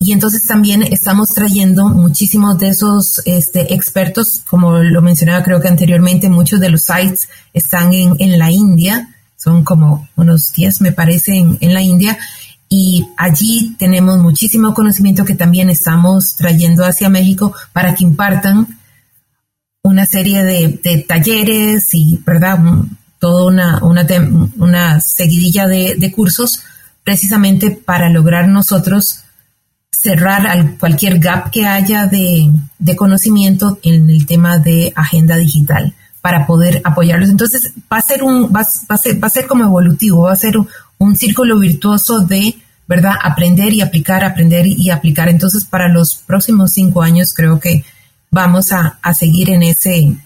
Y 0.00 0.12
entonces 0.12 0.46
también 0.46 0.82
estamos 0.82 1.34
trayendo 1.34 1.88
muchísimos 1.88 2.58
de 2.58 2.68
esos 2.68 3.20
este, 3.24 3.74
expertos, 3.74 4.42
como 4.48 4.78
lo 4.78 5.02
mencionaba 5.02 5.42
creo 5.42 5.60
que 5.60 5.68
anteriormente, 5.68 6.28
muchos 6.28 6.60
de 6.60 6.70
los 6.70 6.82
sites 6.82 7.28
están 7.52 7.92
en, 7.92 8.14
en 8.20 8.38
la 8.38 8.50
India, 8.52 9.08
son 9.38 9.64
como 9.64 10.08
unos 10.16 10.52
10 10.52 10.80
me 10.82 10.92
parece 10.92 11.36
en, 11.36 11.72
la 11.72 11.80
India, 11.80 12.18
y 12.68 13.06
allí 13.16 13.76
tenemos 13.78 14.18
muchísimo 14.18 14.74
conocimiento 14.74 15.24
que 15.24 15.34
también 15.34 15.70
estamos 15.70 16.36
trayendo 16.36 16.84
hacia 16.84 17.08
México 17.08 17.54
para 17.72 17.94
que 17.94 18.04
impartan 18.04 18.66
una 19.82 20.04
serie 20.04 20.44
de, 20.44 21.04
talleres 21.08 21.94
y, 21.94 22.20
¿verdad? 22.26 22.58
Toda 23.18 23.46
una, 23.46 23.78
una, 23.82 24.06
una 24.58 25.00
seguidilla 25.00 25.66
de, 25.66 26.12
cursos 26.14 26.60
precisamente 27.04 27.70
para 27.70 28.10
lograr 28.10 28.48
nosotros 28.48 29.20
cerrar 29.90 30.76
cualquier 30.78 31.18
gap 31.20 31.50
que 31.50 31.64
haya 31.64 32.06
de, 32.06 32.52
de 32.78 32.96
conocimiento 32.96 33.78
en 33.82 34.10
el 34.10 34.26
tema 34.26 34.58
de 34.58 34.92
agenda 34.94 35.36
digital 35.36 35.94
para 36.28 36.46
poder 36.46 36.82
apoyarlos. 36.84 37.30
Entonces 37.30 37.72
va 37.90 37.96
a 37.96 38.02
ser 38.02 38.22
un, 38.22 38.52
va, 38.54 38.60
a 38.60 38.96
ser, 38.98 39.22
va 39.22 39.28
a 39.28 39.30
ser 39.30 39.46
como 39.46 39.64
evolutivo, 39.64 40.24
va 40.24 40.32
a 40.32 40.36
ser 40.36 40.58
un, 40.98 41.16
círculo 41.16 41.58
virtuoso 41.58 42.20
de, 42.20 42.54
¿verdad? 42.86 43.14
Aprender 43.22 43.72
y 43.72 43.80
aplicar, 43.80 44.22
aprender 44.22 44.66
y 44.66 44.90
aplicar. 44.90 45.30
Entonces 45.30 45.64
para 45.64 45.88
los 45.88 46.16
próximos 46.16 46.72
cinco 46.74 47.00
años 47.00 47.32
creo 47.32 47.58
que 47.58 47.82
vamos 48.30 48.72
a, 48.72 48.98
seguir 49.14 49.48
en 49.48 49.62
ese, 49.62 50.18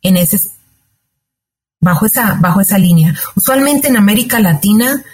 en 0.00 0.16
ese, 0.16 0.38
bajo 1.78 2.06
esa, 2.06 2.38
bajo 2.40 2.62
esa 2.62 2.78
línea. 2.78 3.14
Usualmente 3.36 3.88
en 3.88 3.98
América 3.98 4.40
Latina, 4.40 5.04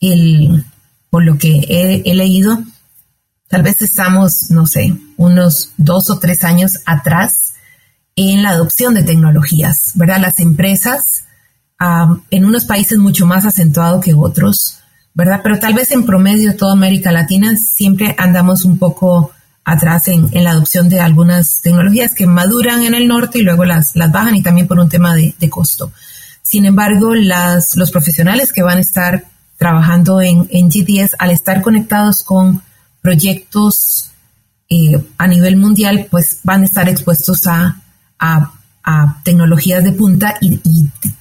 el, 0.00 0.64
por 1.10 1.24
lo 1.24 1.36
que 1.36 1.66
he, 1.68 2.08
he 2.08 2.14
leído, 2.14 2.62
tal 3.48 3.64
vez 3.64 3.82
estamos, 3.82 4.52
no 4.52 4.68
sé, 4.68 4.96
unos 5.16 5.72
dos 5.78 6.10
o 6.10 6.20
tres 6.20 6.44
años 6.44 6.74
atrás 6.86 7.49
en 8.16 8.42
la 8.42 8.50
adopción 8.50 8.94
de 8.94 9.02
tecnologías, 9.02 9.92
¿verdad? 9.94 10.20
Las 10.20 10.40
empresas 10.40 11.24
en 12.30 12.44
unos 12.44 12.66
países 12.66 12.98
mucho 12.98 13.24
más 13.24 13.46
acentuado 13.46 14.00
que 14.00 14.12
otros, 14.14 14.78
¿verdad? 15.14 15.40
Pero 15.42 15.58
tal 15.58 15.72
vez 15.72 15.90
en 15.92 16.04
promedio 16.04 16.54
toda 16.54 16.74
América 16.74 17.10
Latina 17.10 17.56
siempre 17.56 18.14
andamos 18.18 18.64
un 18.64 18.78
poco 18.78 19.32
atrás 19.64 20.08
en, 20.08 20.28
la 20.32 20.50
adopción 20.50 20.88
de 20.88 21.00
algunas 21.00 21.60
tecnologías 21.62 22.14
que 22.14 22.26
maduran 22.26 22.82
en 22.82 22.94
el 22.94 23.08
norte 23.08 23.38
y 23.38 23.42
luego 23.42 23.64
las, 23.64 23.96
las 23.96 24.12
bajan 24.12 24.36
y 24.36 24.42
también 24.42 24.66
por 24.66 24.78
un 24.78 24.88
tema 24.88 25.14
de, 25.14 25.50
costo. 25.50 25.92
Sin 26.42 26.66
embargo, 26.66 27.14
las, 27.14 27.76
los 27.76 27.90
profesionales 27.90 28.52
que 28.52 28.62
van 28.62 28.78
a 28.78 28.82
estar 28.82 29.24
trabajando 29.56 30.20
en, 30.20 30.48
en 30.50 30.68
GTS, 30.68 31.16
al 31.18 31.30
estar 31.30 31.62
conectados 31.62 32.24
con 32.24 32.62
proyectos 33.00 34.10
eh, 34.68 35.02
a 35.18 35.26
nivel 35.26 35.56
mundial, 35.56 36.08
pues 36.10 36.40
van 36.42 36.62
a 36.62 36.64
estar 36.64 36.88
expuestos 36.88 37.46
a 37.46 37.80
a, 38.20 38.52
tecnologías 39.22 39.84
de 39.84 39.92
punta 39.92 40.34
y, 40.40 40.60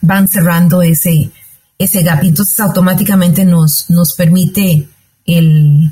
van 0.02 0.28
cerrando 0.28 0.82
ese, 0.82 1.30
ese 1.78 2.02
gap. 2.02 2.24
entonces 2.24 2.60
automáticamente 2.60 3.46
nos, 3.46 3.90
nos 3.90 4.14
permite 4.14 4.88
el, 5.26 5.92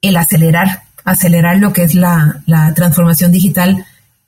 el 0.00 0.16
acelerar, 0.16 0.84
acelerar 1.04 1.58
lo 1.58 1.72
que 1.72 1.82
es 1.82 1.94
la, 1.94 2.42
transformación 2.76 3.32
digital 3.32 3.84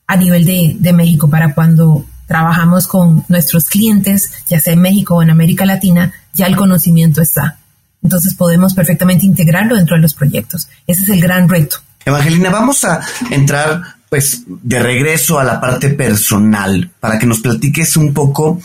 a 0.09 0.16
nivel 0.16 0.45
de, 0.45 0.76
de, 0.80 0.93
México 0.93 1.30
para 1.30 1.55
cuando 1.55 2.05
trabajamos 2.26 2.89
con 2.89 3.24
nuestros 3.28 3.66
clientes, 3.66 4.32
ya 4.49 4.59
sea 4.59 4.72
en 4.72 4.80
México 4.80 5.16
o 5.16 5.22
en 5.22 5.30
América 5.30 5.64
Latina, 5.64 6.12
ya 6.34 6.47
el 6.47 6.57
conocimiento 6.57 7.22
está. 7.22 7.59
Entonces 8.03 8.34
podemos 8.34 8.74
perfectamente 8.74 9.26
integrarlo 9.26 9.76
dentro 9.76 9.97
de 9.97 10.03
los 10.03 10.14
proyectos. 10.14 10.68
Ese 10.86 11.03
es 11.03 11.09
el 11.09 11.20
gran 11.20 11.49
reto. 11.49 11.76
Evangelina, 12.05 12.51
vamos 12.51 12.84
a 12.84 13.01
entrar 13.30 13.97
pues 14.09 14.44
de 14.46 14.78
regreso 14.78 15.38
a 15.38 15.44
la 15.44 15.61
parte 15.61 15.90
personal, 15.90 16.90
para 17.00 17.18
que 17.18 17.26
nos 17.26 17.40
platiques 17.40 17.96
un 17.96 18.14
poco 18.14 18.61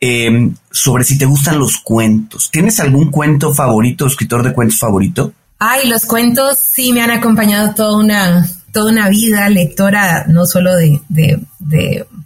em, 0.00 0.54
sobre 0.70 1.04
si 1.04 1.18
te 1.18 1.26
gustan 1.26 1.58
los 1.58 1.78
cuentos. 1.78 2.50
¿Tienes 2.50 2.80
algún 2.80 3.10
cuento 3.10 3.54
favorito, 3.54 4.06
escritor 4.06 4.42
de 4.42 4.52
cuentos 4.52 4.78
favorito? 4.78 5.32
Ay, 5.58 5.88
los 5.88 6.04
cuentos 6.04 6.58
sí 6.58 6.92
me 6.92 7.02
han 7.02 7.10
acompañado 7.10 7.74
toda 7.74 7.96
una, 7.98 8.48
toda 8.72 8.92
una 8.92 9.08
vida, 9.08 9.48
lectora 9.48 10.24
no 10.28 10.46
solo 10.46 10.74
de, 10.76 11.00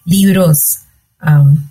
libros, 0.04 0.80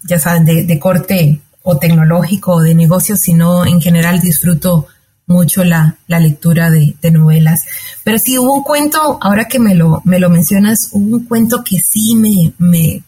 ya 0.04 0.20
saben, 0.20 0.46
de, 0.46 0.80
corte 0.80 1.40
o 1.62 1.78
tecnológico 1.78 2.54
o 2.54 2.62
de 2.62 2.74
negocio, 2.74 3.16
sino 3.16 3.66
en 3.66 3.80
general 3.80 4.20
disfruto 4.20 4.88
mucho 5.32 5.64
la, 5.64 5.98
lectura 6.08 6.70
de, 6.70 6.96
novelas. 7.12 7.66
Pero 8.04 8.20
sí 8.20 8.38
hubo 8.38 8.54
un 8.54 8.64
cuento, 8.64 9.18
ahora 9.22 9.46
que 9.46 9.60
me 9.60 9.76
lo, 9.76 10.02
me 10.06 10.20
lo 10.20 10.30
mencionas, 10.30 10.90
hubo 10.92 11.18
un 11.18 11.26
cuento 11.26 11.64
que 11.64 11.80
sí 11.80 12.16
me, 12.16 12.54
me 12.58 13.04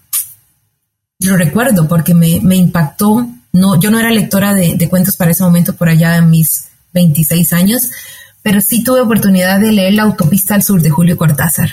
lo 1.19 1.37
recuerdo 1.37 1.87
porque 1.87 2.13
me, 2.13 2.55
impactó. 2.55 3.27
No, 3.51 3.79
yo 3.79 3.91
no 3.91 3.99
era 3.99 4.09
lectora 4.09 4.53
de, 4.53 4.75
de, 4.75 4.89
cuentos 4.89 5.15
para 5.15 5.31
ese 5.31 5.43
momento, 5.43 5.75
por 5.75 5.89
allá 5.89 6.17
en 6.17 6.29
mis 6.29 6.65
26 6.93 7.53
años, 7.53 7.89
pero 8.41 8.61
sí 8.61 8.83
tuve 8.83 9.01
oportunidad 9.01 9.59
de 9.59 9.71
leer 9.71 9.93
La 9.93 10.03
autopista 10.03 10.55
al 10.55 10.63
sur 10.63 10.81
de 10.81 10.89
Julio 10.89 11.17
Cortázar. 11.17 11.69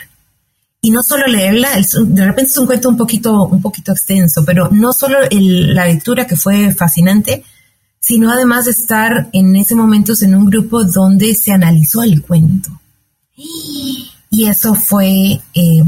Y 0.82 0.90
no 0.90 1.02
solo 1.02 1.26
leerla, 1.26 1.68
de 1.76 2.24
repente 2.24 2.50
es 2.50 2.56
un 2.56 2.66
cuento 2.66 2.88
un 2.88 2.96
poquito, 2.96 3.44
un 3.44 3.60
poquito 3.60 3.92
extenso, 3.92 4.44
pero 4.46 4.70
no 4.70 4.94
solo 4.94 5.18
la 5.30 5.86
lectura 5.86 6.26
que 6.26 6.36
fue 6.36 6.74
fascinante, 6.74 7.44
sino 8.10 8.28
además 8.32 8.64
de 8.64 8.72
estar 8.72 9.28
en 9.32 9.54
ese 9.54 9.76
momento 9.76 10.14
en 10.20 10.34
un 10.34 10.46
grupo 10.50 10.82
donde 10.82 11.32
se 11.32 11.52
analizó 11.52 12.02
el 12.02 12.22
cuento. 12.22 12.68
Y 13.36 14.46
eso 14.46 14.74
fue, 14.74 15.40
eh, 15.54 15.84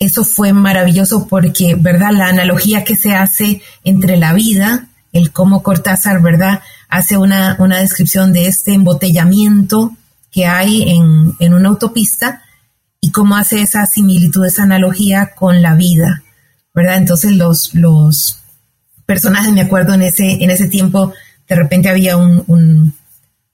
eso 0.00 0.24
fue 0.24 0.52
maravilloso 0.52 1.28
porque, 1.28 1.76
¿verdad? 1.76 2.10
La 2.10 2.26
analogía 2.26 2.82
que 2.82 2.96
se 2.96 3.14
hace 3.14 3.62
entre 3.84 4.16
la 4.16 4.32
vida, 4.32 4.88
el 5.12 5.30
cómo 5.30 5.62
Cortázar, 5.62 6.20
¿verdad? 6.20 6.60
Hace 6.88 7.18
una, 7.18 7.54
una 7.60 7.78
descripción 7.78 8.32
de 8.32 8.48
este 8.48 8.72
embotellamiento 8.72 9.92
que 10.32 10.46
hay 10.46 10.90
en, 10.90 11.34
en 11.38 11.54
una 11.54 11.68
autopista 11.68 12.42
y 13.00 13.12
cómo 13.12 13.36
hace 13.36 13.62
esa 13.62 13.86
similitud, 13.86 14.44
esa 14.44 14.64
analogía 14.64 15.36
con 15.36 15.62
la 15.62 15.76
vida, 15.76 16.24
¿verdad? 16.74 16.96
Entonces 16.96 17.30
los, 17.30 17.76
los 17.76 18.40
personajes, 19.06 19.52
me 19.52 19.60
acuerdo 19.60 19.94
en 19.94 20.02
ese, 20.02 20.42
en 20.42 20.50
ese 20.50 20.66
tiempo, 20.66 21.12
de 21.48 21.54
repente 21.54 21.88
había 21.88 22.16
un, 22.16 22.94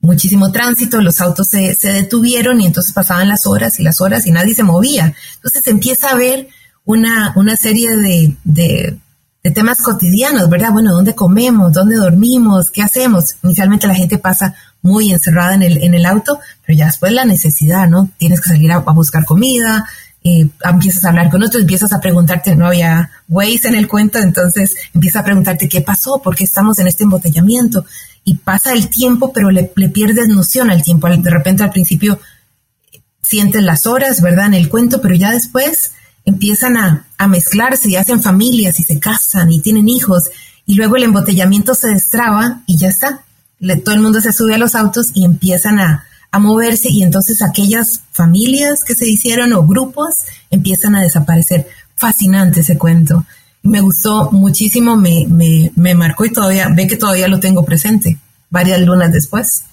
muchísimo 0.00 0.50
tránsito, 0.50 1.00
los 1.00 1.20
autos 1.20 1.48
se, 1.48 1.76
detuvieron 1.82 2.60
y 2.60 2.66
entonces 2.66 2.92
pasaban 2.92 3.28
las 3.28 3.46
horas 3.46 3.78
y 3.80 3.82
las 3.82 4.00
horas 4.00 4.26
y 4.26 4.32
nadie 4.32 4.54
se 4.54 4.62
movía. 4.62 5.14
Entonces 5.36 5.66
empieza 5.66 6.10
a 6.10 6.14
ver 6.14 6.48
una, 6.84 7.32
una 7.36 7.56
serie 7.56 7.96
de, 7.96 8.36
de, 8.44 8.98
temas 9.52 9.78
cotidianos, 9.82 10.48
¿verdad? 10.48 10.72
Bueno, 10.72 10.92
¿dónde 10.92 11.14
comemos? 11.14 11.72
¿Dónde 11.72 11.96
dormimos? 11.96 12.70
¿Qué 12.70 12.82
hacemos? 12.82 13.36
Inicialmente 13.42 13.86
la 13.86 13.94
gente 13.94 14.18
pasa 14.18 14.54
muy 14.82 15.12
encerrada 15.12 15.54
en 15.54 15.62
el, 15.62 15.82
en 15.82 15.94
el 15.94 16.06
auto, 16.06 16.40
pero 16.64 16.78
ya 16.78 16.86
después 16.86 17.12
la 17.12 17.24
necesidad, 17.24 17.88
¿no? 17.88 18.10
Tienes 18.18 18.40
que 18.40 18.50
salir 18.50 18.72
a 18.72 18.78
buscar 18.78 19.24
comida, 19.24 19.86
eh, 20.22 20.48
empiezas 20.64 21.04
a 21.04 21.08
hablar 21.08 21.30
con 21.30 21.42
otros, 21.42 21.62
empiezas 21.62 21.92
a 21.92 22.00
preguntarte, 22.00 22.54
no 22.54 22.66
había 22.66 23.10
Waze 23.28 23.68
en 23.68 23.74
el 23.74 23.88
cuento, 23.88 24.18
entonces 24.18 24.74
empiezas 24.92 25.22
a 25.22 25.24
preguntarte 25.24 25.68
qué 25.68 25.80
pasó, 25.80 26.20
por 26.20 26.36
qué 26.36 26.44
estamos 26.44 26.78
en 26.78 26.88
este 26.88 27.04
embotellamiento. 27.04 27.86
Y 28.22 28.34
pasa 28.34 28.72
el 28.74 28.90
tiempo, 28.90 29.32
pero 29.32 29.50
le, 29.50 29.64
pierdes 29.64 30.28
noción 30.28 30.70
al 30.70 30.82
tiempo. 30.82 31.08
De 31.08 31.30
repente 31.30 31.62
al 31.62 31.70
principio 31.70 32.20
sientes 33.22 33.62
las 33.62 33.86
horas, 33.86 34.20
¿verdad? 34.20 34.46
En 34.46 34.54
el 34.54 34.68
cuento, 34.68 35.00
pero 35.00 35.14
ya 35.14 35.30
después 35.30 35.92
empiezan 36.26 36.76
a, 36.76 37.06
mezclarse 37.26 37.88
y 37.88 37.96
hacen 37.96 38.22
familias 38.22 38.78
y 38.78 38.84
se 38.84 38.98
casan 38.98 39.50
y 39.50 39.60
tienen 39.60 39.88
hijos. 39.88 40.30
Y 40.66 40.74
luego 40.74 40.96
el 40.96 41.04
embotellamiento 41.04 41.74
se 41.74 41.88
destraba 41.88 42.60
y 42.66 42.76
ya 42.76 42.88
está. 42.88 43.22
todo 43.84 43.94
el 43.94 44.02
mundo 44.02 44.20
se 44.20 44.34
sube 44.34 44.54
a 44.54 44.58
los 44.58 44.74
autos 44.74 45.12
y 45.14 45.24
empiezan 45.24 45.80
a, 45.80 46.04
a 46.32 46.38
moverse 46.38 46.88
y 46.90 47.02
entonces 47.02 47.42
aquellas 47.42 48.02
familias 48.12 48.84
que 48.84 48.94
se 48.94 49.08
hicieron 49.08 49.52
o 49.52 49.66
grupos 49.66 50.14
empiezan 50.50 50.94
a 50.94 51.02
desaparecer. 51.02 51.66
Fascinante 51.96 52.60
ese 52.60 52.78
cuento. 52.78 53.24
Me 53.62 53.80
gustó 53.80 54.30
muchísimo, 54.30 54.96
me, 54.96 55.26
me, 55.28 55.70
me 55.76 55.94
marcó 55.94 56.24
y 56.24 56.32
todavía, 56.32 56.68
ve 56.74 56.86
que 56.86 56.96
todavía 56.96 57.28
lo 57.28 57.40
tengo 57.40 57.64
presente, 57.64 58.18
varias 58.48 58.80
lunas 58.80 59.12
después. 59.12 59.64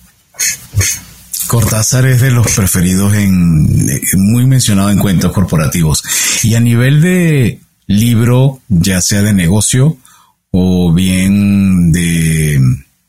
Cortázar 1.47 2.05
es 2.05 2.19
de 2.21 2.31
los 2.31 2.51
preferidos 2.51 3.13
en, 3.13 3.85
muy 4.17 4.45
mencionado 4.45 4.89
en 4.89 4.99
cuentos 4.99 5.31
corporativos. 5.31 6.03
Y 6.43 6.55
a 6.55 6.59
nivel 6.59 7.01
de 7.01 7.61
libro, 7.87 8.59
ya 8.67 8.99
sea 8.99 9.21
de 9.21 9.33
negocio 9.33 9.97
o 10.51 10.93
bien 10.93 11.91
de, 11.93 12.59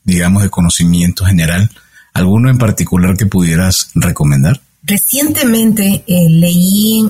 digamos, 0.05 0.43
de 0.43 0.49
conocimiento 0.49 1.25
general, 1.25 1.69
¿Alguno 2.13 2.49
en 2.49 2.57
particular 2.57 3.15
que 3.15 3.25
pudieras 3.25 3.91
recomendar? 3.95 4.59
Recientemente 4.83 6.03
eh, 6.07 6.29
leí, 6.29 7.09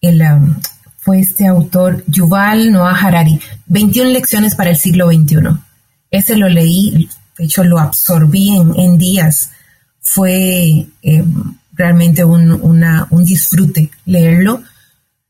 el, 0.00 0.22
um, 0.22 0.54
fue 0.98 1.20
este 1.20 1.46
autor, 1.46 2.04
Yuval 2.06 2.72
Noah 2.72 2.96
Harari, 2.98 3.40
21 3.66 4.10
lecciones 4.10 4.54
para 4.54 4.70
el 4.70 4.76
siglo 4.76 5.08
XXI. 5.08 5.36
Ese 6.10 6.36
lo 6.36 6.48
leí, 6.48 7.08
de 7.36 7.44
hecho 7.44 7.64
lo 7.64 7.78
absorbí 7.78 8.50
en, 8.76 8.98
días. 8.98 9.50
Fue 10.00 10.86
eh, 11.02 11.24
realmente 11.74 12.24
un, 12.24 12.52
un, 12.52 13.24
disfrute 13.24 13.90
leerlo 14.06 14.62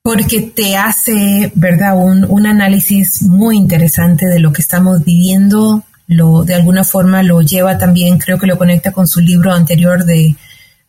porque 0.03 0.41
te 0.41 0.77
hace, 0.77 1.53
¿verdad?, 1.55 1.97
un, 1.97 2.25
un 2.25 2.47
análisis 2.47 3.23
muy 3.23 3.57
interesante 3.57 4.27
de 4.27 4.41
lo 4.41 4.53
que 4.53 4.62
estamos 4.62 5.05
viviendo 5.05 5.85
lo, 6.09 6.43
de 6.43 6.55
alguna 6.55 6.83
forma 6.83 7.23
lo 7.23 7.41
lleva 7.43 7.79
también, 7.79 8.19
creo 8.19 8.39
que 8.39 8.47
lo 8.47 8.59
conecta 8.59 8.93
con 8.93 9.07
su 9.07 9.21
libro 9.21 9.53
anterior 9.53 10.05
de, 10.05 10.35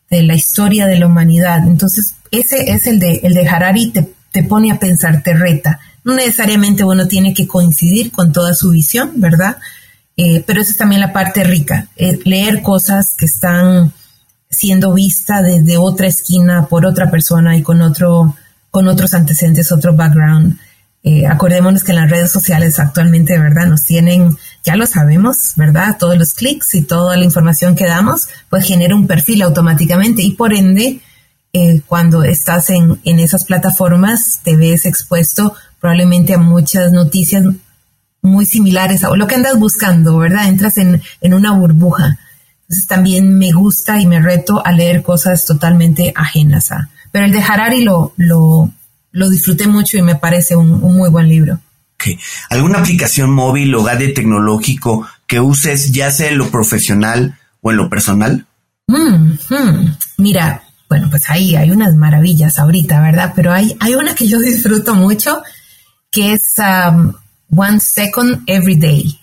la 0.09 0.34
historia 0.34 0.88
de 0.88 0.97
la 0.97 1.05
humanidad. 1.05 1.67
Entonces, 1.67 2.15
ese 2.32 2.72
es 2.72 2.88
el 2.88 2.99
de, 2.99 3.20
el 3.24 3.36
de 3.36 3.47
Harari, 3.47 3.91
te, 3.91 4.11
te 4.32 4.43
pone 4.43 4.72
a 4.72 4.80
pensar, 4.80 5.22
te 5.22 5.34
reta. 5.34 5.80
No 6.03 6.15
necesariamente 6.15 6.84
uno 6.84 7.07
tiene 7.07 7.34
que 7.34 7.45
coincidir 7.45 8.11
con 8.11 8.32
toda 8.32 8.55
su 8.55 8.72
visión, 8.72 9.11
¿verdad? 9.17 9.57
Eh, 10.17 10.43
pero 10.45 10.61
esa 10.61 10.72
es 10.72 10.78
también 10.78 11.01
la 11.01 11.13
parte 11.13 11.43
rica, 11.43 11.88
eh, 11.95 12.20
leer 12.26 12.61
cosas 12.61 13.15
que 13.17 13.26
están 13.26 13.93
siendo 14.49 14.93
vistas 14.93 15.43
desde 15.43 15.78
otra 15.78 16.07
esquina 16.07 16.65
por 16.65 16.86
otra 16.86 17.11
persona 17.11 17.55
y 17.55 17.61
con 17.61 17.82
otro 17.82 18.36
con 18.72 18.88
otros 18.88 19.13
antecedentes, 19.13 19.72
otro 19.72 19.95
background. 19.95 20.57
Eh, 21.03 21.26
acordémonos 21.26 21.84
que 21.84 21.91
en 21.91 21.97
las 21.97 22.09
redes 22.09 22.32
sociales 22.32 22.80
actualmente, 22.80 23.39
¿verdad? 23.39 23.67
Nos 23.67 23.86
tienen, 23.86 24.38
ya 24.70 24.76
lo 24.76 24.86
sabemos, 24.86 25.53
¿verdad? 25.55 25.97
Todos 25.97 26.15
los 26.15 26.36
clics 26.36 26.76
y 26.76 26.84
toda 26.84 27.17
la 27.17 27.26
información 27.26 27.76
que 27.76 27.86
damos, 27.86 28.28
pues 28.51 28.67
genera 28.67 28.93
un 28.93 29.07
perfil 29.07 29.41
automáticamente 29.41 30.22
y 30.22 30.34
por 30.34 30.53
ende, 30.53 30.99
eh, 31.53 31.82
cuando 31.88 32.22
estás 32.24 32.70
en, 32.70 32.99
en 33.03 33.20
esas 33.20 33.45
plataformas, 33.45 34.41
te 34.43 34.55
ves 34.55 34.86
expuesto 34.86 35.55
probablemente 35.80 36.36
a 36.36 36.38
muchas 36.38 36.91
noticias 36.91 37.43
muy 38.22 38.45
similares 38.45 39.03
a 39.03 39.09
lo 39.15 39.26
que 39.26 39.34
andas 39.34 39.57
buscando, 39.57 40.20
¿verdad? 40.20 40.47
Entras 40.47 40.78
en, 40.78 41.01
en 41.20 41.34
una 41.34 41.53
burbuja. 41.53 42.20
Entonces 42.61 42.86
también 42.86 43.39
me 43.39 43.51
gusta 43.51 43.99
y 43.99 44.05
me 44.05 44.22
reto 44.22 44.63
a 44.63 44.72
leer 44.72 45.01
cosas 45.01 45.45
totalmente 45.45 46.13
ajenas 46.15 46.72
a. 46.72 46.89
Pero 47.11 47.26
el 47.26 47.32
de 47.32 47.41
Harari 47.41 47.84
lo, 47.84 48.13
lo, 48.17 48.70
lo 49.13 49.30
disfruté 49.32 49.65
mucho 49.67 49.97
y 49.97 50.03
me 50.03 50.13
parece 50.13 50.55
un, 50.55 50.80
muy 50.80 51.09
buen 51.09 51.28
libro. 51.28 51.59
¿Alguna 52.49 52.79
aplicación 52.79 53.31
móvil 53.31 53.73
o 53.75 53.83
gadget 53.83 54.15
tecnológico 54.15 55.07
que 55.27 55.39
uses 55.39 55.91
ya 55.91 56.11
sea 56.11 56.29
en 56.29 56.37
lo 56.37 56.49
profesional 56.49 57.37
o 57.61 57.71
en 57.71 57.77
lo 57.77 57.89
personal? 57.89 58.47
Mm, 58.87 59.33
hmm. 59.49 59.97
Mira, 60.17 60.63
bueno, 60.89 61.07
pues 61.09 61.29
ahí 61.29 61.55
hay 61.55 61.69
unas 61.69 61.93
maravillas 61.95 62.57
ahorita, 62.57 63.01
¿verdad? 63.01 63.33
Pero 63.35 63.53
hay, 63.53 63.75
hay 63.79 63.93
una 63.93 64.15
que 64.15 64.27
yo 64.27 64.39
disfruto 64.39 64.95
mucho 64.95 65.41
que 66.11 66.33
es 66.33 66.55
um, 66.57 67.13
One 67.55 67.79
Second 67.79 68.43
Every 68.47 68.75
Day. 68.75 69.19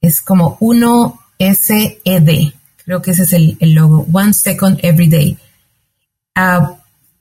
Es 0.00 0.20
como 0.20 0.56
uno 0.60 1.18
S-E-D. 1.38 2.52
Creo 2.84 3.02
que 3.02 3.10
ese 3.12 3.22
es 3.22 3.32
el, 3.32 3.56
logo. 3.60 4.06
One 4.12 4.34
Second 4.34 4.78
Every 4.82 5.08
Day. 5.08 5.38
Uh, 6.36 6.76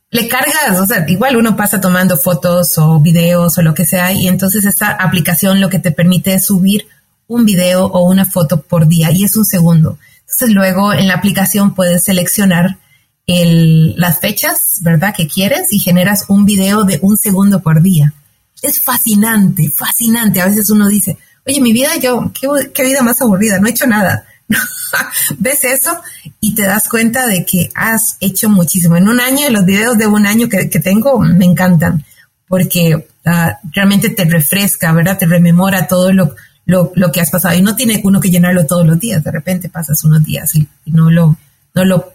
le 0.10 0.28
cargas, 0.28 0.80
o 0.80 0.86
sea, 0.86 1.06
igual 1.08 1.36
uno 1.36 1.56
pasa 1.56 1.82
tomando 1.82 2.18
fotos 2.18 2.78
o 2.78 3.00
videos 3.00 3.58
o 3.58 3.62
lo 3.62 3.74
que 3.74 3.86
sea, 3.86 4.14
y 4.14 4.28
entonces 4.28 4.66
esta 4.66 4.92
aplicación 4.92 5.60
lo 5.60 5.70
que 5.70 5.80
te 5.80 5.92
permite 5.92 6.34
es 6.34 6.46
subir 6.46 6.88
un 7.28 7.46
video 7.46 7.86
o 7.86 8.10
una 8.10 8.26
foto 8.26 8.62
por 8.62 8.88
día 8.88 9.12
y 9.12 9.24
es 9.26 9.36
un 9.36 9.46
segundo. 9.46 9.98
Entonces 10.22 10.50
luego 10.52 10.94
en 10.94 11.08
la 11.08 11.16
aplicación 11.16 11.76
puedes 11.76 12.06
seleccionar 12.06 12.78
el, 13.26 13.96
las 13.98 14.20
fechas, 14.20 14.80
¿verdad? 14.82 15.14
Que 15.16 15.28
quieres 15.28 15.74
y 15.74 15.80
generas 15.80 16.26
un 16.30 16.46
video 16.46 16.84
de 16.86 17.00
un 17.02 17.18
segundo 17.18 17.62
por 17.62 17.82
día. 17.82 18.14
Es 18.62 18.80
fascinante, 18.80 19.70
fascinante. 19.70 20.42
A 20.42 20.48
veces 20.48 20.70
uno 20.70 20.88
dice, 20.88 21.18
oye, 21.46 21.60
mi 21.60 21.74
vida, 21.74 21.96
yo, 21.98 22.32
qué, 22.40 22.48
qué 22.74 22.84
vida 22.84 23.02
más 23.02 23.22
aburrida, 23.22 23.60
no 23.60 23.68
he 23.68 23.72
hecho 23.72 23.86
nada. 23.88 24.26
ves 25.38 25.64
eso 25.64 26.02
y 26.40 26.56
te 26.56 26.64
das 26.64 26.88
cuenta 26.88 27.28
de 27.28 27.46
que 27.46 27.70
has 27.76 28.18
hecho 28.20 28.50
muchísimo. 28.50 28.96
En 28.96 29.08
un 29.08 29.20
año, 29.20 29.50
los 29.50 29.66
videos 29.66 29.98
de 29.98 30.08
un 30.08 30.26
año 30.26 30.48
que, 30.50 30.68
tengo 30.80 31.20
me 31.20 31.46
encantan 31.46 32.04
porque 32.48 33.08
ah, 33.26 33.60
realmente 33.74 34.10
te 34.10 34.26
refresca, 34.26 34.94
¿verdad? 34.94 35.18
Te 35.18 35.26
rememora 35.26 35.88
todo 35.88 36.14
lo, 36.14 36.36
lo, 36.66 37.12
que 37.12 37.20
has 37.22 37.30
pasado. 37.30 37.56
Y 37.56 37.62
no 37.62 37.76
tiene 37.76 38.02
uno 38.04 38.22
que 38.22 38.30
llenarlo 38.30 38.66
todos 38.66 38.88
los 38.88 39.00
días. 39.00 39.24
De 39.24 39.32
repente 39.32 39.70
pasas 39.70 40.04
unos 40.04 40.24
días 40.24 40.56
y, 40.56 40.68
no, 40.86 41.12
lo, 41.12 41.36
no 41.74 41.86
lo 41.86 42.14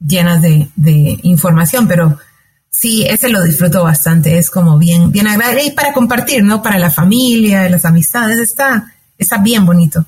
llenas 0.00 0.40
de, 0.40 0.68
de, 0.74 1.18
información, 1.22 1.86
pero 1.86 2.18
sí, 2.70 3.04
ese 3.06 3.28
lo 3.28 3.42
disfruto 3.42 3.84
bastante. 3.84 4.38
Es 4.38 4.50
como 4.50 4.78
bien, 4.78 5.12
bien 5.12 5.26
agradable 5.26 5.64
y 5.64 5.70
para 5.72 5.92
compartir, 5.92 6.42
¿no? 6.42 6.62
Para 6.62 6.78
la 6.78 6.90
familia, 6.90 7.68
las 7.68 7.84
amistades, 7.84 8.38
está, 8.38 8.94
está 9.18 9.36
bien 9.38 9.66
bonito. 9.66 10.06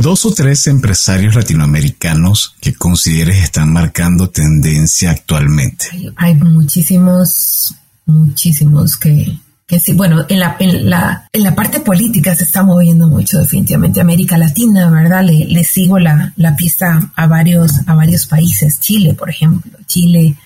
Dos 0.00 0.26
o 0.26 0.32
tres 0.32 0.66
empresarios 0.66 1.34
latinoamericanos 1.34 2.56
que 2.60 2.74
consideres 2.74 3.42
están 3.42 3.72
marcando 3.72 4.28
tendencia 4.28 5.10
actualmente. 5.10 5.86
Hay, 6.16 6.34
muchísimos, 6.34 7.74
muchísimos 8.06 8.96
que, 8.96 9.38
que 9.66 9.80
sí, 9.80 9.92
bueno, 9.92 10.24
en 10.28 10.40
la, 10.40 10.56
en, 10.58 10.90
la, 10.90 11.28
en 11.32 11.42
la 11.42 11.54
parte 11.54 11.80
política 11.80 12.34
se 12.34 12.44
está 12.44 12.62
moviendo 12.62 13.08
mucho 13.08 13.38
definitivamente 13.38 14.00
América 14.00 14.36
Latina, 14.36 14.90
¿verdad? 14.90 15.24
Le, 15.24 15.46
le 15.46 15.64
sigo 15.64 15.98
la, 15.98 16.32
la, 16.36 16.56
pista 16.56 17.12
a 17.14 17.26
varios, 17.26 17.72
a 17.86 17.94
varios 17.94 18.26
países. 18.26 18.80
Chile, 18.80 19.14
por 19.14 19.30
ejemplo. 19.30 19.78
Chile 19.86 20.36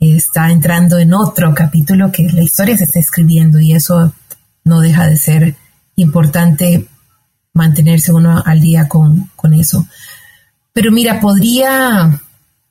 está 0.00 0.50
entrando 0.50 0.98
en 0.98 1.14
otro 1.14 1.54
capítulo 1.54 2.12
que 2.12 2.24
la 2.24 2.42
historia 2.42 2.76
se 2.76 2.84
está 2.84 3.00
escribiendo 3.00 3.58
y 3.58 3.74
eso 3.74 4.12
no 4.64 4.80
deja 4.80 5.06
de 5.06 5.16
ser 5.16 5.56
importante 5.96 6.88
mantenerse 7.58 8.12
uno 8.12 8.42
al 8.44 8.60
día 8.60 8.88
con, 8.88 9.30
con 9.36 9.52
eso. 9.52 9.86
Pero 10.72 10.92
mira, 10.92 11.20
podría, 11.20 12.20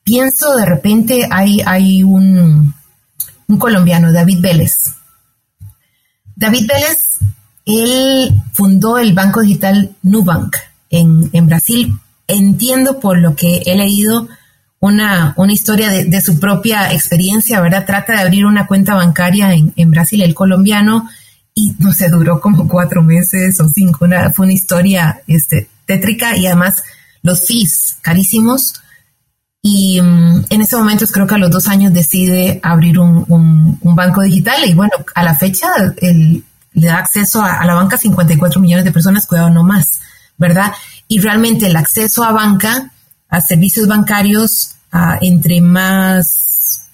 pienso 0.04 0.56
de 0.56 0.66
repente 0.66 1.28
hay, 1.30 1.62
hay 1.66 2.04
un, 2.04 2.74
un 3.48 3.60
colombiano, 3.60 4.12
David 4.12 4.40
Vélez. 4.42 4.94
David 6.36 6.68
Vélez, 6.68 7.18
él 7.66 8.34
fundó 8.54 8.98
el 8.98 9.14
banco 9.14 9.42
digital 9.42 9.96
Nubank 10.04 10.56
en, 10.90 11.30
en 11.34 11.48
Brasil. 11.48 11.94
Entiendo 12.28 13.00
por 13.00 13.18
lo 13.18 13.36
que 13.36 13.64
he 13.66 13.76
leído 13.76 14.28
una, 14.80 15.34
una 15.38 15.54
historia 15.54 15.90
de, 15.90 16.06
de, 16.06 16.22
su 16.22 16.40
propia 16.40 16.94
experiencia, 16.94 17.60
¿verdad? 17.62 17.86
Trata 17.86 18.14
de 18.14 18.20
abrir 18.20 18.46
una 18.46 18.68
cuenta 18.68 18.96
bancaria 18.96 19.54
en, 19.54 19.74
en 19.76 19.92
Brasil, 19.92 20.22
el 20.22 20.34
colombiano, 20.34 21.10
y 21.58 21.76
no 21.80 21.92
sé, 21.92 22.08
duró 22.10 22.40
como 22.40 22.68
cuatro 22.68 23.02
meses 23.02 23.60
o 23.60 23.68
cinco. 23.68 24.06
Fue 24.36 24.46
una 24.46 24.54
historia 24.54 25.24
este, 25.26 25.68
tétrica 25.88 26.38
y 26.38 26.46
además 26.46 26.84
los 27.24 27.48
fees 27.48 27.98
carísimos. 28.02 28.76
Y 29.64 30.00
um, 30.00 30.46
en 30.52 30.62
ese 30.62 30.78
momento, 30.78 31.08
creo 31.08 31.26
que 31.26 31.34
a 31.34 31.40
los 31.40 31.50
dos 31.50 31.68
años 31.68 31.92
decide 31.92 32.60
abrir 32.62 33.00
un, 33.00 33.80
banco 33.82 34.22
digital 34.22 34.62
y 34.68 34.76
bueno, 34.76 34.92
a 35.16 35.24
la 35.24 35.34
fecha 35.34 35.68
le 36.00 36.44
da 36.88 37.00
acceso 37.00 37.42
a, 37.42 37.54
a, 37.54 37.66
la 37.66 37.74
banca 37.74 37.96
a 37.96 38.00
54 38.00 38.62
millones 38.62 38.86
de 38.86 38.92
personas, 38.92 39.26
cuidado 39.26 39.50
no 39.50 39.64
más, 39.64 40.00
¿verdad? 40.38 40.72
Y 41.08 41.22
realmente 41.22 41.66
el 41.66 41.76
acceso 41.76 42.24
a 42.24 42.34
banca, 42.34 42.92
a 43.30 43.42
servicios 43.42 43.88
bancarios, 43.88 44.76
a, 44.92 45.18
entre 45.22 45.60
más, 45.62 46.88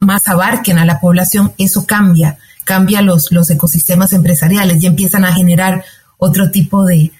más 0.00 0.28
abarquen 0.28 0.76
a 0.76 0.84
la 0.84 1.00
población, 1.00 1.54
eso 1.56 1.86
cambia 1.86 2.36
cambia 2.70 3.02
los, 3.02 3.32
los 3.32 3.50
ecosistemas 3.50 4.12
empresariales 4.12 4.80
y 4.80 4.86
empiezan 4.86 5.24
a 5.24 5.32
generar 5.32 5.84
otro 6.18 6.52
tipo 6.52 6.84
de, 6.84 7.10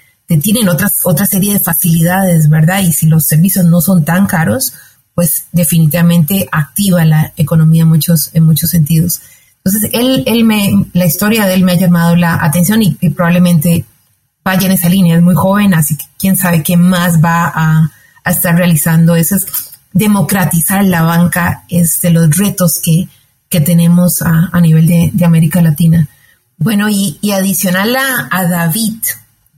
tienen 0.40 0.68
otras, 0.68 1.00
otra 1.02 1.26
serie 1.26 1.54
de 1.54 1.58
facilidades, 1.58 2.48
¿verdad? 2.48 2.82
Y 2.82 2.92
si 2.92 3.06
los 3.06 3.26
servicios 3.26 3.64
no 3.64 3.80
son 3.80 4.04
tan 4.04 4.26
caros, 4.26 4.74
pues 5.12 5.46
definitivamente 5.50 6.48
activa 6.52 7.04
la 7.04 7.32
economía 7.36 7.82
en 7.82 7.88
muchos, 7.88 8.30
en 8.32 8.44
muchos 8.44 8.70
sentidos. 8.70 9.22
Entonces, 9.64 9.90
él, 9.92 10.22
él 10.24 10.44
me, 10.44 10.86
la 10.92 11.06
historia 11.06 11.46
de 11.46 11.54
él 11.54 11.64
me 11.64 11.72
ha 11.72 11.78
llamado 11.78 12.14
la 12.14 12.38
atención 12.40 12.80
y, 12.80 12.96
y 13.00 13.10
probablemente 13.10 13.84
vaya 14.44 14.66
en 14.66 14.72
esa 14.72 14.88
línea. 14.88 15.16
Es 15.16 15.22
muy 15.22 15.34
joven, 15.34 15.74
así 15.74 15.96
que 15.96 16.04
quién 16.16 16.36
sabe 16.36 16.62
qué 16.62 16.76
más 16.76 17.20
va 17.20 17.50
a, 17.52 17.90
a 18.22 18.30
estar 18.30 18.54
realizando. 18.54 19.16
Eso 19.16 19.34
es 19.34 19.46
democratizar 19.92 20.84
la 20.84 21.02
banca, 21.02 21.64
es 21.68 22.00
de 22.02 22.10
los 22.10 22.36
retos 22.36 22.80
que, 22.80 23.08
que 23.50 23.60
tenemos 23.60 24.22
a, 24.22 24.48
a 24.52 24.60
nivel 24.60 24.86
de, 24.86 25.10
de, 25.12 25.24
América 25.24 25.60
Latina. 25.60 26.08
Bueno, 26.56 26.88
y, 26.88 27.18
y 27.20 27.32
adicional 27.32 27.96
a, 27.96 28.28
a, 28.30 28.46
David, 28.46 29.02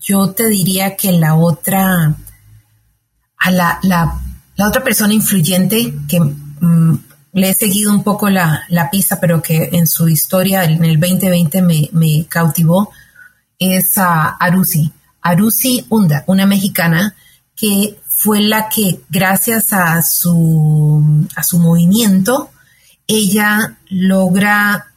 yo 0.00 0.30
te 0.30 0.48
diría 0.48 0.96
que 0.96 1.12
la 1.12 1.36
otra, 1.36 2.16
a 3.36 3.50
la, 3.50 3.78
la, 3.82 4.18
la 4.56 4.68
otra 4.68 4.82
persona 4.82 5.12
influyente 5.12 5.94
que 6.08 6.20
mm, 6.20 6.98
le 7.34 7.50
he 7.50 7.54
seguido 7.54 7.92
un 7.92 8.02
poco 8.02 8.30
la, 8.30 8.64
la, 8.68 8.90
pista, 8.90 9.20
pero 9.20 9.42
que 9.42 9.68
en 9.72 9.86
su 9.86 10.08
historia 10.08 10.64
en 10.64 10.82
el 10.84 10.98
2020 10.98 11.60
me, 11.60 11.90
me 11.92 12.24
cautivó, 12.28 12.90
es 13.58 13.98
a 13.98 14.30
Arusi. 14.40 14.90
Arusi 15.20 15.84
Hunda, 15.90 16.24
una 16.26 16.46
mexicana 16.46 17.14
que 17.54 17.98
fue 18.08 18.40
la 18.40 18.70
que 18.70 19.00
gracias 19.10 19.74
a 19.74 20.00
su, 20.00 21.26
a 21.36 21.42
su 21.42 21.58
movimiento 21.58 22.50
ella 23.06 23.76
logra 23.88 24.92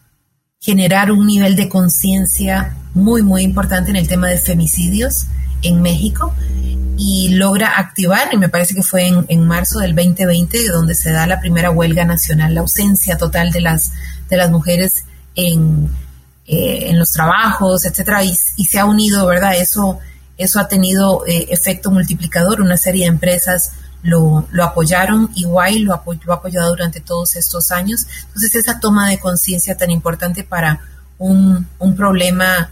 generar 0.60 1.12
un 1.12 1.28
nivel 1.28 1.56
de 1.56 1.70
conciencia 1.70 2.76
muy, 2.94 3.22
muy 3.22 3.44
importante 3.44 3.92
en 3.92 3.98
el 3.98 4.08
tema 4.08 4.28
de 4.28 4.38
femicidios 4.38 5.26
en 5.62 5.82
México 5.82 6.34
y 6.98 7.30
logra 7.30 7.78
activar, 7.78 8.30
y 8.32 8.38
me 8.38 8.50
parece 8.50 8.74
que 8.74 8.84
fue 8.84 9.08
en, 9.08 9.26
en, 9.28 9.46
marzo 9.46 9.80
del 9.80 9.96
2020, 9.96 10.70
donde 10.70 10.96
se 10.96 11.12
da 11.12 11.28
la 11.28 11.40
primera 11.40 11.70
huelga 11.70 12.06
nacional, 12.06 12.56
la 12.56 12.62
ausencia 12.62 13.18
total 13.18 13.52
de 13.52 13.62
las, 13.62 13.92
de 14.30 14.38
las 14.38 14.50
mujeres 14.50 15.04
en, 15.36 15.90
eh, 16.48 16.90
en 16.90 17.00
los 17.00 17.12
trabajos, 17.12 17.86
etcétera, 17.86 18.24
y, 18.24 18.34
se 18.36 18.80
ha 18.80 18.86
unido, 18.86 19.26
¿verdad? 19.26 19.56
Eso, 19.56 20.00
eso 20.38 20.60
ha 20.60 20.68
tenido 20.68 21.26
eh, 21.28 21.48
efecto 21.50 21.92
multiplicador, 21.92 22.62
una 22.62 22.78
serie 22.78 23.06
de 23.06 23.10
empresas 23.10 23.72
lo, 24.06 24.48
lo 24.52 24.64
apoyaron, 24.64 25.32
igual 25.34 25.82
lo, 25.82 25.94
apoy, 25.96 26.20
apoyado 26.30 26.70
durante 26.70 27.02
todos 27.02 27.36
estos 27.36 27.72
años. 27.72 28.06
Entonces, 28.28 28.54
esa 28.54 28.80
toma 28.80 29.10
de 29.10 29.18
conciencia 29.18 29.76
tan 29.76 29.90
importante 29.90 30.44
para 30.44 30.80
un, 31.18 31.68
un 31.80 31.96
problema 31.96 32.70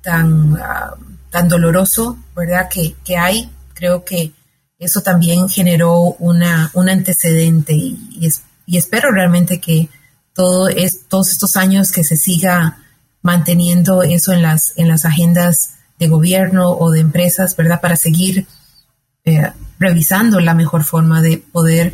tan, 0.00 0.54
uh, 0.54 0.96
tan 1.28 1.48
doloroso, 1.48 2.16
¿verdad? 2.34 2.66
Que, 2.70 2.96
que, 3.04 3.18
hay, 3.18 3.50
creo 3.74 4.06
que 4.06 4.32
eso 4.78 5.02
también 5.02 5.50
generó 5.50 6.16
una, 6.18 6.70
un 6.72 6.88
antecedente 6.88 7.74
y, 7.74 7.98
y, 8.12 8.26
es, 8.26 8.40
y 8.64 8.78
espero 8.78 9.10
realmente 9.12 9.60
que 9.60 9.90
todo 10.32 10.70
es, 10.70 11.08
todos 11.08 11.30
estos 11.30 11.58
años 11.58 11.92
que 11.92 12.04
se 12.04 12.16
siga 12.16 12.78
manteniendo 13.20 14.02
eso 14.02 14.32
en 14.32 14.40
las, 14.40 14.72
en 14.76 14.88
las 14.88 15.04
agendas 15.04 15.74
de 15.98 16.08
gobierno 16.08 16.70
o 16.70 16.90
de 16.90 17.00
empresas, 17.00 17.54
¿verdad? 17.54 17.82
Para 17.82 17.96
seguir 17.96 18.46
eh, 19.24 19.52
revisando 19.82 20.40
la 20.40 20.54
mejor 20.54 20.84
forma 20.84 21.20
de 21.20 21.38
poder 21.38 21.92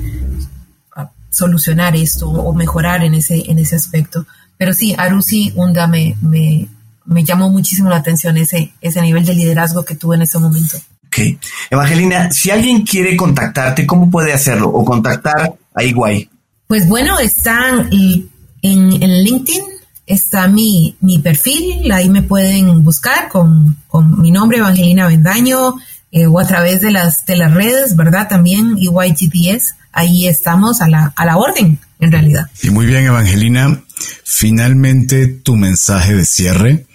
uh, 0.97 1.03
solucionar 1.31 1.97
esto 1.97 2.29
o 2.29 2.55
mejorar 2.55 3.03
en 3.03 3.15
ese, 3.15 3.51
en 3.51 3.59
ese 3.59 3.77
aspecto. 3.77 4.27
Pero 4.57 4.73
sí, 4.73 4.95
Arusi 4.97 5.53
Hunda 5.57 5.87
me, 5.87 6.17
me, 6.21 6.69
me 7.05 7.25
llamó 7.25 7.51
muchísimo 7.51 7.89
la 7.89 7.97
atención 7.97 8.37
ese, 8.37 8.73
ese 8.81 9.01
nivel 9.03 9.25
de 9.25 9.35
liderazgo 9.35 9.85
que 9.85 9.97
tuve 9.97 10.17
en 10.17 10.23
ese 10.23 10.39
momento. 10.39 10.77
Ok. 11.07 11.41
Evangelina, 11.71 12.31
si 12.31 12.51
alguien 12.51 12.83
quiere 12.83 13.17
contactarte, 13.17 13.87
¿cómo 13.87 14.11
puede 14.11 14.33
hacerlo? 14.33 14.69
O 14.69 14.85
contactar 14.85 15.55
a 15.75 15.83
Iguay. 15.83 16.29
Pues 16.67 16.87
bueno, 16.87 17.19
está 17.19 17.89
en, 17.91 18.31
en 18.63 19.25
LinkedIn, 19.25 19.63
está 20.07 20.49
mi, 20.49 20.97
mi, 21.01 21.19
perfil, 21.19 21.91
ahí 21.93 22.11
me 22.11 22.23
pueden 22.23 22.83
buscar 22.83 23.29
con, 23.29 23.79
con 23.87 24.21
mi 24.21 24.31
nombre, 24.31 24.59
Evangelina 24.59 25.07
Bendaño, 25.07 25.77
eh, 26.19 26.27
o 26.27 26.41
a 26.41 26.47
través 26.47 26.81
de 26.81 26.91
las, 26.91 27.25
de 27.27 27.37
las 27.37 27.55
redes, 27.55 27.95
¿verdad? 27.95 28.29
También 28.29 28.77
EYGPS, 28.77 29.75
ahí 29.93 30.27
estamos 30.27 30.81
a 30.81 30.89
la, 30.89 31.13
a 31.15 31.25
la 31.25 31.37
orden, 31.37 31.79
en 32.01 32.13
realidad. 32.13 32.51
Y 32.61 32.71
muy 32.71 32.87
bien, 32.87 33.05
Evangelina, 33.05 33.83
finalmente 34.25 35.29
tu 35.29 35.57
mensaje 35.57 36.15
de 36.15 36.25
cierre. 36.25 36.87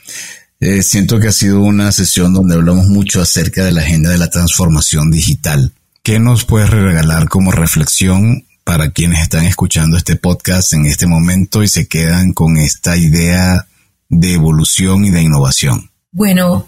Eh, 0.59 0.81
siento 0.83 1.19
que 1.19 1.29
ha 1.29 1.31
sido 1.31 1.61
una 1.61 1.91
sesión 1.93 2.33
donde 2.33 2.55
hablamos 2.55 2.87
mucho 2.87 3.21
acerca 3.21 3.63
de 3.63 3.71
la 3.71 3.81
agenda 3.81 4.09
de 4.09 4.17
la 4.17 4.29
transformación 4.29 5.09
digital. 5.09 5.71
¿Qué 6.03 6.19
nos 6.19 6.43
puedes 6.43 6.69
regalar 6.69 7.29
como 7.29 7.51
reflexión 7.51 8.45
para 8.65 8.91
quienes 8.91 9.21
están 9.21 9.45
escuchando 9.45 9.95
este 9.95 10.17
podcast 10.17 10.73
en 10.73 10.85
este 10.85 11.07
momento 11.07 11.63
y 11.63 11.69
se 11.69 11.87
quedan 11.87 12.33
con 12.33 12.57
esta 12.57 12.97
idea 12.97 13.67
de 14.09 14.33
evolución 14.33 15.05
y 15.05 15.11
de 15.11 15.21
innovación? 15.21 15.91
Bueno, 16.11 16.67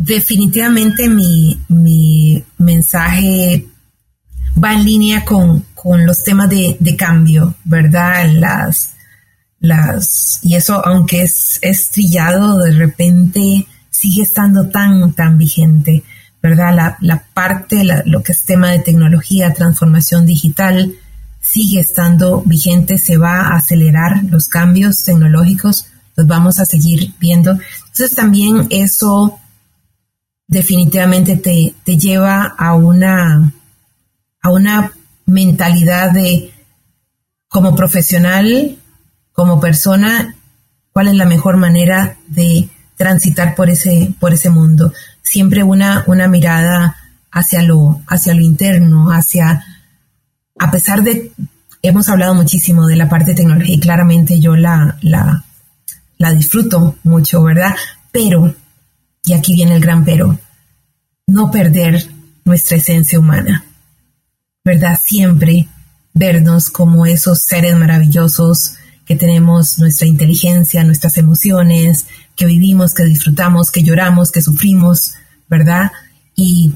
definitivamente 0.00 1.10
mi, 1.10 1.60
mi 1.68 2.42
mensaje 2.56 3.66
va 4.62 4.72
en 4.72 4.84
línea 4.84 5.26
con, 5.26 5.66
con 5.74 6.06
los 6.06 6.24
temas 6.24 6.48
de, 6.48 6.78
de, 6.80 6.96
cambio, 6.96 7.54
¿verdad? 7.64 8.30
Las, 8.32 8.94
las, 9.60 10.40
y 10.42 10.54
eso, 10.54 10.84
aunque 10.86 11.22
es, 11.22 11.58
es 11.60 11.90
trillado, 11.90 12.58
de 12.60 12.70
repente 12.70 13.66
sigue 13.90 14.22
estando 14.22 14.70
tan, 14.70 15.12
tan 15.12 15.36
vigente, 15.36 16.02
¿verdad? 16.42 16.74
La, 16.74 16.96
la 17.02 17.22
parte, 17.34 17.84
lo 18.06 18.22
que 18.22 18.32
es 18.32 18.44
tema 18.46 18.70
de 18.70 18.78
tecnología, 18.78 19.52
transformación 19.52 20.24
digital, 20.24 20.94
sigue 21.42 21.80
estando 21.80 22.40
vigente, 22.46 22.96
se 22.96 23.18
va 23.18 23.48
a 23.48 23.56
acelerar 23.56 24.24
los 24.24 24.48
cambios 24.48 25.04
tecnológicos, 25.04 25.88
los 26.16 26.26
vamos 26.26 26.58
a 26.58 26.64
seguir 26.64 27.12
viendo. 27.20 27.52
Entonces 27.52 28.14
también 28.14 28.66
eso 28.70 29.38
definitivamente 30.50 31.36
te, 31.36 31.74
te 31.84 31.96
lleva 31.96 32.42
a 32.58 32.74
una, 32.74 33.52
a 34.42 34.50
una 34.50 34.92
mentalidad 35.24 36.10
de 36.10 36.52
como 37.48 37.76
profesional, 37.76 38.76
como 39.32 39.60
persona, 39.60 40.34
cuál 40.92 41.06
es 41.06 41.14
la 41.14 41.24
mejor 41.24 41.56
manera 41.56 42.16
de 42.26 42.68
transitar 42.96 43.54
por 43.54 43.70
ese, 43.70 44.12
por 44.18 44.34
ese 44.34 44.50
mundo. 44.50 44.92
Siempre 45.22 45.62
una, 45.62 46.02
una 46.08 46.26
mirada 46.26 46.96
hacia 47.30 47.62
lo, 47.62 48.02
hacia 48.08 48.34
lo 48.34 48.42
interno, 48.42 49.12
hacia, 49.12 49.64
a 50.58 50.70
pesar 50.72 51.04
de, 51.04 51.30
hemos 51.80 52.08
hablado 52.08 52.34
muchísimo 52.34 52.88
de 52.88 52.96
la 52.96 53.08
parte 53.08 53.30
de 53.30 53.36
tecnología 53.36 53.76
y 53.76 53.80
claramente 53.80 54.40
yo 54.40 54.56
la, 54.56 54.98
la, 55.00 55.44
la 56.18 56.32
disfruto 56.32 56.96
mucho, 57.04 57.40
¿verdad? 57.44 57.76
Pero, 58.10 58.52
y 59.24 59.32
aquí 59.32 59.54
viene 59.54 59.74
el 59.74 59.80
gran 59.80 60.04
pero, 60.04 60.38
no 61.26 61.50
perder 61.50 62.08
nuestra 62.44 62.76
esencia 62.76 63.18
humana, 63.18 63.64
¿verdad? 64.64 64.98
Siempre 65.00 65.68
vernos 66.12 66.70
como 66.70 67.06
esos 67.06 67.44
seres 67.44 67.76
maravillosos 67.76 68.74
que 69.04 69.16
tenemos 69.16 69.78
nuestra 69.78 70.06
inteligencia, 70.06 70.84
nuestras 70.84 71.18
emociones, 71.18 72.06
que 72.36 72.46
vivimos, 72.46 72.94
que 72.94 73.04
disfrutamos, 73.04 73.70
que 73.70 73.82
lloramos, 73.82 74.30
que 74.30 74.42
sufrimos, 74.42 75.14
¿verdad? 75.48 75.90
Y, 76.36 76.74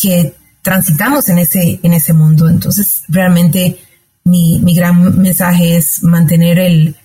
que 0.00 0.34
transitamos 0.62 1.28
en 1.28 1.38
ese, 1.38 1.80
en 1.82 1.92
ese 1.92 2.12
mundo. 2.12 2.48
Entonces, 2.48 3.02
realmente 3.08 3.78
mi, 4.24 4.60
mi 4.60 4.74
gran 4.74 5.18
mensaje 5.20 5.76
es 5.76 6.02
mantener 6.02 6.58
el, 6.58 6.96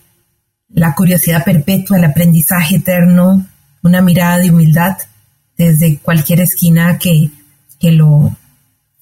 la 0.70 0.94
curiosidad 0.94 1.44
perpetua, 1.44 1.98
el 1.98 2.06
aprendizaje 2.06 2.78
eterno, 2.78 3.46
una 3.86 4.02
mirada 4.02 4.40
de 4.40 4.50
humildad 4.50 4.98
desde 5.58 6.00
cualquier 6.00 6.42
esquina 6.42 6.98
que, 6.98 7.30
que 7.80 7.92
lo 7.92 8.36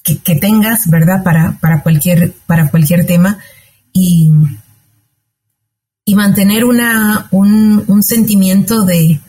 que, 0.04 0.36
tengas, 0.36 0.90
¿verdad? 0.90 1.24
Para, 1.24 1.58
para, 1.60 1.82
cualquier, 1.82 2.34
para 2.46 2.70
cualquier 2.70 3.06
tema 3.06 3.40
y, 3.94 4.30
y 6.04 6.16
mantener 6.16 6.66
una, 6.66 7.28
un, 7.32 7.86
un 7.88 8.04
sentimiento 8.04 8.84
de, 8.84 9.22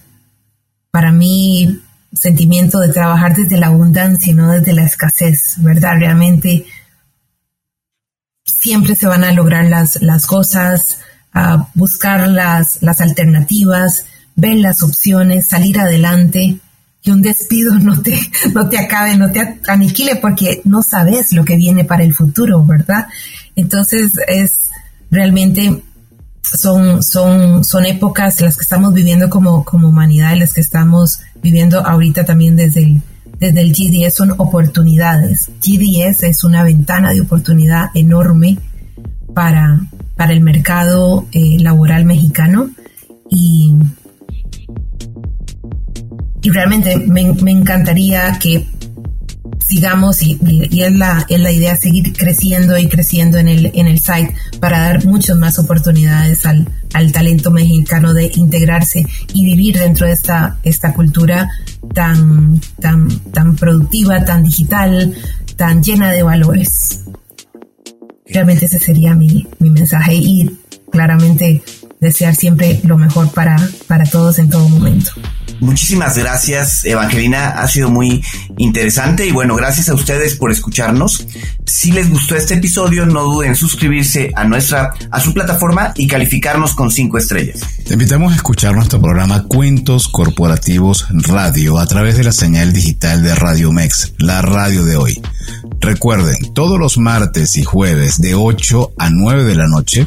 para 0.91 1.13
mí, 1.13 1.81
sentimiento 2.13 2.81
de 2.81 2.93
trabajar 2.93 3.37
desde 3.37 3.57
la 3.57 3.69
abundancia 3.69 4.35
no 4.35 4.51
desde 4.51 4.73
la 4.73 4.85
escasez, 4.85 5.55
¿verdad? 5.59 5.95
Realmente 5.99 6.67
siempre 8.45 8.97
se 8.97 9.07
van 9.07 9.23
a 9.23 9.33
lograr 9.33 9.67
las, 9.67 10.03
las 10.03 10.27
cosas, 10.27 10.99
buscar 11.75 12.29
las, 12.29 12.83
las 12.83 13.01
alternativas, 13.01 14.05
ver 14.37 14.57
las 14.57 14.83
opciones, 14.83 15.49
salir 15.49 15.79
adelante, 15.79 16.59
que 17.03 17.13
un 17.13 17.23
despido 17.23 17.75
no 17.79 18.01
te, 18.01 18.19
no 18.53 18.69
te 18.69 18.79
acabe, 18.79 19.17
no 19.17 19.31
te 19.31 19.61
aniquile 19.69 20.17
porque 20.17 20.63
no 20.65 20.83
sabes 20.83 21.33
lo 21.33 21.45
que 21.45 21.57
viene 21.57 21.85
para 21.85 22.03
el 22.03 22.15
futuro, 22.15 22.65
¿verdad? 22.65 23.07
Entonces 23.55 24.13
es 24.27 24.71
realmente 25.11 25.83
son, 26.43 27.03
son, 27.03 27.65
son 27.65 27.87
épocas 27.87 28.41
las 28.41 28.57
que 28.57 28.63
estamos 28.63 28.93
viviendo 28.93 29.31
como, 29.31 29.65
como 29.65 29.89
humanidad, 29.89 30.37
las 30.37 30.53
que 30.53 30.61
estamos 30.61 31.21
viviendo 31.43 31.81
ahorita 31.81 32.25
también 32.25 32.57
desde 32.57 32.83
el, 32.83 33.03
desde 33.39 33.61
el 33.61 33.73
GDS 33.73 34.15
son 34.15 34.35
oportunidades. 34.39 35.51
GDS 35.61 36.25
es 36.25 36.45
una 36.45 36.63
ventana 36.63 37.13
de 37.13 37.21
oportunidad 37.21 37.91
enorme 37.95 38.59
para, 39.35 39.81
para 40.17 40.33
el 40.33 40.41
mercado 40.41 41.27
eh, 41.33 41.59
laboral 41.61 42.05
mexicano 42.05 42.71
y, 43.31 43.75
y 46.45 46.51
realmente 46.51 46.99
me, 46.99 47.23
encantaría 47.51 48.39
que 48.39 48.67
sigamos 49.67 50.23
y, 50.23 50.39
y, 50.71 50.83
es, 50.83 50.93
la, 50.93 51.25
es 51.27 51.41
la 51.41 51.51
idea 51.51 51.75
seguir 51.75 52.13
creciendo 52.13 52.77
y 52.77 52.87
creciendo 52.87 53.39
en 53.39 53.49
el, 53.49 53.73
en 53.75 53.87
el 53.87 53.99
site 53.99 54.35
para 54.61 54.81
dar 54.81 55.07
muchas 55.07 55.39
más 55.39 55.59
oportunidades 55.59 56.45
al, 56.45 56.69
al 56.93 57.13
talento 57.13 57.51
mexicano 57.51 58.13
de 58.13 58.31
integrarse 58.35 59.07
y 59.33 59.47
vivir 59.47 59.79
dentro 59.79 60.07
de 60.07 60.13
esta, 60.13 60.59
esta 60.65 60.93
cultura 60.93 61.49
tan, 61.95 62.61
tan, 62.79 63.09
tan 63.33 63.57
productiva, 63.57 64.23
tan 64.27 64.43
digital, 64.43 65.15
tan 65.57 65.83
llena 65.83 66.13
de 66.13 66.23
valores. 66.25 67.05
Realmente 68.27 68.67
ese 68.67 68.79
sería 68.79 69.15
mi, 69.15 69.47
mi 69.61 69.71
mensaje 69.71 70.15
y 70.15 70.59
claramente 70.93 71.63
desear 72.01 72.35
siempre 72.35 72.81
lo 72.85 72.99
mejor 72.99 73.33
para, 73.33 73.57
para 73.87 74.05
todos 74.05 74.39
en 74.39 74.51
todo 74.51 74.69
momento. 74.69 75.11
Muchísimas 75.61 76.17
gracias, 76.17 76.85
Evangelina. 76.85 77.51
Ha 77.51 77.69
sido 77.69 77.91
muy 77.91 78.23
interesante 78.57 79.27
y 79.27 79.33
bueno, 79.33 79.57
gracias 79.57 79.89
a 79.89 79.95
ustedes 79.95 80.37
por 80.37 80.51
escucharnos. 80.51 81.27
Si 81.67 81.93
les 81.93 82.11
gustó 82.11 82.37
este 82.37 82.55
episodio, 82.55 83.07
no 83.07 83.23
duden 83.25 83.51
en 83.51 83.57
suscribirse 83.57 84.31
a 84.35 84.45
nuestra, 84.45 84.93
a 85.11 85.21
su 85.21 85.33
plataforma 85.33 85.93
y 85.97 86.07
calificarnos 86.07 86.75
con 86.75 86.91
cinco 86.91 87.19
estrellas. 87.19 87.61
Te 87.87 87.95
invitamos 87.95 88.33
a 88.33 88.37
escuchar 88.37 88.75
nuestro 88.75 89.01
programa 89.01 89.45
Cuentos 89.45 90.09
Corporativos 90.09 91.07
Radio 91.11 91.79
a 91.79 91.87
través 91.87 92.17
de 92.17 92.25
la 92.25 92.33
señal 92.33 92.73
digital 92.73 93.23
de 93.23 93.35
Radio 93.35 93.73
Mex, 93.73 94.15
la 94.19 94.43
radio 94.43 94.85
de 94.85 94.97
hoy. 94.97 95.23
Recuerden, 95.81 96.55
todos 96.55 96.79
los 96.79 96.99
martes 96.99 97.57
y 97.57 97.65
jueves 97.65 98.21
de 98.21 98.35
8 98.35 98.93
a 98.99 99.11
9 99.11 99.45
de 99.45 99.55
la 99.55 99.67
noche, 99.67 100.07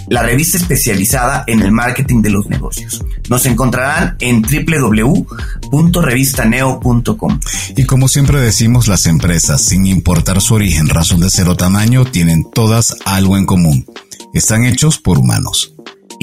la 0.08 0.22
revista 0.24 0.58
especializada 0.58 1.44
en 1.48 1.62
el 1.62 1.72
marketing 1.72 2.22
de 2.22 2.30
los 2.30 2.48
negocios. 2.48 3.04
Nos 3.30 3.46
encontrarán 3.46 4.16
en 4.22 4.42
www.revistaneo.com. 4.42 7.40
Y 7.76 7.84
como 7.84 8.08
siempre 8.08 8.40
decimos, 8.40 8.88
las 8.88 9.08
empresas, 9.08 9.62
sin 9.62 9.88
importar 9.88 10.40
su 10.40 10.54
origen, 10.54 10.88
razón 10.88 11.20
de 11.20 11.30
ser 11.30 11.50
o 11.50 11.58
tamaño, 11.58 12.06
tienen 12.06 12.50
todas 12.50 12.96
algo 13.06 13.36
en 13.38 13.46
común. 13.46 13.86
Están 14.34 14.64
hechos 14.66 15.00
por 15.00 15.20
humanos. 15.20 15.74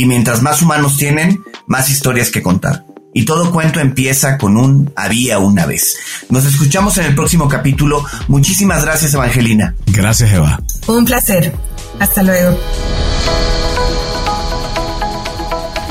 Y 0.01 0.07
mientras 0.07 0.41
más 0.41 0.63
humanos 0.63 0.97
tienen, 0.97 1.45
más 1.67 1.91
historias 1.91 2.31
que 2.31 2.43
contar. 2.43 2.87
Y 3.13 3.27
todo 3.27 3.51
cuento 3.51 3.81
empieza 3.81 4.39
con 4.39 4.57
un 4.57 4.91
había 4.97 5.39
una 5.39 5.67
vez. 5.67 5.99
Nos 6.31 6.47
escuchamos 6.47 6.97
en 6.97 7.05
el 7.05 7.15
próximo 7.15 7.51
capítulo. 7.51 8.03
Muchísimas 8.27 8.83
gracias, 8.83 9.13
Evangelina. 9.13 9.75
Gracias, 9.89 10.33
Eva. 10.33 10.59
Un 10.87 11.05
placer. 11.05 11.53
Hasta 11.99 12.23
luego. 12.23 12.59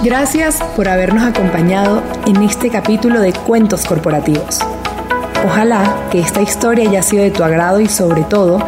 Gracias 0.03 0.57
por 0.76 0.89
habernos 0.89 1.24
acompañado 1.24 2.01
en 2.26 2.41
este 2.41 2.72
capítulo 2.72 3.22
de 3.22 3.32
Cuentos 3.32 3.86
Corporativos. 3.86 4.57
Ojalá 5.45 6.07
que 6.10 6.20
esta 6.20 6.41
historia 6.41 6.89
haya 6.89 7.03
sido 7.03 7.22
de 7.22 7.30
tu 7.30 7.43
agrado 7.43 7.80
y 7.80 7.88
sobre 7.88 8.24
todo 8.24 8.68